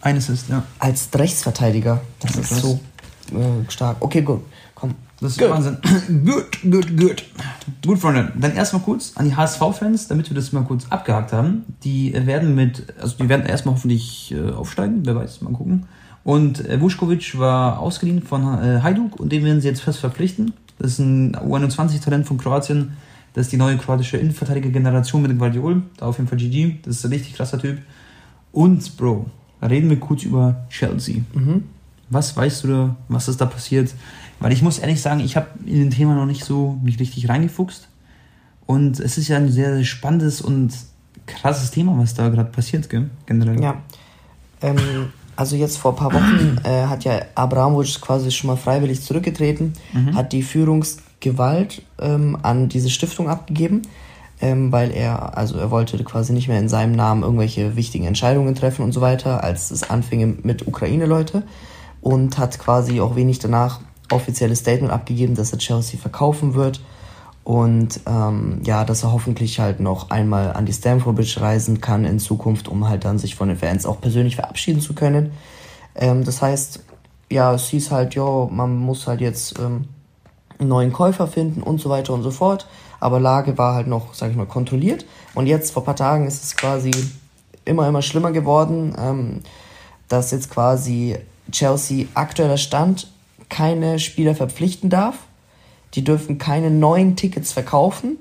Ein 0.00 0.16
Assist, 0.16 0.48
ja. 0.48 0.64
Als 0.78 1.08
Rechtsverteidiger. 1.14 2.00
Das 2.20 2.34
ja, 2.34 2.40
ist 2.40 2.48
krass. 2.48 2.62
so 2.62 2.80
äh, 3.36 3.70
stark. 3.70 3.98
Okay, 4.00 4.22
gut. 4.22 4.40
Komm. 4.74 4.94
Das 5.20 5.32
ist 5.32 5.38
good. 5.38 5.50
Wahnsinn. 5.50 5.76
gut, 6.24 6.62
gut, 6.62 6.96
gut. 6.96 7.24
Gut, 7.86 7.98
Freunde. 7.98 8.32
Dann 8.40 8.54
erstmal 8.54 8.82
kurz 8.82 9.12
an 9.16 9.26
die 9.26 9.36
HSV-Fans, 9.36 10.08
damit 10.08 10.30
wir 10.30 10.34
das 10.34 10.52
mal 10.52 10.64
kurz 10.64 10.86
abgehakt 10.88 11.32
haben. 11.34 11.64
Die 11.84 12.14
werden 12.14 12.54
mit, 12.54 12.86
also 12.98 13.16
die 13.18 13.28
werden 13.28 13.44
erstmal 13.44 13.74
hoffentlich 13.74 14.32
äh, 14.32 14.50
aufsteigen, 14.50 15.02
wer 15.04 15.16
weiß, 15.16 15.42
mal 15.42 15.52
gucken. 15.52 15.86
Und 16.24 16.66
äh, 16.66 16.80
Vuskovic 16.80 17.38
war 17.38 17.78
ausgeliehen 17.78 18.22
von 18.22 18.42
äh, 18.42 18.80
Hajduk 18.82 19.20
und 19.20 19.30
den 19.30 19.44
werden 19.44 19.60
sie 19.60 19.68
jetzt 19.68 19.80
fest 19.80 20.00
verpflichten 20.00 20.52
Das 20.78 20.92
ist 20.92 20.98
ein 20.98 21.36
U21-Talent 21.36 22.26
von 22.26 22.38
Kroatien. 22.38 22.92
Das 23.32 23.46
ist 23.46 23.52
die 23.52 23.56
neue 23.56 23.76
kroatische 23.76 24.16
Innenverteidiger-Generation 24.16 25.22
mit 25.22 25.38
Guardiol. 25.38 25.82
Da 25.96 26.06
auf 26.06 26.18
jeden 26.18 26.28
Fall 26.28 26.38
GG. 26.38 26.76
Das 26.82 26.96
ist 26.96 27.04
ein 27.04 27.12
richtig 27.12 27.34
krasser 27.34 27.58
Typ. 27.60 27.78
Und, 28.52 28.96
Bro, 28.96 29.26
reden 29.62 29.88
wir 29.90 30.00
kurz 30.00 30.24
über 30.24 30.66
Chelsea. 30.68 31.22
Mhm. 31.34 31.64
Was 32.08 32.36
weißt 32.36 32.64
du 32.64 32.68
da, 32.68 32.96
was 33.08 33.28
ist 33.28 33.40
da 33.40 33.46
passiert? 33.46 33.94
Weil 34.40 34.52
ich 34.52 34.62
muss 34.62 34.78
ehrlich 34.80 35.00
sagen, 35.00 35.20
ich 35.20 35.36
habe 35.36 35.46
in 35.64 35.76
den 35.76 35.90
Thema 35.90 36.14
noch 36.14 36.26
nicht 36.26 36.44
so 36.44 36.78
mich 36.82 36.98
richtig 36.98 37.28
reingefuchst. 37.28 37.88
Und 38.66 38.98
es 38.98 39.16
ist 39.18 39.28
ja 39.28 39.36
ein 39.36 39.50
sehr, 39.50 39.74
sehr 39.76 39.84
spannendes 39.84 40.40
und 40.40 40.72
krasses 41.26 41.70
Thema, 41.70 41.96
was 41.98 42.14
da 42.14 42.28
gerade 42.28 42.50
passiert, 42.50 42.88
gell? 42.90 43.10
generell. 43.26 43.60
Ja. 43.62 43.76
Ähm, 44.62 44.76
also 45.36 45.54
jetzt 45.56 45.78
vor 45.78 45.92
ein 45.92 45.96
paar 45.96 46.12
Wochen 46.12 46.58
äh, 46.64 46.86
hat 46.86 47.04
ja 47.04 47.20
Abramovic 47.34 48.00
quasi 48.00 48.30
schon 48.30 48.48
mal 48.48 48.56
freiwillig 48.56 49.02
zurückgetreten, 49.02 49.72
Mhm. 49.92 50.14
hat 50.16 50.32
die 50.32 50.42
Führungsgewalt 51.20 51.82
ähm, 52.00 52.38
an 52.42 52.68
diese 52.68 52.90
Stiftung 52.90 53.28
abgegeben, 53.28 53.82
ähm, 54.40 54.72
weil 54.72 54.90
er, 54.90 55.36
also 55.36 55.58
er 55.58 55.70
wollte 55.70 56.02
quasi 56.02 56.32
nicht 56.32 56.48
mehr 56.48 56.58
in 56.58 56.68
seinem 56.68 56.92
Namen 56.92 57.22
irgendwelche 57.22 57.76
wichtigen 57.76 58.06
Entscheidungen 58.06 58.54
treffen 58.54 58.82
und 58.82 58.92
so 58.92 59.00
weiter, 59.00 59.44
als 59.44 59.70
es 59.70 59.88
anfing 59.88 60.38
mit 60.42 60.66
Ukraine-Leute 60.66 61.42
und 62.00 62.38
hat 62.38 62.58
quasi 62.58 63.00
auch 63.00 63.16
wenig 63.16 63.38
danach 63.38 63.80
offizielles 64.10 64.60
Statement 64.60 64.92
abgegeben, 64.92 65.34
dass 65.34 65.52
er 65.52 65.58
Chelsea 65.58 66.00
verkaufen 66.00 66.54
wird 66.54 66.80
und 67.44 68.00
ähm, 68.06 68.60
ja, 68.64 68.84
dass 68.84 69.02
er 69.02 69.12
hoffentlich 69.12 69.60
halt 69.60 69.80
noch 69.80 70.10
einmal 70.10 70.52
an 70.52 70.66
die 70.66 70.72
Stamford 70.72 71.16
Bridge 71.16 71.40
reisen 71.40 71.80
kann 71.80 72.04
in 72.04 72.18
Zukunft, 72.18 72.68
um 72.68 72.88
halt 72.88 73.04
dann 73.04 73.18
sich 73.18 73.34
von 73.34 73.48
den 73.48 73.56
Fans 73.58 73.86
auch 73.86 74.00
persönlich 74.00 74.36
verabschieden 74.36 74.80
zu 74.80 74.94
können. 74.94 75.32
Ähm, 75.94 76.24
das 76.24 76.42
heißt, 76.42 76.84
ja, 77.30 77.54
es 77.54 77.68
hieß 77.68 77.92
halt, 77.92 78.14
ja, 78.14 78.48
man 78.50 78.76
muss 78.76 79.06
halt 79.06 79.20
jetzt 79.20 79.58
ähm, 79.58 79.84
einen 80.60 80.68
neuen 80.68 80.92
Käufer 80.92 81.26
finden 81.26 81.62
und 81.62 81.80
so 81.80 81.90
weiter 81.90 82.12
und 82.12 82.22
so 82.22 82.30
fort. 82.30 82.66
Aber 83.00 83.18
Lage 83.18 83.56
war 83.58 83.74
halt 83.74 83.86
noch, 83.86 84.14
sag 84.14 84.30
ich 84.30 84.36
mal, 84.36 84.46
kontrolliert. 84.46 85.06
Und 85.34 85.46
jetzt 85.46 85.72
vor 85.72 85.82
ein 85.82 85.86
paar 85.86 85.96
Tagen 85.96 86.26
ist 86.26 86.44
es 86.44 86.56
quasi 86.56 86.90
immer, 87.64 87.88
immer 87.88 88.02
schlimmer 88.02 88.32
geworden, 88.32 88.94
ähm, 88.98 89.40
dass 90.08 90.30
jetzt 90.30 90.50
quasi 90.50 91.16
Chelsea 91.50 92.06
aktueller 92.14 92.58
Stand 92.58 93.08
keine 93.48 93.98
Spieler 93.98 94.34
verpflichten 94.34 94.90
darf. 94.90 95.16
Die 95.94 96.04
dürfen 96.04 96.38
keine 96.38 96.70
neuen 96.70 97.16
Tickets 97.16 97.52
verkaufen. 97.52 98.16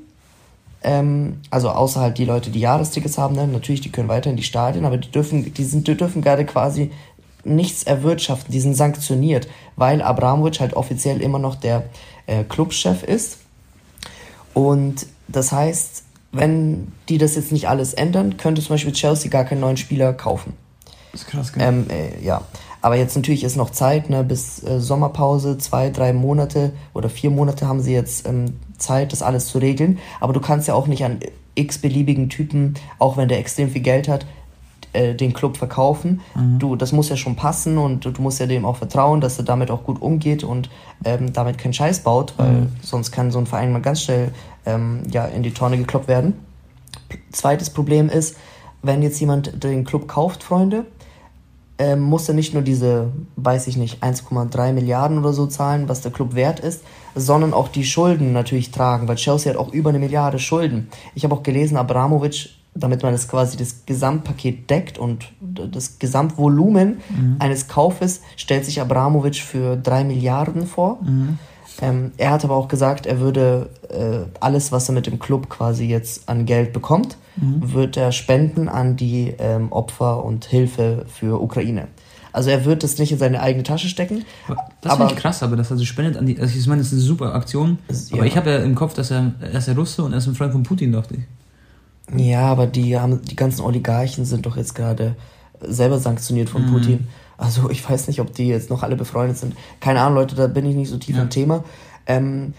Ähm, 0.82 1.42
also 1.50 1.70
außer 1.70 2.00
halt 2.00 2.18
die 2.18 2.26
Leute, 2.26 2.52
die 2.52 2.62
Jahrestickets 2.62 3.18
haben, 3.18 3.36
dann 3.36 3.52
natürlich, 3.52 3.82
die 3.82 3.92
können 3.92 4.08
weiter 4.08 4.30
in 4.30 4.38
die 4.38 4.44
Stadien, 4.44 4.86
aber 4.86 4.98
die 4.98 5.12
dürfen, 5.12 5.54
die 5.54 5.64
sind, 5.66 5.88
die 5.88 5.98
dürfen 5.98 6.22
gerade 6.22 6.46
quasi 6.46 6.92
nichts 7.44 7.84
erwirtschaften, 7.84 8.52
die 8.52 8.60
sind 8.60 8.76
sanktioniert, 8.76 9.48
weil 9.76 10.02
Abramovic 10.02 10.60
halt 10.60 10.74
offiziell 10.74 11.22
immer 11.22 11.40
noch 11.40 11.56
der 11.56 11.86
äh, 12.30 12.44
Clubchef 12.44 13.04
ist. 13.04 13.40
Und 14.54 15.08
das 15.28 15.52
heißt, 15.52 16.04
wenn 16.32 16.92
die 17.08 17.18
das 17.18 17.36
jetzt 17.36 17.52
nicht 17.52 17.68
alles 17.68 17.94
ändern, 17.94 18.38
könnte 18.38 18.62
zum 18.62 18.76
Beispiel 18.76 18.94
Chelsea 18.94 19.30
gar 19.30 19.46
keinen 19.46 19.62
neuen 19.62 19.78
Spieler 19.78 20.14
kaufen. 20.14 20.54
Das 21.12 21.22
ist 21.22 21.28
krass, 21.28 21.54
gell? 21.54 21.64
Ähm, 21.64 21.88
äh, 21.90 22.24
ja. 22.24 22.42
Aber 22.82 22.96
jetzt 22.96 23.16
natürlich 23.16 23.44
ist 23.44 23.58
noch 23.58 23.72
Zeit, 23.72 24.10
ne, 24.10 24.24
bis 24.24 24.64
äh, 24.64 24.80
Sommerpause, 24.80 25.58
zwei, 25.58 25.90
drei 25.90 26.14
Monate 26.14 26.72
oder 26.94 27.10
vier 27.10 27.30
Monate 27.30 27.68
haben 27.68 27.82
sie 27.82 27.94
jetzt 27.94 28.28
ähm, 28.28 28.60
Zeit, 28.78 29.12
das 29.12 29.22
alles 29.22 29.48
zu 29.48 29.58
regeln. 29.58 30.00
Aber 30.20 30.34
du 30.34 30.40
kannst 30.40 30.68
ja 30.68 30.76
auch 30.76 30.88
nicht 30.88 31.04
an 31.04 31.20
x 31.56 31.80
beliebigen 31.80 32.30
Typen, 32.30 32.76
auch 33.00 33.18
wenn 33.18 33.28
der 33.28 33.40
extrem 33.40 33.70
viel 33.70 33.82
Geld 33.82 34.08
hat, 34.08 34.26
äh, 34.94 35.14
den 35.14 35.34
Club 35.34 35.58
verkaufen. 35.58 36.22
Du, 36.60 36.76
das 36.76 36.92
muss 36.92 37.10
ja 37.10 37.16
schon 37.16 37.36
passen 37.36 37.78
und 37.78 38.06
du, 38.06 38.12
du 38.12 38.22
musst 38.22 38.40
ja 38.40 38.46
dem 38.46 38.66
auch 38.66 38.78
vertrauen, 38.78 39.22
dass 39.22 39.38
er 39.38 39.46
damit 39.46 39.72
auch 39.72 39.84
gut 39.84 40.02
umgeht 40.02 40.44
und 40.44 40.70
ähm, 41.06 41.32
damit 41.34 41.58
keinen 41.58 41.74
Scheiß 41.74 42.00
baut, 42.00 42.34
weil 42.38 42.68
sonst 42.82 43.12
kann 43.12 43.32
so 43.32 43.40
ein 43.40 43.46
Verein 43.46 43.72
mal 43.72 43.82
ganz 43.82 44.02
schnell 44.04 44.32
ähm, 44.66 45.04
ja, 45.12 45.26
in 45.26 45.44
die 45.44 45.52
Tonne 45.54 45.78
gekloppt 45.78 46.08
werden. 46.08 46.34
Zweites 47.32 47.70
Problem 47.70 48.10
ist, 48.10 48.38
wenn 48.82 49.02
jetzt 49.02 49.20
jemand 49.20 49.64
den 49.64 49.84
Club 49.84 50.08
kauft, 50.08 50.44
Freunde, 50.44 50.86
ähm, 51.78 52.02
muss 52.02 52.28
er 52.28 52.36
nicht 52.36 52.54
nur 52.54 52.62
diese, 52.62 53.12
weiß 53.38 53.68
ich 53.68 53.78
nicht, 53.78 54.04
1,3 54.04 54.74
Milliarden 54.74 55.18
oder 55.18 55.34
so 55.34 55.48
zahlen, 55.48 55.88
was 55.88 56.02
der 56.02 56.12
Club 56.12 56.36
wert 56.36 56.60
ist, 56.60 56.84
sondern 57.16 57.54
auch 57.54 57.70
die 57.70 57.86
Schulden 57.86 58.34
natürlich 58.34 58.72
tragen, 58.72 59.08
weil 59.08 59.16
Chelsea 59.16 59.52
hat 59.52 59.60
auch 59.60 59.72
über 59.72 59.90
eine 59.90 60.00
Milliarde 60.00 60.40
Schulden. 60.40 60.90
Ich 61.16 61.24
habe 61.24 61.36
auch 61.36 61.44
gelesen, 61.44 61.78
Abramovic, 61.78 62.50
damit 62.76 63.04
man 63.04 63.12
das 63.12 63.28
quasi 63.28 63.58
das 63.58 63.86
Gesamtpaket 63.86 64.70
deckt 64.70 64.98
und 64.98 65.32
das 65.42 66.00
Gesamtvolumen 66.00 66.98
eines 67.40 67.68
Kaufes, 67.68 68.22
stellt 68.38 68.66
sich 68.66 68.80
Abramovic 68.82 69.36
für 69.38 69.76
3 69.78 70.04
Milliarden 70.06 70.66
vor. 70.68 71.00
Ähm, 71.82 72.12
er 72.18 72.32
hat 72.32 72.44
aber 72.44 72.56
auch 72.56 72.68
gesagt, 72.68 73.06
er 73.06 73.20
würde 73.22 73.70
äh, 73.90 74.26
alles, 74.42 74.72
was 74.74 74.90
er 74.90 74.94
mit 74.96 75.08
dem 75.08 75.18
Club 75.20 75.50
quasi 75.50 75.86
jetzt 75.86 76.28
an 76.28 76.46
Geld 76.46 76.74
bekommt, 76.74 77.18
wird 77.38 77.96
er 77.96 78.12
spenden 78.12 78.68
an 78.68 78.98
die 78.98 79.34
ähm, 79.40 79.72
Opfer 79.72 80.26
und 80.26 80.44
Hilfe 80.46 81.06
für 81.08 81.42
Ukraine. 81.42 81.88
Also 82.34 82.50
er 82.50 82.66
wird 82.66 82.84
es 82.84 82.98
nicht 83.00 83.12
in 83.14 83.18
seine 83.18 83.42
eigene 83.42 83.64
Tasche 83.64 83.88
stecken. 83.88 84.26
Das 84.82 84.94
finde 84.98 85.14
ich 85.14 85.20
krass, 85.20 85.42
aber 85.42 85.56
dass 85.56 85.72
er 85.72 85.78
so 85.78 85.86
spendet 85.86 86.18
an 86.18 86.26
die. 86.26 86.38
Also 86.40 86.58
ich 86.60 86.68
meine, 86.68 86.80
das 86.82 86.88
ist 86.88 86.94
eine 86.94 87.02
super 87.02 87.34
Aktion. 87.34 87.80
Ist- 87.88 88.12
aber 88.14 88.24
ja. 88.24 88.28
ich 88.28 88.36
habe 88.38 88.50
ja 88.52 88.58
im 88.58 88.76
Kopf, 88.76 88.94
dass 88.94 89.10
er, 89.10 89.32
er 89.40 89.54
ist 89.58 89.68
ja 89.70 89.74
Russe 89.74 90.04
und 90.04 90.12
er 90.12 90.18
ist 90.20 90.28
ein 90.28 90.36
Freund 90.36 90.52
von 90.52 90.64
Putin, 90.64 90.92
dachte 90.92 91.16
ich. 91.16 91.22
Ja, 92.16 92.42
aber 92.48 92.68
die 92.68 92.98
haben 93.00 93.22
die 93.24 93.36
ganzen 93.36 93.62
Oligarchen 93.62 94.26
sind 94.26 94.46
doch 94.46 94.58
jetzt 94.58 94.76
gerade 94.76 95.16
selber 95.62 96.00
sanktioniert 96.00 96.50
von 96.50 96.66
Putin. 96.68 97.08
Also 97.38 97.70
ich 97.70 97.88
weiß 97.90 98.08
nicht, 98.08 98.20
ob 98.22 98.34
die 98.34 98.48
jetzt 98.48 98.70
noch 98.70 98.84
alle 98.84 98.96
befreundet 98.96 99.38
sind. 99.38 99.56
Keine 99.80 100.02
Ahnung, 100.02 100.16
Leute, 100.16 100.36
da 100.36 100.48
bin 100.48 100.66
ich 100.66 100.76
nicht 100.76 100.90
so 100.90 100.98
tief 100.98 101.16
Ja. 101.16 101.22
im 101.24 101.30
Thema. 101.30 101.64
Ähm, 102.06 102.54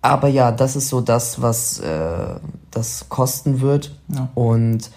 aber 0.00 0.28
ja, 0.28 0.50
das 0.50 0.74
ist 0.76 0.88
so 0.88 1.00
das, 1.00 1.40
was 1.40 1.78
äh, 1.80 2.34
das 2.70 3.06
kosten 3.08 3.60
wird. 3.60 3.94
Ja. 4.08 4.28
Und 4.34 4.90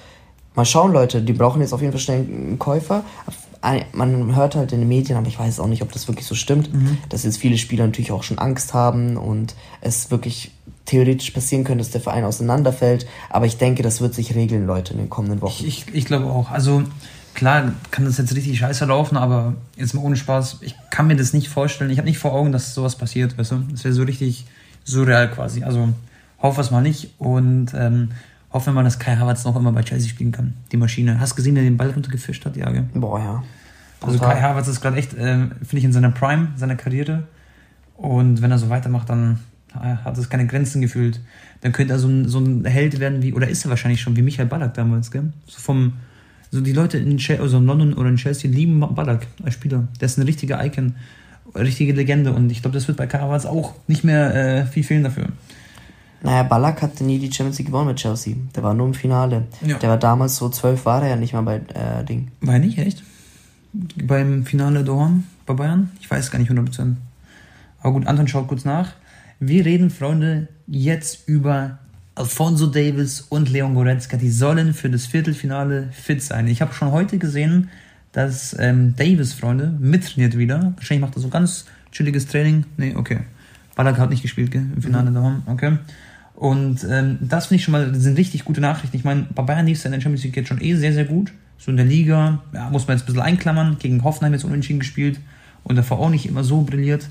mal 0.55 0.65
schauen, 0.65 0.91
Leute, 0.93 1.21
die 1.21 1.33
brauchen 1.33 1.61
jetzt 1.61 1.73
auf 1.73 1.81
jeden 1.81 1.93
Fall 1.93 2.01
schnell 2.01 2.21
einen 2.21 2.57
Käufer. 2.59 3.03
Man 3.93 4.35
hört 4.35 4.55
halt 4.55 4.73
in 4.73 4.79
den 4.79 4.87
Medien, 4.87 5.17
aber 5.17 5.27
ich 5.27 5.39
weiß 5.39 5.59
auch 5.59 5.65
nicht, 5.67 5.81
ob 5.81 5.91
das 5.91 6.07
wirklich 6.07 6.27
so 6.27 6.35
stimmt, 6.35 6.69
dass 7.09 7.23
jetzt 7.23 7.37
viele 7.37 7.57
Spieler 7.57 7.85
natürlich 7.85 8.11
auch 8.11 8.21
schon 8.21 8.37
Angst 8.37 8.73
haben 8.75 9.17
und 9.17 9.55
es 9.81 10.11
wirklich 10.11 10.51
theoretisch 10.85 11.31
passieren 11.31 11.63
könnte, 11.63 11.83
dass 11.83 11.91
der 11.91 12.01
Verein 12.01 12.23
auseinanderfällt. 12.23 13.07
Aber 13.29 13.45
ich 13.45 13.57
denke, 13.57 13.83
das 13.83 14.01
wird 14.01 14.13
sich 14.13 14.35
regeln, 14.35 14.65
Leute, 14.65 14.93
in 14.93 14.99
den 14.99 15.09
kommenden 15.09 15.41
Wochen. 15.41 15.65
Ich, 15.65 15.87
ich, 15.87 15.95
ich 15.95 16.05
glaube 16.05 16.25
auch. 16.25 16.51
Also 16.51 16.83
klar 17.33 17.73
kann 17.91 18.05
das 18.05 18.17
jetzt 18.17 18.35
richtig 18.35 18.59
scheiße 18.59 18.85
laufen, 18.85 19.17
aber 19.17 19.55
jetzt 19.75 19.93
mal 19.93 20.01
ohne 20.01 20.15
Spaß, 20.15 20.59
ich 20.61 20.75
kann 20.89 21.07
mir 21.07 21.15
das 21.15 21.33
nicht 21.33 21.49
vorstellen. 21.49 21.89
Ich 21.89 21.97
habe 21.97 22.07
nicht 22.07 22.19
vor 22.19 22.33
Augen, 22.33 22.51
dass 22.51 22.73
sowas 22.73 22.95
passiert, 22.95 23.37
weißt 23.37 23.51
du? 23.51 23.63
Das 23.71 23.83
wäre 23.83 23.93
so 23.93 24.03
richtig 24.03 24.45
surreal 24.83 25.29
quasi. 25.29 25.63
Also 25.63 25.89
hoffe 26.41 26.61
es 26.61 26.71
mal 26.71 26.81
nicht 26.81 27.09
und 27.19 27.73
ähm, 27.73 28.11
hoffen 28.51 28.67
wir 28.67 28.73
mal, 28.73 28.83
dass 28.83 28.99
Kai 28.99 29.15
Havertz 29.17 29.43
noch 29.43 29.55
immer 29.55 29.71
bei 29.71 29.83
Chelsea 29.83 30.09
spielen 30.09 30.31
kann. 30.31 30.53
Die 30.71 30.77
Maschine. 30.77 31.19
Hast 31.19 31.33
du 31.33 31.35
gesehen, 31.37 31.55
wer 31.55 31.63
den 31.63 31.77
Ball 31.77 31.89
runtergefischt 31.89 32.45
hat? 32.45 32.55
Ja, 32.55 32.71
gell? 32.71 32.85
Boah, 32.93 33.19
ja. 33.19 33.43
Also. 34.01 34.19
Kai 34.19 34.39
Havertz 34.39 34.67
ist 34.67 34.81
gerade 34.81 34.97
echt, 34.97 35.13
äh, 35.13 35.47
finde 35.47 35.77
ich, 35.77 35.83
in 35.83 35.93
seiner 35.93 36.11
Prime, 36.11 36.49
seiner 36.55 36.75
Karriere. 36.75 37.23
Und 37.97 38.41
wenn 38.41 38.51
er 38.51 38.59
so 38.59 38.69
weitermacht, 38.69 39.09
dann 39.09 39.39
hat 39.79 40.17
es 40.17 40.29
keine 40.29 40.47
Grenzen 40.47 40.81
gefühlt. 40.81 41.19
Dann 41.61 41.71
könnte 41.71 41.93
er 41.93 41.99
so 41.99 42.07
ein, 42.07 42.27
so 42.27 42.39
ein 42.39 42.65
Held 42.65 42.99
werden 42.99 43.21
wie, 43.21 43.33
oder 43.33 43.47
ist 43.47 43.65
er 43.65 43.69
wahrscheinlich 43.69 44.01
schon, 44.01 44.15
wie 44.15 44.21
Michael 44.21 44.47
Ballack 44.47 44.73
damals, 44.73 45.11
gell? 45.11 45.33
So 45.47 45.59
vom, 45.59 45.93
so 46.51 46.61
die 46.61 46.73
Leute 46.73 46.97
in, 46.97 47.17
Chelsea, 47.17 47.43
also 47.43 47.57
in 47.57 47.65
London 47.65 47.93
oder 47.93 48.09
in 48.09 48.17
Chelsea 48.17 48.49
lieben 48.49 48.79
Ballack 48.79 49.27
als 49.43 49.55
Spieler. 49.55 49.87
Der 49.99 50.05
ist 50.05 50.17
ein 50.17 50.23
richtiger 50.23 50.63
Icon, 50.63 50.95
eine 51.53 51.63
richtige 51.65 51.93
Legende. 51.93 52.33
Und 52.33 52.51
ich 52.51 52.61
glaube, 52.61 52.75
das 52.75 52.87
wird 52.87 52.97
bei 52.97 53.07
Havertz 53.07 53.45
auch 53.45 53.75
nicht 53.87 54.03
mehr 54.03 54.35
äh, 54.35 54.65
viel 54.65 54.83
fehlen 54.83 55.03
dafür. 55.03 55.27
Naja, 56.21 56.43
Ballack 56.43 56.81
hatte 56.81 57.03
nie 57.03 57.19
die 57.19 57.31
Champions 57.31 57.59
League 57.59 57.67
gewonnen 57.67 57.87
mit 57.87 57.97
Chelsea. 57.97 58.35
Der 58.55 58.63
war 58.63 58.73
nur 58.73 58.87
im 58.87 58.93
Finale. 58.93 59.43
Ja. 59.65 59.77
Der 59.77 59.89
war 59.89 59.97
damals 59.97 60.37
so 60.37 60.49
zwölf, 60.49 60.85
war 60.85 61.03
er 61.03 61.09
ja 61.09 61.15
nicht 61.15 61.33
mal 61.33 61.41
bei 61.41 61.57
äh, 61.57 62.03
Ding. 62.03 62.31
War 62.41 62.55
er 62.55 62.59
nicht, 62.59 62.77
echt? 62.77 63.03
Beim 63.73 64.45
Finale 64.45 64.83
Dorn 64.83 65.25
bei 65.45 65.53
Bayern? 65.53 65.91
Ich 65.99 66.09
weiß 66.09 66.31
gar 66.31 66.39
nicht 66.39 66.49
100%. 66.49 66.95
Aber 67.81 67.93
gut, 67.93 68.07
Anton 68.07 68.27
schaut 68.27 68.47
kurz 68.47 68.65
nach. 68.65 68.93
Wir 69.39 69.65
reden, 69.65 69.89
Freunde, 69.89 70.47
jetzt 70.65 71.27
über 71.27 71.79
Alfonso 72.15 72.67
Davis 72.67 73.19
und 73.19 73.49
Leon 73.49 73.73
Goretzka. 73.73 74.15
Die 74.15 74.29
sollen 74.29 74.73
für 74.73 74.89
das 74.89 75.07
Viertelfinale 75.07 75.89
fit 75.91 76.23
sein. 76.23 76.47
Ich 76.47 76.61
habe 76.61 76.73
schon 76.73 76.91
heute 76.91 77.17
gesehen, 77.17 77.69
dass 78.13 78.55
ähm, 78.57 78.95
Davis, 78.95 79.33
Freunde, 79.33 79.75
mittrainiert 79.77 80.37
wieder. 80.37 80.73
Wahrscheinlich 80.77 81.01
macht 81.01 81.17
er 81.17 81.21
so 81.21 81.27
ganz 81.27 81.65
chilliges 81.91 82.27
Training. 82.27 82.65
Nee, 82.77 82.95
okay. 82.95 83.19
Ballack 83.75 83.97
hat 83.97 84.09
nicht 84.09 84.21
gespielt, 84.21 84.51
gell? 84.51 84.65
Im 84.73 84.81
Finale 84.81 85.11
daheim. 85.11 85.43
Okay. 85.47 85.79
Und 86.35 86.85
ähm, 86.89 87.17
das 87.19 87.47
finde 87.47 87.59
ich 87.59 87.65
schon 87.65 87.73
mal, 87.73 87.91
das 87.91 88.03
sind 88.03 88.17
richtig 88.17 88.45
gute 88.45 88.61
Nachrichten. 88.61 88.95
Ich 88.95 89.03
meine, 89.03 89.27
bei 89.35 89.43
Bayern 89.43 89.65
lief 89.65 89.79
es 89.79 89.83
ja 89.83 89.89
in 89.89 89.93
der 89.93 90.01
Champions 90.01 90.23
League 90.23 90.37
jetzt 90.37 90.47
schon 90.47 90.61
eh 90.61 90.75
sehr, 90.75 90.93
sehr 90.93 91.05
gut. 91.05 91.33
So 91.57 91.71
in 91.71 91.77
der 91.77 91.85
Liga, 91.85 92.41
ja, 92.53 92.69
muss 92.69 92.87
man 92.87 92.95
jetzt 92.95 93.03
ein 93.03 93.07
bisschen 93.07 93.21
einklammern. 93.21 93.77
Gegen 93.79 94.01
Hoffenheim 94.05 94.31
jetzt 94.31 94.45
unentschieden 94.45 94.79
gespielt 94.79 95.19
und 95.65 95.75
davor 95.75 95.99
auch 95.99 96.09
nicht 96.09 96.25
immer 96.25 96.45
so 96.45 96.61
brilliert. 96.61 97.09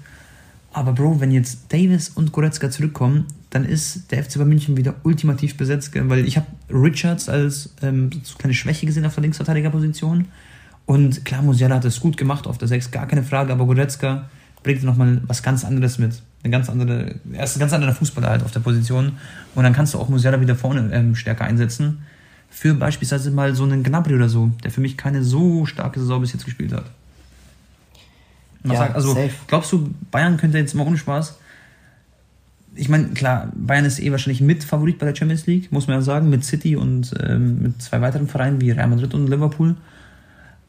Aber 0.74 0.92
Bro, 0.92 1.20
wenn 1.20 1.30
jetzt 1.30 1.72
Davis 1.72 2.08
und 2.08 2.32
Goretzka 2.32 2.68
zurückkommen, 2.68 3.26
dann 3.50 3.64
ist 3.64 4.10
der 4.10 4.24
FC 4.24 4.34
Bayern 4.34 4.48
München 4.48 4.76
wieder 4.76 4.96
ultimativ 5.04 5.56
besetzt, 5.56 5.92
weil 5.94 6.26
ich 6.26 6.36
habe 6.36 6.48
Richards 6.68 7.28
als 7.28 7.72
ähm, 7.80 8.10
so 8.24 8.36
kleine 8.36 8.54
Schwäche 8.54 8.84
gesehen 8.84 9.06
auf 9.06 9.14
der 9.14 9.22
Linksverteidigerposition. 9.22 10.26
Und 10.84 11.24
klar, 11.24 11.42
Musiala 11.42 11.76
hat 11.76 11.84
es 11.84 12.00
gut 12.00 12.16
gemacht 12.16 12.48
auf 12.48 12.58
der 12.58 12.66
6, 12.66 12.90
gar 12.90 13.06
keine 13.06 13.22
Frage, 13.22 13.52
aber 13.52 13.66
Goretzka 13.66 14.28
bringt 14.64 14.82
nochmal 14.82 15.22
was 15.28 15.44
ganz 15.44 15.64
anderes 15.64 15.98
mit. 15.98 16.20
eine 16.42 16.50
ganz 16.50 16.68
andere, 16.68 17.14
er 17.32 17.44
ist 17.44 17.56
ein 17.56 17.60
ganz 17.60 17.72
anderer 17.72 17.94
Fußballer 17.94 18.28
halt 18.28 18.42
auf 18.42 18.50
der 18.50 18.60
Position. 18.60 19.12
Und 19.54 19.62
dann 19.62 19.74
kannst 19.74 19.94
du 19.94 19.98
auch 19.98 20.08
Musiala 20.08 20.40
wieder 20.40 20.56
vorne 20.56 20.90
ähm, 20.92 21.14
stärker 21.14 21.44
einsetzen. 21.44 21.98
Für 22.50 22.74
beispielsweise 22.74 23.30
mal 23.30 23.54
so 23.54 23.62
einen 23.62 23.84
Gnabry 23.84 24.16
oder 24.16 24.28
so, 24.28 24.50
der 24.64 24.72
für 24.72 24.80
mich 24.80 24.96
keine 24.96 25.22
so 25.22 25.66
starke 25.66 26.00
Saison 26.00 26.20
bis 26.20 26.32
jetzt 26.32 26.44
gespielt 26.44 26.72
hat. 26.72 26.90
Ja, 28.64 28.76
sagt, 28.76 28.94
also 28.94 29.08
safe. 29.14 29.30
glaubst 29.46 29.70
du, 29.72 29.90
Bayern 30.10 30.36
könnte 30.36 30.58
jetzt 30.58 30.74
mal 30.74 30.86
ohne 30.86 30.96
Spaß 30.96 31.38
ich 32.76 32.88
meine, 32.88 33.08
klar, 33.08 33.48
Bayern 33.54 33.84
ist 33.84 34.00
eh 34.00 34.10
wahrscheinlich 34.10 34.40
Mitfavorit 34.40 34.98
bei 34.98 35.06
der 35.06 35.14
Champions 35.14 35.46
League, 35.46 35.70
muss 35.70 35.86
man 35.86 35.96
ja 35.96 36.02
sagen, 36.02 36.28
mit 36.28 36.44
City 36.44 36.76
und 36.76 37.12
ähm, 37.22 37.62
mit 37.62 37.82
zwei 37.82 38.00
weiteren 38.00 38.26
Vereinen 38.28 38.60
wie 38.60 38.70
Real 38.70 38.88
Madrid 38.88 39.14
und 39.14 39.28
Liverpool. 39.28 39.76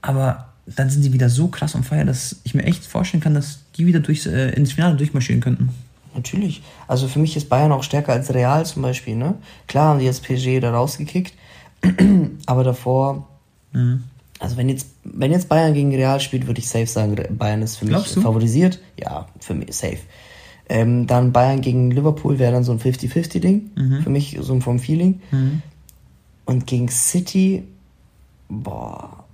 Aber 0.02 0.50
dann 0.68 0.90
sind 0.90 1.04
die 1.04 1.14
wieder 1.14 1.30
so 1.30 1.48
krass 1.48 1.76
am 1.76 1.84
Feier, 1.84 2.06
dass 2.06 2.38
ich 2.44 2.54
mir 2.54 2.64
echt 2.64 2.86
vorstellen 2.86 3.24
kann, 3.24 3.34
dass 3.34 3.60
die 3.78 3.86
wieder 3.86 4.00
durchs, 4.00 4.26
äh, 4.26 4.50
ins 4.52 4.74
Finale 4.74 4.96
durchmarschieren 4.96 5.42
könnten. 5.42 5.70
Natürlich. 6.14 6.64
Also 6.88 7.08
für 7.08 7.20
mich 7.20 7.36
ist 7.36 7.50
Bayern 7.50 7.72
auch 7.72 7.84
stärker 7.84 8.14
als 8.14 8.34
Real 8.34 8.66
zum 8.66 8.82
Beispiel. 8.82 9.16
Ne? 9.16 9.36
Klar 9.68 9.90
haben 9.90 10.00
die 10.00 10.06
jetzt 10.06 10.24
PSG 10.24 10.60
da 10.60 10.72
rausgekickt, 10.72 11.34
aber 12.46 12.64
davor, 12.64 13.28
Mhm. 13.74 14.06
Also 14.40 14.58
wenn 14.58 14.70
jetzt, 14.70 14.88
wenn 15.04 15.32
jetzt 15.32 15.48
Bayern 15.50 15.74
gegen 15.74 15.94
Real 15.94 16.20
spielt, 16.20 16.48
würde 16.48 16.60
ich 16.60 16.68
safe 16.68 16.88
sagen, 16.88 17.16
Bayern 17.38 17.62
ist 17.62 17.78
für 17.78 17.86
mich 17.86 17.94
Glaubst 17.94 18.16
du? 18.16 18.22
favorisiert. 18.22 18.80
Ja, 19.00 19.28
für 19.40 19.54
mich 19.54 19.74
safe. 19.76 20.00
Ähm, 20.68 21.08
dann 21.08 21.32
Bayern 21.32 21.62
gegen 21.62 21.92
Liverpool 21.92 22.40
wäre 22.40 22.52
dann 22.52 22.64
so 22.64 22.72
ein 22.72 22.80
50-50-Ding. 22.80 23.72
Mhm. 23.76 24.02
Für 24.02 24.10
mich 24.10 24.38
so 24.42 24.60
vom 24.60 24.80
Feeling. 24.80 25.22
Und 26.46 26.68
gegen 26.68 26.90
City, 26.90 27.64
boah. 28.50 29.26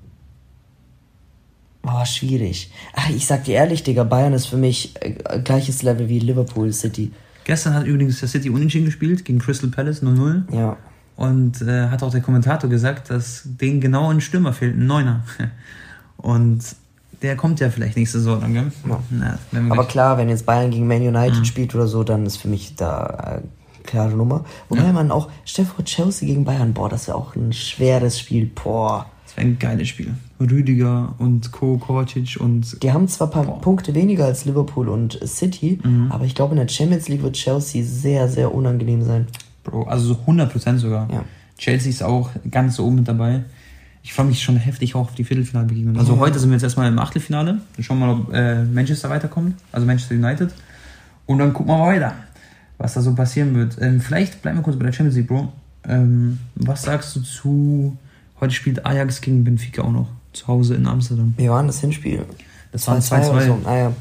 Boah, 1.82 2.06
schwierig. 2.06 2.72
Ach, 2.94 3.10
ich 3.10 3.26
sag 3.26 3.46
dir 3.46 3.56
ehrlich, 3.56 3.82
Digga, 3.84 4.04
Bayern 4.04 4.34
ist 4.34 4.46
für 4.46 4.58
mich 4.58 4.94
äh, 5.00 5.40
gleiches 5.40 5.82
Level 5.82 6.10
wie 6.10 6.20
Liverpool 6.20 6.72
City. 6.72 7.12
Gestern 7.44 7.74
hat 7.74 7.88
übrigens 7.88 8.20
der 8.20 8.30
City 8.30 8.52
unentschieden 8.52 8.86
gespielt 8.86 9.26
gegen 9.26 9.40
Crystal 9.40 9.70
Palace 9.70 10.04
0-0. 10.04 10.56
Ja. 10.56 10.78
Und 11.16 11.62
äh, 11.62 11.90
hat 11.90 12.02
auch 12.04 12.12
der 12.12 12.22
Kommentator 12.22 12.70
gesagt, 12.70 13.10
dass 13.10 13.42
denen 13.46 13.80
genau 13.82 14.10
ein 14.10 14.22
Stürmer 14.22 14.54
fehlt, 14.54 14.76
ein 14.78 14.88
Neuner. 14.88 15.24
Und 16.18 16.62
der 17.22 17.36
kommt 17.36 17.60
ja 17.60 17.70
vielleicht 17.70 17.98
nächste 17.98 18.20
Saison 18.20 18.42
dann, 18.42 18.54
gell? 18.54 18.72
Ja. 18.88 19.00
Na, 19.52 19.62
Aber 19.70 19.86
klar, 19.86 20.18
wenn 20.18 20.30
jetzt 20.30 20.46
Bayern 20.46 20.72
gegen 20.72 20.88
Man 20.88 21.02
United 21.02 21.40
Mhm. 21.40 21.46
spielt 21.46 21.76
oder 21.76 21.88
so, 21.88 22.04
dann 22.04 22.26
ist 22.26 22.38
für 22.38 22.48
mich 22.48 22.76
da 22.76 23.42
äh, 23.44 23.84
klare 23.88 24.12
Nummer. 24.16 24.46
Wobei 24.70 24.92
man 24.92 25.12
auch, 25.12 25.30
stell 25.46 25.66
vor, 25.66 25.86
Chelsea 25.86 26.28
gegen 26.28 26.44
Bayern, 26.46 26.74
boah, 26.74 26.90
das 26.90 27.08
wäre 27.08 27.18
auch 27.18 27.36
ein 27.36 27.54
schweres 27.54 28.20
Spiel, 28.20 28.50
boah. 28.64 29.06
Das 29.26 29.38
wäre 29.38 29.48
ein 29.48 29.60
geiles 29.60 29.88
Spiel. 29.90 30.14
Rüdiger 30.40 31.14
und 31.20 31.52
Co. 31.52 31.78
Kovacic 31.78 32.38
und 32.40 32.82
Die 32.82 32.92
haben 32.92 33.08
zwar 33.08 33.28
ein 33.28 33.32
paar 33.34 33.44
Boah. 33.46 33.58
Mhm. 33.58 33.62
Punkte 33.62 33.94
weniger 33.94 34.26
als 34.26 34.46
Liverpool 34.46 34.90
und 34.90 35.20
City, 35.26 35.80
aber 36.10 36.26
ich 36.26 36.34
glaube, 36.34 36.54
in 36.56 36.58
der 36.60 36.68
Champions 36.68 37.08
League 37.08 37.22
wird 37.22 37.36
Chelsea 37.36 37.84
sehr, 37.86 38.28
sehr 38.28 38.54
unangenehm 38.54 39.04
sein. 39.04 39.28
Bro, 39.64 39.84
also 39.84 40.14
so 40.14 40.20
100% 40.28 40.78
sogar. 40.78 41.08
Ja. 41.12 41.24
Chelsea 41.58 41.90
ist 41.90 42.04
auch 42.04 42.30
ganz 42.50 42.80
oben 42.80 42.98
mit 42.98 43.08
dabei. 43.08 43.44
Ich 44.04 44.14
freue 44.14 44.26
mich 44.26 44.42
schon 44.42 44.56
heftig 44.58 44.96
auch 44.96 45.02
auf 45.02 45.16
die 45.16 45.24
Viertelfinalbegegnung. 45.24 45.98
Also 45.98 46.18
heute 46.18 46.40
sind 46.40 46.50
wir 46.50 46.56
jetzt 46.56 46.64
erstmal 46.64 46.88
im 46.88 46.98
Achtelfinale. 46.98 47.60
Dann 47.76 47.84
schauen 47.84 48.00
wir 48.00 48.08
mal, 48.08 48.14
ob 48.14 48.34
äh, 48.34 48.64
Manchester 48.64 49.10
weiterkommt, 49.10 49.56
also 49.72 49.86
Manchester 49.86 50.16
United. 50.16 50.52
Und 51.28 51.38
dann 51.38 51.54
gucken 51.54 51.72
wir 51.72 51.78
mal 51.78 51.96
weiter, 51.96 52.16
was 52.80 52.96
da 52.96 53.02
so 53.02 53.14
passieren 53.14 53.54
wird. 53.54 53.78
Ähm, 53.80 54.02
vielleicht 54.02 54.42
bleiben 54.42 54.58
wir 54.58 54.64
kurz 54.64 54.78
bei 54.78 54.86
der 54.86 54.92
Champions 54.92 55.18
League, 55.18 55.28
Bro. 55.28 55.54
Ähm, 55.88 56.40
was 56.56 56.82
sagst 56.82 57.16
du 57.16 57.22
zu, 57.22 57.98
heute 58.40 58.54
spielt 58.54 58.86
Ajax 58.86 59.22
gegen 59.22 59.44
Benfica 59.44 59.84
auch 59.84 59.92
noch, 59.92 60.08
zu 60.34 60.48
Hause 60.48 60.76
in 60.76 60.88
Amsterdam. 60.88 61.36
Wie 61.38 61.50
war 61.50 61.60
denn 61.60 61.68
das 61.68 61.80
Hinspiel? 61.80 62.26
Das 62.72 62.88
waren 62.88 63.00
2-2 63.00 63.30
oder 63.30 63.40
2-2. 63.40 63.46
so. 63.46 63.58
Ah, 63.66 63.78
ja. 63.78 63.94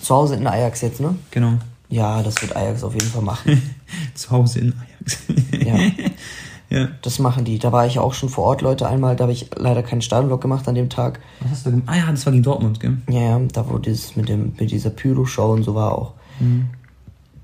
Zu 0.00 0.14
Hause 0.14 0.36
in 0.36 0.46
Ajax 0.46 0.80
jetzt, 0.80 1.00
ne? 1.00 1.14
Genau. 1.30 1.58
Ja, 1.88 2.22
das 2.22 2.40
wird 2.42 2.56
Ajax 2.56 2.82
auf 2.82 2.94
jeden 2.94 3.06
Fall 3.06 3.22
machen. 3.22 3.62
zu 4.14 4.30
Hause 4.30 4.60
in 4.60 4.74
Ajax. 4.74 5.18
ja. 5.64 5.76
ja. 6.78 6.88
Das 7.02 7.18
machen 7.18 7.44
die. 7.44 7.58
Da 7.58 7.72
war 7.72 7.86
ich 7.86 7.98
auch 7.98 8.14
schon 8.14 8.28
vor 8.28 8.44
Ort, 8.44 8.62
Leute, 8.62 8.88
einmal. 8.88 9.16
Da 9.16 9.22
habe 9.22 9.32
ich 9.32 9.50
leider 9.56 9.82
keinen 9.82 10.02
Stadionblock 10.02 10.40
gemacht 10.40 10.66
an 10.68 10.74
dem 10.74 10.88
Tag. 10.88 11.20
Was 11.40 11.52
hast 11.52 11.66
du 11.66 11.70
gemacht? 11.70 11.88
Ah 11.88 11.96
ja, 11.96 12.10
das 12.10 12.26
war 12.26 12.32
gegen 12.32 12.42
Dortmund, 12.42 12.80
gell? 12.80 12.96
Ja, 13.08 13.20
ja, 13.20 13.40
da 13.52 13.68
wo 13.68 13.78
dieses 13.78 14.16
mit 14.16 14.28
dem 14.28 14.52
mit 14.58 14.70
dieser 14.70 14.90
Pyro-Show 14.90 15.52
und 15.52 15.62
so 15.62 15.74
war 15.74 15.96
auch. 15.96 16.12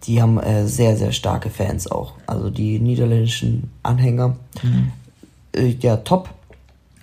Die 0.04 0.20
haben 0.20 0.38
äh, 0.38 0.66
sehr, 0.66 0.96
sehr 0.96 1.12
starke 1.12 1.48
Fans 1.48 1.90
auch. 1.90 2.14
Also 2.26 2.50
die 2.50 2.78
niederländischen 2.78 3.70
Anhänger. 3.82 4.36
Äh, 5.54 5.76
ja, 5.80 5.96
top. 5.98 6.28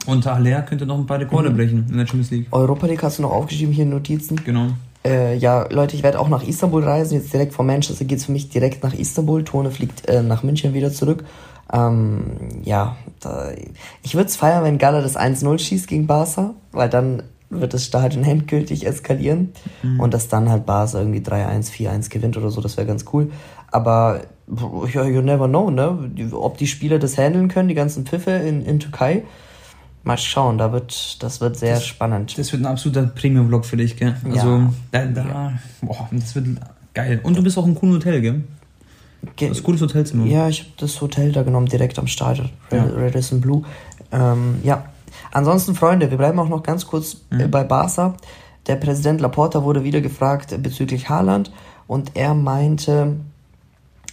Und 0.05 0.25
Haller 0.25 0.61
könnte 0.63 0.85
noch 0.85 0.97
ein 0.97 1.05
paar 1.05 1.19
Rekorde 1.19 1.51
brechen 1.51 1.85
in 1.89 1.97
der 1.97 2.07
Champions 2.07 2.31
League. 2.31 2.47
Europa 2.51 2.87
League 2.87 3.03
hast 3.03 3.19
du 3.19 3.23
noch 3.23 3.31
aufgeschrieben 3.31 3.73
hier 3.73 3.83
in 3.83 3.91
Notizen. 3.91 4.41
Genau. 4.43 4.69
Äh, 5.09 5.35
ja, 5.37 5.65
Leute, 5.71 5.95
ich 5.95 6.03
werde 6.03 6.19
auch 6.19 6.29
nach 6.29 6.43
Istanbul 6.43 6.83
reisen. 6.83 7.15
Jetzt 7.15 7.33
direkt 7.33 7.53
von 7.53 7.65
Manchester 7.65 8.05
geht's 8.05 8.25
für 8.25 8.31
mich 8.31 8.49
direkt 8.49 8.83
nach 8.83 8.93
Istanbul. 8.93 9.43
Tone 9.43 9.71
fliegt 9.71 10.07
äh, 10.07 10.21
nach 10.21 10.43
München 10.43 10.73
wieder 10.73 10.91
zurück. 10.91 11.25
Ähm, 11.73 12.61
ja, 12.63 12.95
da, 13.19 13.49
ich 14.03 14.15
würde 14.15 14.27
es 14.27 14.35
feiern, 14.35 14.63
wenn 14.63 14.77
Gala 14.77 15.01
das 15.01 15.17
1-0 15.17 15.59
schießt 15.59 15.87
gegen 15.87 16.07
Barca, 16.07 16.53
weil 16.71 16.89
dann 16.89 17.23
wird 17.49 17.73
das 17.73 17.85
Stadion 17.85 18.23
endgültig 18.25 18.85
eskalieren 18.85 19.53
und 19.97 20.13
dass 20.13 20.27
dann 20.27 20.49
halt 20.49 20.65
Barca 20.65 20.99
irgendwie 20.99 21.19
3-1, 21.19 21.71
4-1 21.71 22.09
gewinnt 22.09 22.37
oder 22.37 22.51
so, 22.51 22.61
das 22.61 22.77
wäre 22.77 22.85
ganz 22.85 23.05
cool. 23.13 23.31
Aber 23.71 24.21
you 24.47 25.21
never 25.21 25.47
know, 25.47 25.69
ne? 25.69 26.11
Ob 26.33 26.57
die 26.57 26.67
Spieler 26.67 26.99
das 26.99 27.17
handeln 27.17 27.47
können, 27.49 27.67
die 27.67 27.75
ganzen 27.75 28.05
Pfiffe 28.05 28.31
in, 28.31 28.63
in 28.63 28.79
Türkei. 28.79 29.23
Mal 30.03 30.17
schauen, 30.17 30.57
da 30.57 30.71
wird, 30.71 31.21
das 31.21 31.41
wird 31.41 31.57
sehr 31.57 31.79
spannend. 31.81 32.37
Das 32.37 32.51
wird 32.51 32.61
ein 32.63 32.65
absoluter 32.65 33.03
Premium-Vlog 33.03 33.65
für 33.65 33.77
dich, 33.77 33.97
gell? 33.97 34.15
Also, 34.25 34.47
Ja. 34.57 34.73
da, 34.91 35.05
da, 35.05 35.53
boah, 35.81 36.07
das 36.11 36.33
wird 36.35 36.47
geil. 36.93 37.19
Und 37.23 37.37
du 37.37 37.43
bist 37.43 37.57
auch 37.57 37.65
im 37.65 37.75
coolen 37.75 37.95
Hotel, 37.95 38.21
gell? 38.21 38.43
Ge- 39.35 39.49
Das 39.49 39.61
cooles 39.61 39.81
Hotelzimmer. 39.81 40.25
Ja, 40.25 40.47
ich 40.47 40.61
habe 40.61 40.71
das 40.77 40.99
Hotel 41.01 41.33
da 41.33 41.43
genommen, 41.43 41.67
direkt 41.67 41.99
am 41.99 42.07
Stadion. 42.07 42.49
Ja. 42.71 42.83
Red 42.83 42.95
Radisson 43.15 43.41
Blue. 43.41 43.63
Ähm, 44.13 44.59
ja. 44.63 44.85
Ansonsten, 45.31 45.75
Freunde, 45.75 46.09
wir 46.09 46.17
bleiben 46.17 46.39
auch 46.39 46.47
noch 46.49 46.63
ganz 46.63 46.87
kurz 46.87 47.17
äh, 47.31 47.45
Mhm. 47.45 47.51
bei 47.51 47.63
Barca. 47.65 48.15
Der 48.67 48.77
Präsident 48.77 49.19
Laporta 49.19 49.63
wurde 49.63 49.83
wieder 49.83 49.99
gefragt 49.99 50.55
bezüglich 50.63 51.09
Haaland 51.09 51.51
und 51.87 52.11
er 52.15 52.33
meinte, 52.33 53.17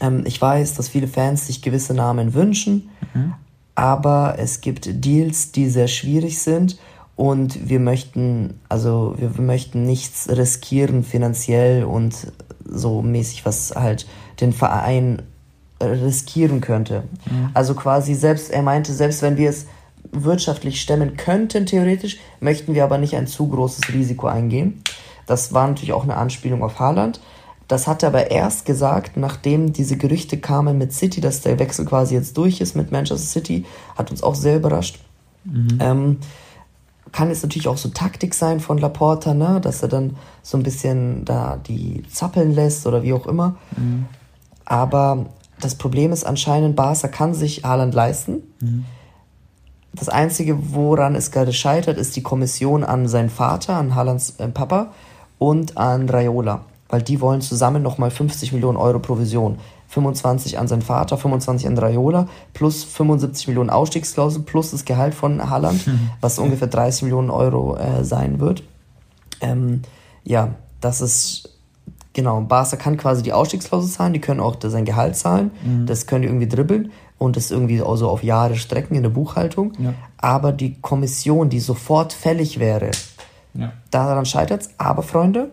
ähm, 0.01 0.25
ich 0.27 0.41
weiß, 0.43 0.75
dass 0.75 0.89
viele 0.89 1.07
Fans 1.07 1.47
sich 1.47 1.63
gewisse 1.63 1.95
Namen 1.95 2.35
wünschen, 2.35 2.89
Mhm. 3.15 3.35
Aber 3.77 4.35
es 4.39 4.61
gibt 4.61 5.05
Deals, 5.05 5.53
die 5.53 5.69
sehr 5.69 5.87
schwierig 5.87 6.41
sind 6.41 6.79
und 7.15 7.69
wir 7.69 7.79
möchten, 7.79 8.61
also 8.69 9.15
wir, 9.17 9.37
wir 9.37 9.45
möchten 9.45 9.85
nichts 9.85 10.29
riskieren 10.29 11.05
finanziell 11.05 11.85
und 11.85 12.33
so 12.65 13.03
mäßig, 13.03 13.47
was 13.47 13.75
halt 13.77 14.07
den 14.41 14.53
Verein 14.53 15.23
riskieren 15.81 16.61
könnte. 16.61 17.05
Also 17.55 17.75
quasi 17.75 18.15
selbst, 18.15 18.51
er 18.51 18.63
meinte, 18.63 18.93
selbst 18.93 19.23
wenn 19.23 19.37
wir 19.37 19.51
es 19.51 19.67
wirtschaftlich 20.11 20.81
stemmen 20.81 21.17
könnten, 21.17 21.67
theoretisch, 21.67 22.19
möchten 22.41 22.75
wir 22.75 22.85
aber 22.85 22.99
nicht 22.99 23.15
ein 23.15 23.27
zu 23.27 23.49
großes 23.49 23.93
Risiko 23.93 24.27
eingehen. 24.27 24.83
Das 25.27 25.53
war 25.53 25.67
natürlich 25.67 25.93
auch 25.93 26.05
eine 26.05 26.17
Anspielung 26.17 26.63
auf 26.63 26.79
Haaland. 26.79 27.21
Das 27.69 27.87
hat 27.87 28.03
er 28.03 28.11
aber 28.11 28.31
erst 28.31 28.65
gesagt, 28.65 29.17
nachdem 29.17 29.73
diese 29.73 29.97
Gerüchte 29.97 30.39
kamen 30.39 30.79
mit 30.79 30.93
City, 30.93 31.21
dass 31.21 31.41
der 31.41 31.59
Wechsel 31.59 31.85
quasi 31.85 32.15
jetzt 32.15 32.37
durch 32.37 32.61
ist 32.61 32.77
mit 32.77 32.93
Manchester 32.93 33.27
City, 33.27 33.65
hat 33.97 34.11
uns 34.11 34.23
auch 34.23 34.35
sehr 34.35 34.57
überrascht. 34.57 35.01
Ähm, 35.81 36.19
kann 37.13 37.29
jetzt 37.29 37.43
natürlich 37.43 37.69
auch 37.69 37.79
so 37.79 37.89
Taktik 37.89 38.35
sein 38.35 38.61
von 38.61 38.79
Laporta, 38.79 39.35
ne? 39.35 39.61
dass 39.61 39.83
er 39.83 39.89
dann 39.89 40.17
so 40.43 40.57
ein 40.57 40.63
bisschen 40.63 41.25
da 41.25 41.57
die 41.57 42.03
zappeln 42.13 42.53
lässt 42.55 42.87
oder 42.87 43.03
wie 43.03 43.13
auch 43.13 43.27
immer. 43.27 43.57
Aber 44.65 45.27
das 45.61 45.77
Problem 45.77 46.13
ist 46.13 46.25
anscheinend, 46.25 46.77
Barca 46.77 47.09
kann 47.09 47.35
sich 47.35 47.65
Haaland 47.65 47.95
leisten. 47.95 48.43
Das 49.93 50.09
Einzige, 50.09 50.75
woran 50.75 51.15
es 51.15 51.31
gerade 51.31 51.53
scheitert, 51.53 51.97
ist 51.97 52.17
die 52.17 52.23
Kommission 52.23 52.85
an 52.85 53.09
seinen 53.09 53.31
Vater, 53.31 53.77
an 53.77 53.95
Haalands 53.95 54.35
äh, 54.39 54.49
Papa 54.49 54.93
und 55.39 55.79
an 55.79 56.09
Raiola. 56.09 56.65
Weil 56.89 57.03
die 57.03 57.21
wollen 57.21 57.41
zusammen 57.41 57.83
nochmal 57.83 58.11
50 58.11 58.53
Millionen 58.53 58.77
Euro 58.77 58.99
Provision. 58.99 59.59
25 59.89 60.59
an 60.59 60.67
seinen 60.69 60.83
Vater, 60.83 61.17
25 61.17 61.67
an 61.69 61.79
Raiola, 61.79 62.29
plus 62.55 62.83
75 62.85 63.47
Millionen 63.49 63.71
Ausstiegsklausel, 63.71 64.43
plus 64.43 64.73
das 64.73 64.85
Gehalt 64.85 65.15
von 65.15 65.49
Haaland, 65.49 65.81
was 66.21 66.39
ungefähr 66.41 66.67
30 66.69 67.03
Millionen 67.03 67.31
Euro 67.31 67.77
äh, 67.77 68.03
sein 68.05 68.41
wird. 68.41 68.65
Ähm, 69.41 69.83
ja, 70.25 70.55
das 70.81 71.01
ist 71.01 71.57
Genau, 72.17 72.41
Barca 72.41 72.77
kann 72.77 72.97
quasi 72.97 73.23
die 73.23 73.35
Ausstiegsklausel 73.35 73.91
zahlen, 73.91 74.15
die 74.15 74.23
können 74.23 74.41
auch 74.41 74.57
sein 74.63 74.87
Gehalt 74.87 75.17
zahlen, 75.17 75.51
das 75.85 76.07
können 76.07 76.23
die 76.23 76.29
irgendwie 76.29 76.49
dribbeln 76.49 76.91
und 77.19 77.37
das 77.37 77.51
irgendwie 77.51 77.83
auch 77.83 77.97
so 77.97 78.09
auf 78.09 78.23
Jahre 78.23 78.57
strecken 78.57 78.95
in 78.95 79.03
der 79.03 79.11
Buchhaltung. 79.11 79.75
Ja. 79.79 79.93
Aber 80.17 80.53
die 80.53 80.81
Kommission, 80.81 81.51
die 81.51 81.61
sofort 81.61 82.15
fällig 82.15 82.59
wäre, 82.59 82.91
Ja. 83.53 83.75
daran 83.91 84.25
scheitert's. 84.25 84.71
Aber 84.79 85.03
Freunde, 85.03 85.51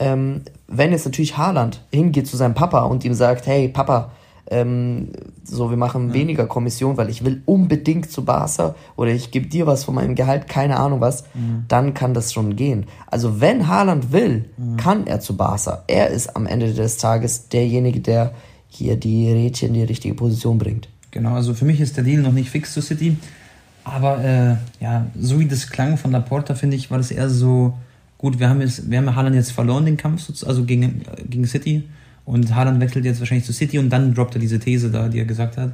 ähm, 0.00 0.42
wenn 0.66 0.90
jetzt 0.90 1.04
natürlich 1.04 1.36
Haaland 1.36 1.82
hingeht 1.92 2.26
zu 2.26 2.36
seinem 2.36 2.54
Papa 2.54 2.82
und 2.82 3.04
ihm 3.04 3.14
sagt, 3.14 3.46
hey 3.46 3.68
Papa, 3.68 4.10
ähm, 4.50 5.10
so 5.44 5.70
wir 5.70 5.76
machen 5.76 6.08
ja. 6.08 6.14
weniger 6.14 6.46
Kommission, 6.46 6.96
weil 6.96 7.08
ich 7.08 7.24
will 7.24 7.42
unbedingt 7.44 8.10
zu 8.10 8.24
Barca 8.24 8.74
oder 8.96 9.12
ich 9.12 9.30
gebe 9.30 9.46
dir 9.46 9.66
was 9.66 9.84
von 9.84 9.94
meinem 9.94 10.16
Gehalt, 10.16 10.48
keine 10.48 10.78
Ahnung 10.78 11.00
was, 11.00 11.24
mhm. 11.34 11.66
dann 11.68 11.94
kann 11.94 12.14
das 12.14 12.32
schon 12.32 12.56
gehen. 12.56 12.86
Also 13.06 13.40
wenn 13.40 13.68
Haaland 13.68 14.10
will, 14.10 14.46
mhm. 14.56 14.76
kann 14.76 15.06
er 15.06 15.20
zu 15.20 15.36
Barca. 15.36 15.84
Er 15.86 16.08
ist 16.08 16.34
am 16.34 16.46
Ende 16.46 16.72
des 16.72 16.96
Tages 16.96 17.48
derjenige, 17.48 18.00
der 18.00 18.32
hier 18.68 18.96
die 18.96 19.30
Rädchen 19.30 19.68
in 19.68 19.74
die 19.74 19.82
richtige 19.84 20.14
Position 20.14 20.58
bringt. 20.58 20.88
Genau, 21.10 21.34
also 21.34 21.54
für 21.54 21.64
mich 21.64 21.80
ist 21.80 21.96
der 21.96 22.04
Deal 22.04 22.22
noch 22.22 22.32
nicht 22.32 22.50
fix 22.50 22.72
zu 22.72 22.80
City. 22.80 23.16
Aber 23.84 24.22
äh, 24.22 24.56
ja, 24.82 25.06
so 25.18 25.38
wie 25.40 25.46
das 25.46 25.68
klang 25.68 25.96
von 25.96 26.12
Laporta, 26.12 26.54
finde 26.54 26.76
ich, 26.76 26.90
war 26.90 26.98
das 26.98 27.10
eher 27.10 27.28
so, 27.28 27.74
gut, 28.20 28.38
wir 28.38 28.50
haben 28.50 28.60
jetzt, 28.60 28.90
wir 28.90 28.98
haben 28.98 29.16
Haaland 29.16 29.34
jetzt 29.34 29.50
verloren, 29.50 29.86
den 29.86 29.96
Kampf, 29.96 30.28
also 30.46 30.64
gegen, 30.64 31.00
gegen 31.26 31.46
City. 31.46 31.88
Und 32.26 32.54
Haaland 32.54 32.78
wechselt 32.78 33.06
jetzt 33.06 33.18
wahrscheinlich 33.18 33.46
zu 33.46 33.54
City 33.54 33.78
und 33.78 33.88
dann 33.88 34.12
droppt 34.12 34.34
er 34.34 34.40
diese 34.40 34.58
These 34.58 34.90
da, 34.90 35.08
die 35.08 35.18
er 35.18 35.24
gesagt 35.24 35.56
hat. 35.56 35.72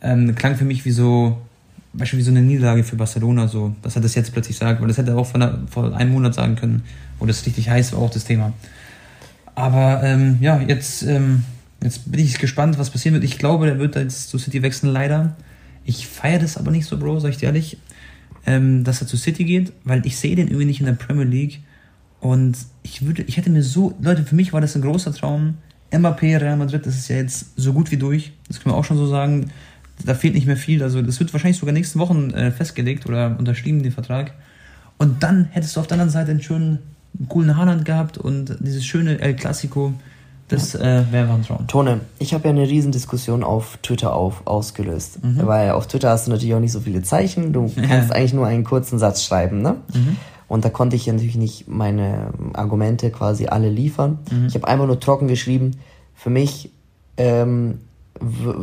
Ähm, 0.00 0.36
klang 0.36 0.54
für 0.54 0.64
mich 0.64 0.84
wie 0.84 0.92
so, 0.92 1.36
beispielsweise 1.92 2.30
wie 2.30 2.36
so 2.36 2.38
eine 2.38 2.46
Niederlage 2.46 2.84
für 2.84 2.94
Barcelona, 2.94 3.48
so, 3.48 3.74
dass 3.82 3.96
er 3.96 4.02
das 4.02 4.14
jetzt 4.14 4.32
plötzlich 4.32 4.56
sagt, 4.56 4.80
weil 4.80 4.86
das 4.86 4.98
hätte 4.98 5.10
er 5.10 5.18
auch 5.18 5.32
der, 5.32 5.58
vor 5.68 5.92
einem 5.96 6.12
Monat 6.12 6.34
sagen 6.34 6.54
können, 6.54 6.84
wo 7.18 7.26
das 7.26 7.44
richtig 7.44 7.68
heiß 7.68 7.92
war, 7.92 8.02
auch 8.02 8.10
das 8.10 8.24
Thema. 8.24 8.52
Aber 9.56 10.00
ähm, 10.04 10.38
ja, 10.40 10.60
jetzt, 10.60 11.02
ähm, 11.02 11.42
jetzt 11.82 12.08
bin 12.08 12.20
ich 12.20 12.38
gespannt, 12.38 12.78
was 12.78 12.90
passieren 12.90 13.14
wird. 13.14 13.24
Ich 13.24 13.36
glaube, 13.36 13.66
der 13.66 13.80
wird 13.80 13.96
jetzt 13.96 14.28
zu 14.28 14.38
City 14.38 14.62
wechseln, 14.62 14.92
leider. 14.92 15.34
Ich 15.84 16.06
feiere 16.06 16.38
das 16.38 16.56
aber 16.56 16.70
nicht 16.70 16.86
so, 16.86 16.98
Bro, 16.98 17.18
sag 17.18 17.30
ich 17.30 17.38
dir 17.38 17.46
ehrlich, 17.46 17.78
ähm, 18.46 18.84
dass 18.84 19.00
er 19.00 19.08
zu 19.08 19.16
City 19.16 19.44
geht, 19.44 19.72
weil 19.82 20.06
ich 20.06 20.16
sehe 20.16 20.36
den 20.36 20.46
irgendwie 20.46 20.66
nicht 20.66 20.78
in 20.78 20.86
der 20.86 20.92
Premier 20.92 21.24
League. 21.24 21.63
Und 22.24 22.56
ich 22.82 23.04
würde, 23.04 23.20
ich 23.20 23.36
hätte 23.36 23.50
mir 23.50 23.62
so, 23.62 23.92
Leute, 24.00 24.22
für 24.22 24.34
mich 24.34 24.54
war 24.54 24.62
das 24.62 24.74
ein 24.74 24.80
großer 24.80 25.12
Traum. 25.12 25.58
Mbappé, 25.92 26.40
Real 26.40 26.56
Madrid, 26.56 26.86
das 26.86 26.94
ist 26.94 27.08
ja 27.08 27.16
jetzt 27.16 27.48
so 27.54 27.74
gut 27.74 27.90
wie 27.90 27.98
durch. 27.98 28.32
Das 28.48 28.60
können 28.60 28.74
wir 28.74 28.78
auch 28.78 28.84
schon 28.84 28.96
so 28.96 29.06
sagen. 29.06 29.50
Da 30.06 30.14
fehlt 30.14 30.32
nicht 30.32 30.46
mehr 30.46 30.56
viel. 30.56 30.82
Also, 30.82 31.02
das 31.02 31.20
wird 31.20 31.34
wahrscheinlich 31.34 31.58
sogar 31.58 31.74
nächsten 31.74 31.98
Wochen 31.98 32.30
äh, 32.30 32.50
festgelegt 32.50 33.04
oder 33.04 33.36
unterschrieben, 33.38 33.82
den 33.82 33.92
Vertrag. 33.92 34.32
Und 34.96 35.22
dann 35.22 35.44
hättest 35.50 35.76
du 35.76 35.80
auf 35.80 35.86
der 35.86 35.96
anderen 35.96 36.10
Seite 36.10 36.30
einen 36.30 36.40
schönen, 36.40 36.78
coolen 37.28 37.58
Haaland 37.58 37.84
gehabt 37.84 38.16
und 38.16 38.56
dieses 38.58 38.86
schöne 38.86 39.20
El 39.20 39.36
Clasico. 39.36 39.92
Das 40.48 40.74
äh, 40.74 41.04
wäre 41.10 41.30
ein 41.30 41.42
Traum. 41.42 41.66
Tone, 41.66 42.00
ich 42.18 42.32
habe 42.32 42.44
ja 42.44 42.54
eine 42.54 42.66
Riesendiskussion 42.66 43.44
auf 43.44 43.78
Twitter 43.82 44.14
auf, 44.14 44.46
ausgelöst. 44.46 45.22
Mhm. 45.22 45.46
Weil 45.46 45.72
auf 45.72 45.88
Twitter 45.88 46.08
hast 46.08 46.26
du 46.26 46.30
natürlich 46.30 46.54
auch 46.54 46.60
nicht 46.60 46.72
so 46.72 46.80
viele 46.80 47.02
Zeichen. 47.02 47.52
Du 47.52 47.70
kannst 47.76 48.08
ja. 48.08 48.16
eigentlich 48.16 48.32
nur 48.32 48.46
einen 48.46 48.64
kurzen 48.64 48.98
Satz 48.98 49.22
schreiben, 49.22 49.60
ne? 49.60 49.76
Mhm. 49.92 50.16
Und 50.54 50.64
da 50.64 50.70
konnte 50.70 50.94
ich 50.94 51.06
ja 51.06 51.12
natürlich 51.12 51.34
nicht 51.34 51.66
meine 51.66 52.30
Argumente 52.52 53.10
quasi 53.10 53.46
alle 53.46 53.68
liefern. 53.68 54.20
Mhm. 54.30 54.46
Ich 54.46 54.54
habe 54.54 54.68
einfach 54.68 54.86
nur 54.86 55.00
trocken 55.00 55.26
geschrieben, 55.26 55.72
für 56.14 56.30
mich 56.30 56.70
ähm, 57.16 57.80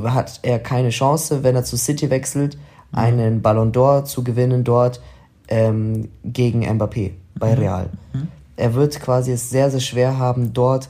hat 0.05 0.39
er 0.41 0.59
keine 0.59 0.91
Chance, 0.91 1.43
wenn 1.43 1.53
er 1.53 1.65
zu 1.65 1.75
City 1.75 2.09
wechselt, 2.09 2.55
mhm. 2.93 2.97
einen 2.97 3.41
Ballon 3.41 3.73
d'Or 3.73 4.05
zu 4.05 4.23
gewinnen 4.23 4.63
dort 4.63 5.01
ähm, 5.49 6.07
gegen 6.23 6.63
Mbappé 6.63 7.11
bei 7.35 7.55
mhm. 7.57 7.59
Real. 7.59 7.89
Mhm. 8.13 8.29
Er 8.55 8.73
wird 8.73 8.97
quasi 9.01 9.33
es 9.33 9.49
sehr, 9.49 9.69
sehr 9.69 9.81
schwer 9.81 10.17
haben, 10.17 10.53
dort 10.53 10.87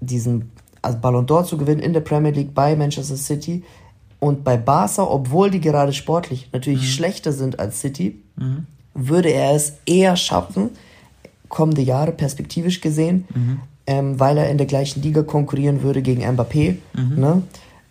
diesen 0.00 0.50
also 0.82 0.98
Ballon 0.98 1.24
d'Or 1.24 1.44
zu 1.44 1.56
gewinnen 1.56 1.80
in 1.80 1.92
der 1.92 2.00
Premier 2.00 2.32
League 2.32 2.52
bei 2.52 2.74
Manchester 2.74 3.16
City 3.16 3.62
und 4.18 4.42
bei 4.42 4.56
Barca, 4.56 5.04
obwohl 5.04 5.52
die 5.52 5.60
gerade 5.60 5.92
sportlich 5.92 6.48
natürlich 6.52 6.80
mhm. 6.80 6.86
schlechter 6.86 7.30
sind 7.30 7.60
als 7.60 7.80
City, 7.80 8.20
mhm. 8.34 8.66
Würde 8.94 9.30
er 9.30 9.54
es 9.54 9.74
eher 9.86 10.16
schaffen, 10.16 10.70
kommende 11.48 11.82
Jahre 11.82 12.12
perspektivisch 12.12 12.80
gesehen, 12.80 13.26
mhm. 13.34 13.60
ähm, 13.86 14.20
weil 14.20 14.38
er 14.38 14.50
in 14.50 14.58
der 14.58 14.66
gleichen 14.66 15.02
Liga 15.02 15.22
konkurrieren 15.22 15.82
würde 15.82 16.02
gegen 16.02 16.22
Mbappé. 16.24 16.76
Mhm. 16.94 17.20
Ne? 17.20 17.42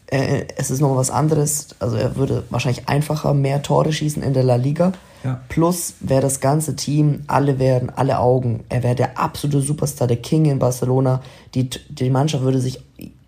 Äh, 0.07 0.45
es 0.57 0.71
ist 0.71 0.81
noch 0.81 0.95
was 0.95 1.09
anderes, 1.09 1.69
also 1.79 1.95
er 1.95 2.15
würde 2.15 2.43
wahrscheinlich 2.49 2.89
einfacher 2.89 3.33
mehr 3.33 3.61
Tore 3.61 3.93
schießen 3.93 4.23
in 4.23 4.33
der 4.33 4.43
La 4.43 4.55
Liga. 4.55 4.93
Ja. 5.23 5.39
Plus 5.49 5.93
wäre 5.99 6.21
das 6.21 6.39
ganze 6.39 6.75
Team, 6.75 7.23
alle 7.27 7.59
wären, 7.59 7.91
alle 7.91 8.19
Augen. 8.19 8.63
Er 8.69 8.81
wäre 8.83 8.95
der 8.95 9.19
absolute 9.19 9.61
Superstar, 9.61 10.07
der 10.07 10.17
King 10.17 10.45
in 10.45 10.57
Barcelona. 10.57 11.21
Die, 11.53 11.69
die 11.89 12.09
Mannschaft 12.09 12.43
würde 12.43 12.59
sich 12.59 12.83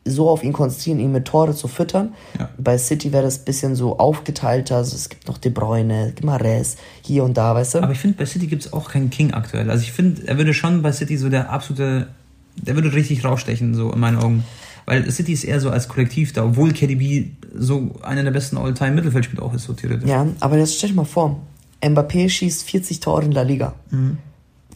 so 0.05 0.29
auf 0.29 0.43
ihn 0.43 0.53
konzentrieren, 0.53 0.99
ihn 0.99 1.11
mit 1.11 1.25
Tore 1.25 1.55
zu 1.55 1.67
füttern. 1.67 2.13
Ja. 2.37 2.49
Bei 2.57 2.77
City 2.77 3.13
wäre 3.13 3.23
das 3.23 3.39
ein 3.39 3.45
bisschen 3.45 3.75
so 3.75 3.99
aufgeteilter. 3.99 4.77
Also 4.77 4.95
es 4.95 5.09
gibt 5.09 5.27
noch 5.27 5.37
De 5.37 5.51
Bruyne, 5.51 6.13
Mares, 6.23 6.75
hier 7.01 7.23
und 7.23 7.37
da, 7.37 7.55
weißt 7.55 7.75
du? 7.75 7.83
Aber 7.83 7.93
ich 7.93 7.99
finde, 7.99 8.17
bei 8.17 8.25
City 8.25 8.47
gibt 8.47 8.65
es 8.65 8.73
auch 8.73 8.89
keinen 8.89 9.09
King 9.09 9.31
aktuell. 9.31 9.69
Also 9.69 9.83
ich 9.83 9.91
finde, 9.91 10.27
er 10.27 10.37
würde 10.37 10.53
schon 10.53 10.81
bei 10.81 10.91
City 10.91 11.17
so 11.17 11.29
der 11.29 11.49
absolute, 11.49 12.07
der 12.55 12.75
würde 12.75 12.93
richtig 12.93 13.23
rausstechen, 13.23 13.73
so 13.75 13.91
in 13.91 13.99
meinen 13.99 14.17
Augen. 14.17 14.43
Weil 14.85 15.09
City 15.09 15.31
ist 15.31 15.45
eher 15.45 15.61
so 15.61 15.69
als 15.69 15.87
Kollektiv 15.87 16.33
da, 16.33 16.43
obwohl 16.43 16.73
KDB 16.73 17.29
so 17.55 17.91
einer 18.01 18.23
der 18.23 18.31
besten 18.31 18.57
All-Time-Mittelfeldspieler 18.57 19.41
auch 19.41 19.53
ist, 19.53 19.63
so 19.63 19.71
theoretisch. 19.71 20.09
Ja, 20.09 20.27
aber 20.41 20.57
jetzt 20.57 20.75
stell 20.75 20.89
dir 20.89 20.95
mal 20.95 21.05
vor, 21.05 21.39
Mbappé 21.81 22.27
schießt 22.27 22.63
40 22.69 22.99
Tore 22.99 23.23
in 23.23 23.31
La 23.31 23.43
Liga. 23.43 23.73
Mhm. 23.91 24.17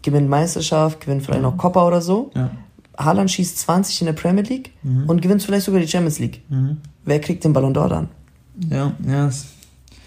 Gewinnt 0.02 0.30
Meisterschaft, 0.30 1.02
gewinnt 1.02 1.26
vielleicht 1.26 1.42
noch 1.42 1.58
Copa 1.58 1.86
oder 1.86 2.02
so. 2.02 2.32
Ja. 2.36 2.52
Haaland 2.98 3.30
schießt 3.32 3.60
20 3.60 4.02
in 4.02 4.06
der 4.08 4.14
Premier 4.14 4.44
League 4.44 4.72
mhm. 4.84 5.08
und 5.08 5.22
gewinnt 5.22 5.44
vielleicht 5.44 5.66
sogar 5.66 5.80
die 5.80 5.88
Champions 5.88 6.20
League. 6.20 6.42
Mhm. 6.50 6.78
Wer 7.06 7.22
kriegt 7.22 7.44
den 7.44 7.54
Ballon 7.54 7.74
d'Or 7.76 7.88
dann? 7.88 8.10
Ja, 8.70 8.94
ja. 9.08 9.30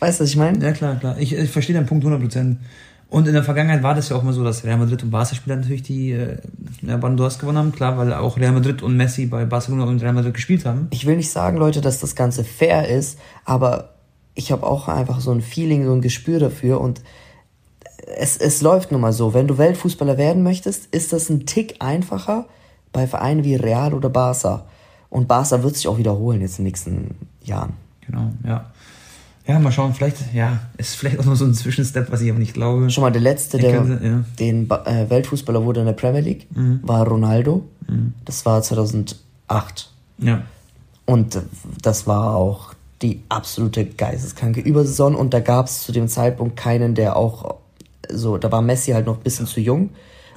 Weißt 0.01 0.19
du, 0.19 0.25
was 0.25 0.31
ich 0.31 0.37
meine? 0.37 0.63
Ja, 0.65 0.73
klar, 0.73 0.97
klar. 0.97 1.17
Ich, 1.19 1.33
ich 1.33 1.51
verstehe 1.51 1.75
deinen 1.75 1.87
Punkt 1.87 2.05
100%. 2.05 2.57
Und 3.11 3.27
in 3.27 3.35
der 3.35 3.43
Vergangenheit 3.43 3.83
war 3.83 3.95
das 3.95 4.09
ja 4.09 4.17
auch 4.17 4.23
mal 4.23 4.33
so, 4.33 4.45
dass 4.45 4.65
Real 4.65 4.79
Madrid 4.79 5.03
und 5.03 5.11
Barca-Spieler 5.11 5.57
natürlich 5.57 5.83
die 5.83 6.13
äh, 6.13 6.39
Ballon 6.83 7.19
d'Ors 7.19 7.39
gewonnen 7.39 7.59
haben. 7.59 7.73
Klar, 7.73 7.99
weil 7.99 8.13
auch 8.13 8.39
Real 8.39 8.53
Madrid 8.53 8.83
und 8.83 8.97
Messi 8.97 9.27
bei 9.27 9.45
Barcelona 9.45 9.85
und 9.85 10.01
Real 10.01 10.13
Madrid 10.13 10.35
gespielt 10.35 10.65
haben. 10.65 10.87
Ich 10.91 11.07
will 11.07 11.17
nicht 11.17 11.31
sagen, 11.31 11.59
Leute, 11.59 11.81
dass 11.81 11.99
das 11.99 12.15
Ganze 12.15 12.45
fair 12.45 12.89
ist, 12.89 13.19
aber 13.45 13.95
ich 14.35 14.53
habe 14.53 14.65
auch 14.65 14.89
einfach 14.89 15.21
so 15.21 15.33
ein 15.33 15.41
Feeling, 15.41 15.85
so 15.85 15.93
ein 15.93 16.01
Gespür 16.01 16.39
dafür 16.39 16.81
und 16.81 17.03
es, 18.17 18.37
es 18.37 18.63
läuft 18.63 18.93
nun 18.93 19.01
mal 19.01 19.13
so. 19.13 19.35
Wenn 19.35 19.49
du 19.49 19.59
Weltfußballer 19.59 20.17
werden 20.17 20.43
möchtest, 20.43 20.87
ist 20.95 21.13
das 21.13 21.29
ein 21.31 21.47
Tick 21.47 21.77
einfacher 21.81 22.47
bei 22.93 23.07
Vereinen 23.07 23.45
wie 23.45 23.57
Real 23.57 23.95
oder 23.95 24.09
Barca. 24.09 24.67
Und 25.09 25.29
Barca 25.29 25.63
wird 25.63 25.77
sich 25.77 25.89
auch 25.89 25.99
wiederholen 25.99 26.41
jetzt 26.41 26.59
in 26.59 26.65
den 26.65 26.69
nächsten 26.71 27.15
Jahren. 27.43 27.75
Genau, 28.07 28.31
ja. 28.45 28.71
Ja, 29.47 29.59
mal 29.59 29.73
schauen, 29.73 29.95
vielleicht, 29.95 30.33
ja, 30.33 30.61
ist 30.77 30.95
vielleicht 30.95 31.19
auch 31.19 31.25
noch 31.25 31.35
so 31.35 31.45
ein 31.45 31.55
Zwischenstep, 31.55 32.13
was 32.13 32.21
ich 32.21 32.31
aber 32.31 32.39
nicht 32.39 32.55
glaube. 32.55 32.89
Schon 32.91 33.03
mal 33.03 33.11
der 33.11 33.23
letzte, 33.23 33.59
der 33.59 33.79
könnte, 33.79 34.07
ja. 34.07 34.25
den 34.39 34.71
äh, 34.71 35.11
Weltfußballer 35.11 35.65
wurde 35.65 35.81
in 35.81 35.87
der 35.87 35.93
Premier 35.95 36.21
League, 36.21 36.47
mhm. 36.55 36.81
war 36.83 37.07
Ronaldo. 37.07 37.67
Mhm. 37.89 38.15
Das 38.25 38.47
war 38.47 38.63
2008. 38.63 39.91
Ja. 40.19 40.43
Und 41.05 41.35
äh, 41.35 41.41
das 41.83 42.07
war 42.07 42.37
auch 42.37 42.75
die 43.03 43.23
absolute 43.29 43.87
geisteskranke 43.87 44.61
Übersaison 44.61 45.15
und 45.15 45.35
da 45.35 45.41
gab 45.41 45.67
es 45.67 45.81
zu 45.83 45.91
dem 45.91 46.07
Zeitpunkt 46.07 46.57
keinen, 46.57 46.95
der 46.95 47.17
auch 47.17 47.57
so, 48.09 48.39
da 48.39 48.53
war 48.53 48.63
Messi 48.63 48.93
halt 48.93 49.07
noch 49.07 49.17
ein 49.17 49.23
bisschen 49.23 49.47
zu 49.47 49.61
jung, 49.61 49.91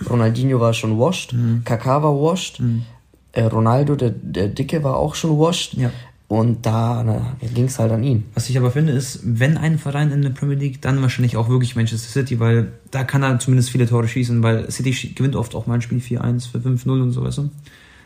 Ronaldinho 0.10 0.60
war 0.60 0.74
schon 0.74 1.00
washed, 1.00 1.34
mhm. 1.34 1.62
Kaká 1.66 2.02
war 2.02 2.14
washed, 2.14 2.60
mhm. 2.60 2.84
äh, 3.32 3.44
Ronaldo, 3.44 3.96
der, 3.96 4.12
der 4.12 4.48
Dicke, 4.48 4.84
war 4.84 4.98
auch 4.98 5.16
schon 5.16 5.40
washed. 5.40 5.74
Ja. 5.76 5.92
Und 6.30 6.66
da 6.66 7.36
ging 7.54 7.66
es 7.66 7.78
halt 7.78 7.92
an 7.92 8.02
ihn. 8.02 8.26
Was 8.34 8.50
ich 8.50 8.58
aber 8.58 8.72
finde, 8.72 8.94
ist, 8.94 9.20
wenn 9.24 9.56
ein 9.56 9.78
Verein 9.78 10.12
in 10.12 10.24
der 10.24 10.32
Premier 10.32 10.56
League, 10.56 10.82
dann 10.82 11.00
wahrscheinlich 11.04 11.38
auch 11.38 11.48
wirklich 11.48 11.76
Manchester 11.76 12.10
City, 12.10 12.40
weil 12.40 12.72
da 12.90 13.04
kann 13.04 13.22
er 13.22 13.38
zumindest 13.38 13.70
viele 13.70 13.86
Tore 13.86 14.08
schießen, 14.08 14.42
weil 14.42 14.72
City 14.72 15.14
gewinnt 15.14 15.36
oft 15.36 15.54
auch 15.54 15.68
mal 15.68 15.76
ein 15.76 15.82
Spiel 15.82 16.00
4-1 16.00 16.50
für 16.50 16.58
5-0 16.58 16.90
und 16.90 17.12
so, 17.12 17.24
weißt 17.24 17.38
du? 17.38 17.50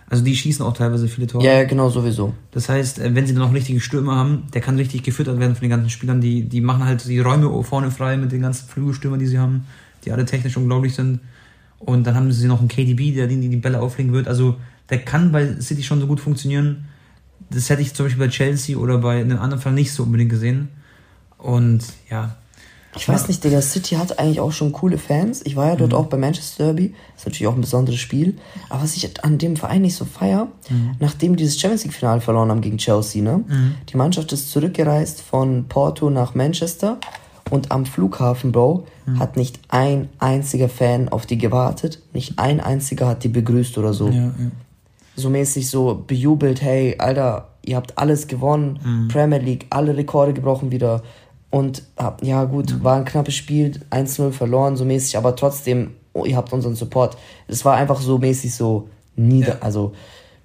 Also 0.09 0.23
die 0.23 0.35
schießen 0.35 0.65
auch 0.65 0.73
teilweise 0.73 1.07
viele 1.07 1.27
Tore. 1.27 1.45
Ja, 1.45 1.53
ja, 1.53 1.63
genau, 1.65 1.89
sowieso. 1.89 2.33
Das 2.51 2.69
heißt, 2.69 2.99
äh, 2.99 3.13
wenn 3.13 3.27
sie 3.27 3.33
dann 3.33 3.43
noch 3.43 3.53
richtige 3.53 3.79
Stürmer 3.79 4.15
haben, 4.15 4.43
der 4.53 4.61
kann 4.61 4.77
richtig 4.77 5.03
gefüttert 5.03 5.39
werden 5.39 5.55
von 5.55 5.61
den 5.61 5.69
ganzen 5.69 5.89
Spielern. 5.89 6.21
Die, 6.21 6.43
die 6.43 6.61
machen 6.61 6.85
halt 6.85 7.05
die 7.07 7.19
Räume 7.19 7.63
vorne 7.63 7.91
frei 7.91 8.15
mit 8.17 8.31
den 8.31 8.41
ganzen 8.41 8.67
Flügelstürmern, 8.67 9.19
die 9.19 9.27
sie 9.27 9.39
haben, 9.39 9.65
die 10.05 10.11
alle 10.11 10.25
technisch 10.25 10.55
unglaublich 10.55 10.95
sind. 10.95 11.19
Und 11.79 12.05
dann 12.05 12.15
haben 12.15 12.31
sie 12.31 12.47
noch 12.47 12.59
einen 12.59 12.69
KDB, 12.69 13.13
der 13.13 13.27
den 13.27 13.41
die 13.41 13.55
Bälle 13.57 13.81
auflegen 13.81 14.13
wird. 14.13 14.27
Also 14.27 14.55
der 14.89 14.99
kann 14.99 15.31
bei 15.31 15.59
City 15.61 15.83
schon 15.83 15.99
so 15.99 16.07
gut 16.07 16.19
funktionieren. 16.19 16.85
Das 17.49 17.69
hätte 17.69 17.81
ich 17.81 17.93
zum 17.93 18.05
Beispiel 18.05 18.25
bei 18.25 18.31
Chelsea 18.31 18.77
oder 18.77 18.97
bei 18.97 19.21
einem 19.21 19.39
anderen 19.39 19.61
Fall 19.61 19.73
nicht 19.73 19.91
so 19.91 20.03
unbedingt 20.03 20.31
gesehen. 20.31 20.69
Und 21.37 21.83
ja, 22.09 22.35
ich 22.97 23.07
weiß 23.07 23.27
nicht, 23.27 23.43
Digga, 23.43 23.61
City 23.61 23.95
hat 23.95 24.17
eigentlich 24.17 24.39
auch 24.39 24.51
schon 24.51 24.71
coole 24.71 24.97
Fans. 24.97 25.41
Ich 25.45 25.55
war 25.55 25.67
ja 25.67 25.75
dort 25.75 25.91
mhm. 25.91 25.97
auch 25.97 26.05
bei 26.07 26.17
Manchester 26.17 26.65
Derby. 26.65 26.95
Das 27.13 27.21
ist 27.21 27.25
natürlich 27.27 27.47
auch 27.47 27.55
ein 27.55 27.61
besonderes 27.61 27.99
Spiel. 27.99 28.37
Aber 28.69 28.83
was 28.83 28.95
ich 28.95 29.23
an 29.23 29.37
dem 29.37 29.55
Verein 29.55 29.83
nicht 29.83 29.95
so 29.95 30.05
feier, 30.05 30.47
mhm. 30.69 30.95
nachdem 30.99 31.35
die 31.35 31.43
das 31.43 31.59
Champions 31.59 31.83
League-Finale 31.83 32.21
verloren 32.21 32.49
haben 32.49 32.61
gegen 32.61 32.77
Chelsea, 32.77 33.21
ne? 33.21 33.43
Mhm. 33.47 33.75
Die 33.89 33.97
Mannschaft 33.97 34.31
ist 34.33 34.51
zurückgereist 34.51 35.21
von 35.21 35.65
Porto 35.67 36.09
nach 36.09 36.33
Manchester 36.33 36.99
und 37.49 37.71
am 37.71 37.85
Flughafen, 37.85 38.51
Bro, 38.51 38.85
mhm. 39.05 39.19
hat 39.19 39.37
nicht 39.37 39.59
ein 39.69 40.09
einziger 40.19 40.69
Fan 40.69 41.09
auf 41.09 41.25
die 41.25 41.37
gewartet. 41.37 42.01
Nicht 42.13 42.39
ein 42.39 42.59
einziger 42.59 43.07
hat 43.07 43.23
die 43.23 43.29
begrüßt 43.29 43.77
oder 43.77 43.93
so. 43.93 44.09
Ja, 44.09 44.25
ja. 44.25 44.31
So 45.15 45.29
mäßig 45.29 45.69
so 45.69 46.03
bejubelt, 46.05 46.61
hey, 46.61 46.95
Alter, 46.99 47.49
ihr 47.63 47.75
habt 47.75 47.97
alles 47.97 48.27
gewonnen, 48.27 48.79
mhm. 48.83 49.07
Premier 49.07 49.39
League, 49.39 49.65
alle 49.69 49.97
Rekorde 49.97 50.33
gebrochen 50.33 50.71
wieder 50.71 51.01
und 51.49 51.83
ja, 52.21 52.43
gut, 52.43 52.83
war 52.83 52.97
ein 52.97 53.05
knappes 53.05 53.35
Spiel, 53.35 53.79
1-0 53.89 54.31
verloren, 54.31 54.75
so 54.75 54.85
mäßig, 54.85 55.17
aber 55.17 55.35
trotzdem, 55.35 55.91
oh, 56.13 56.25
ihr 56.25 56.35
habt 56.35 56.51
unseren 56.51 56.75
Support. 56.75 57.17
Es 57.47 57.63
war 57.63 57.75
einfach 57.75 57.99
so 58.01 58.17
mäßig 58.17 58.53
so 58.53 58.89
nieder, 59.15 59.55
ja. 59.55 59.61
also 59.61 59.93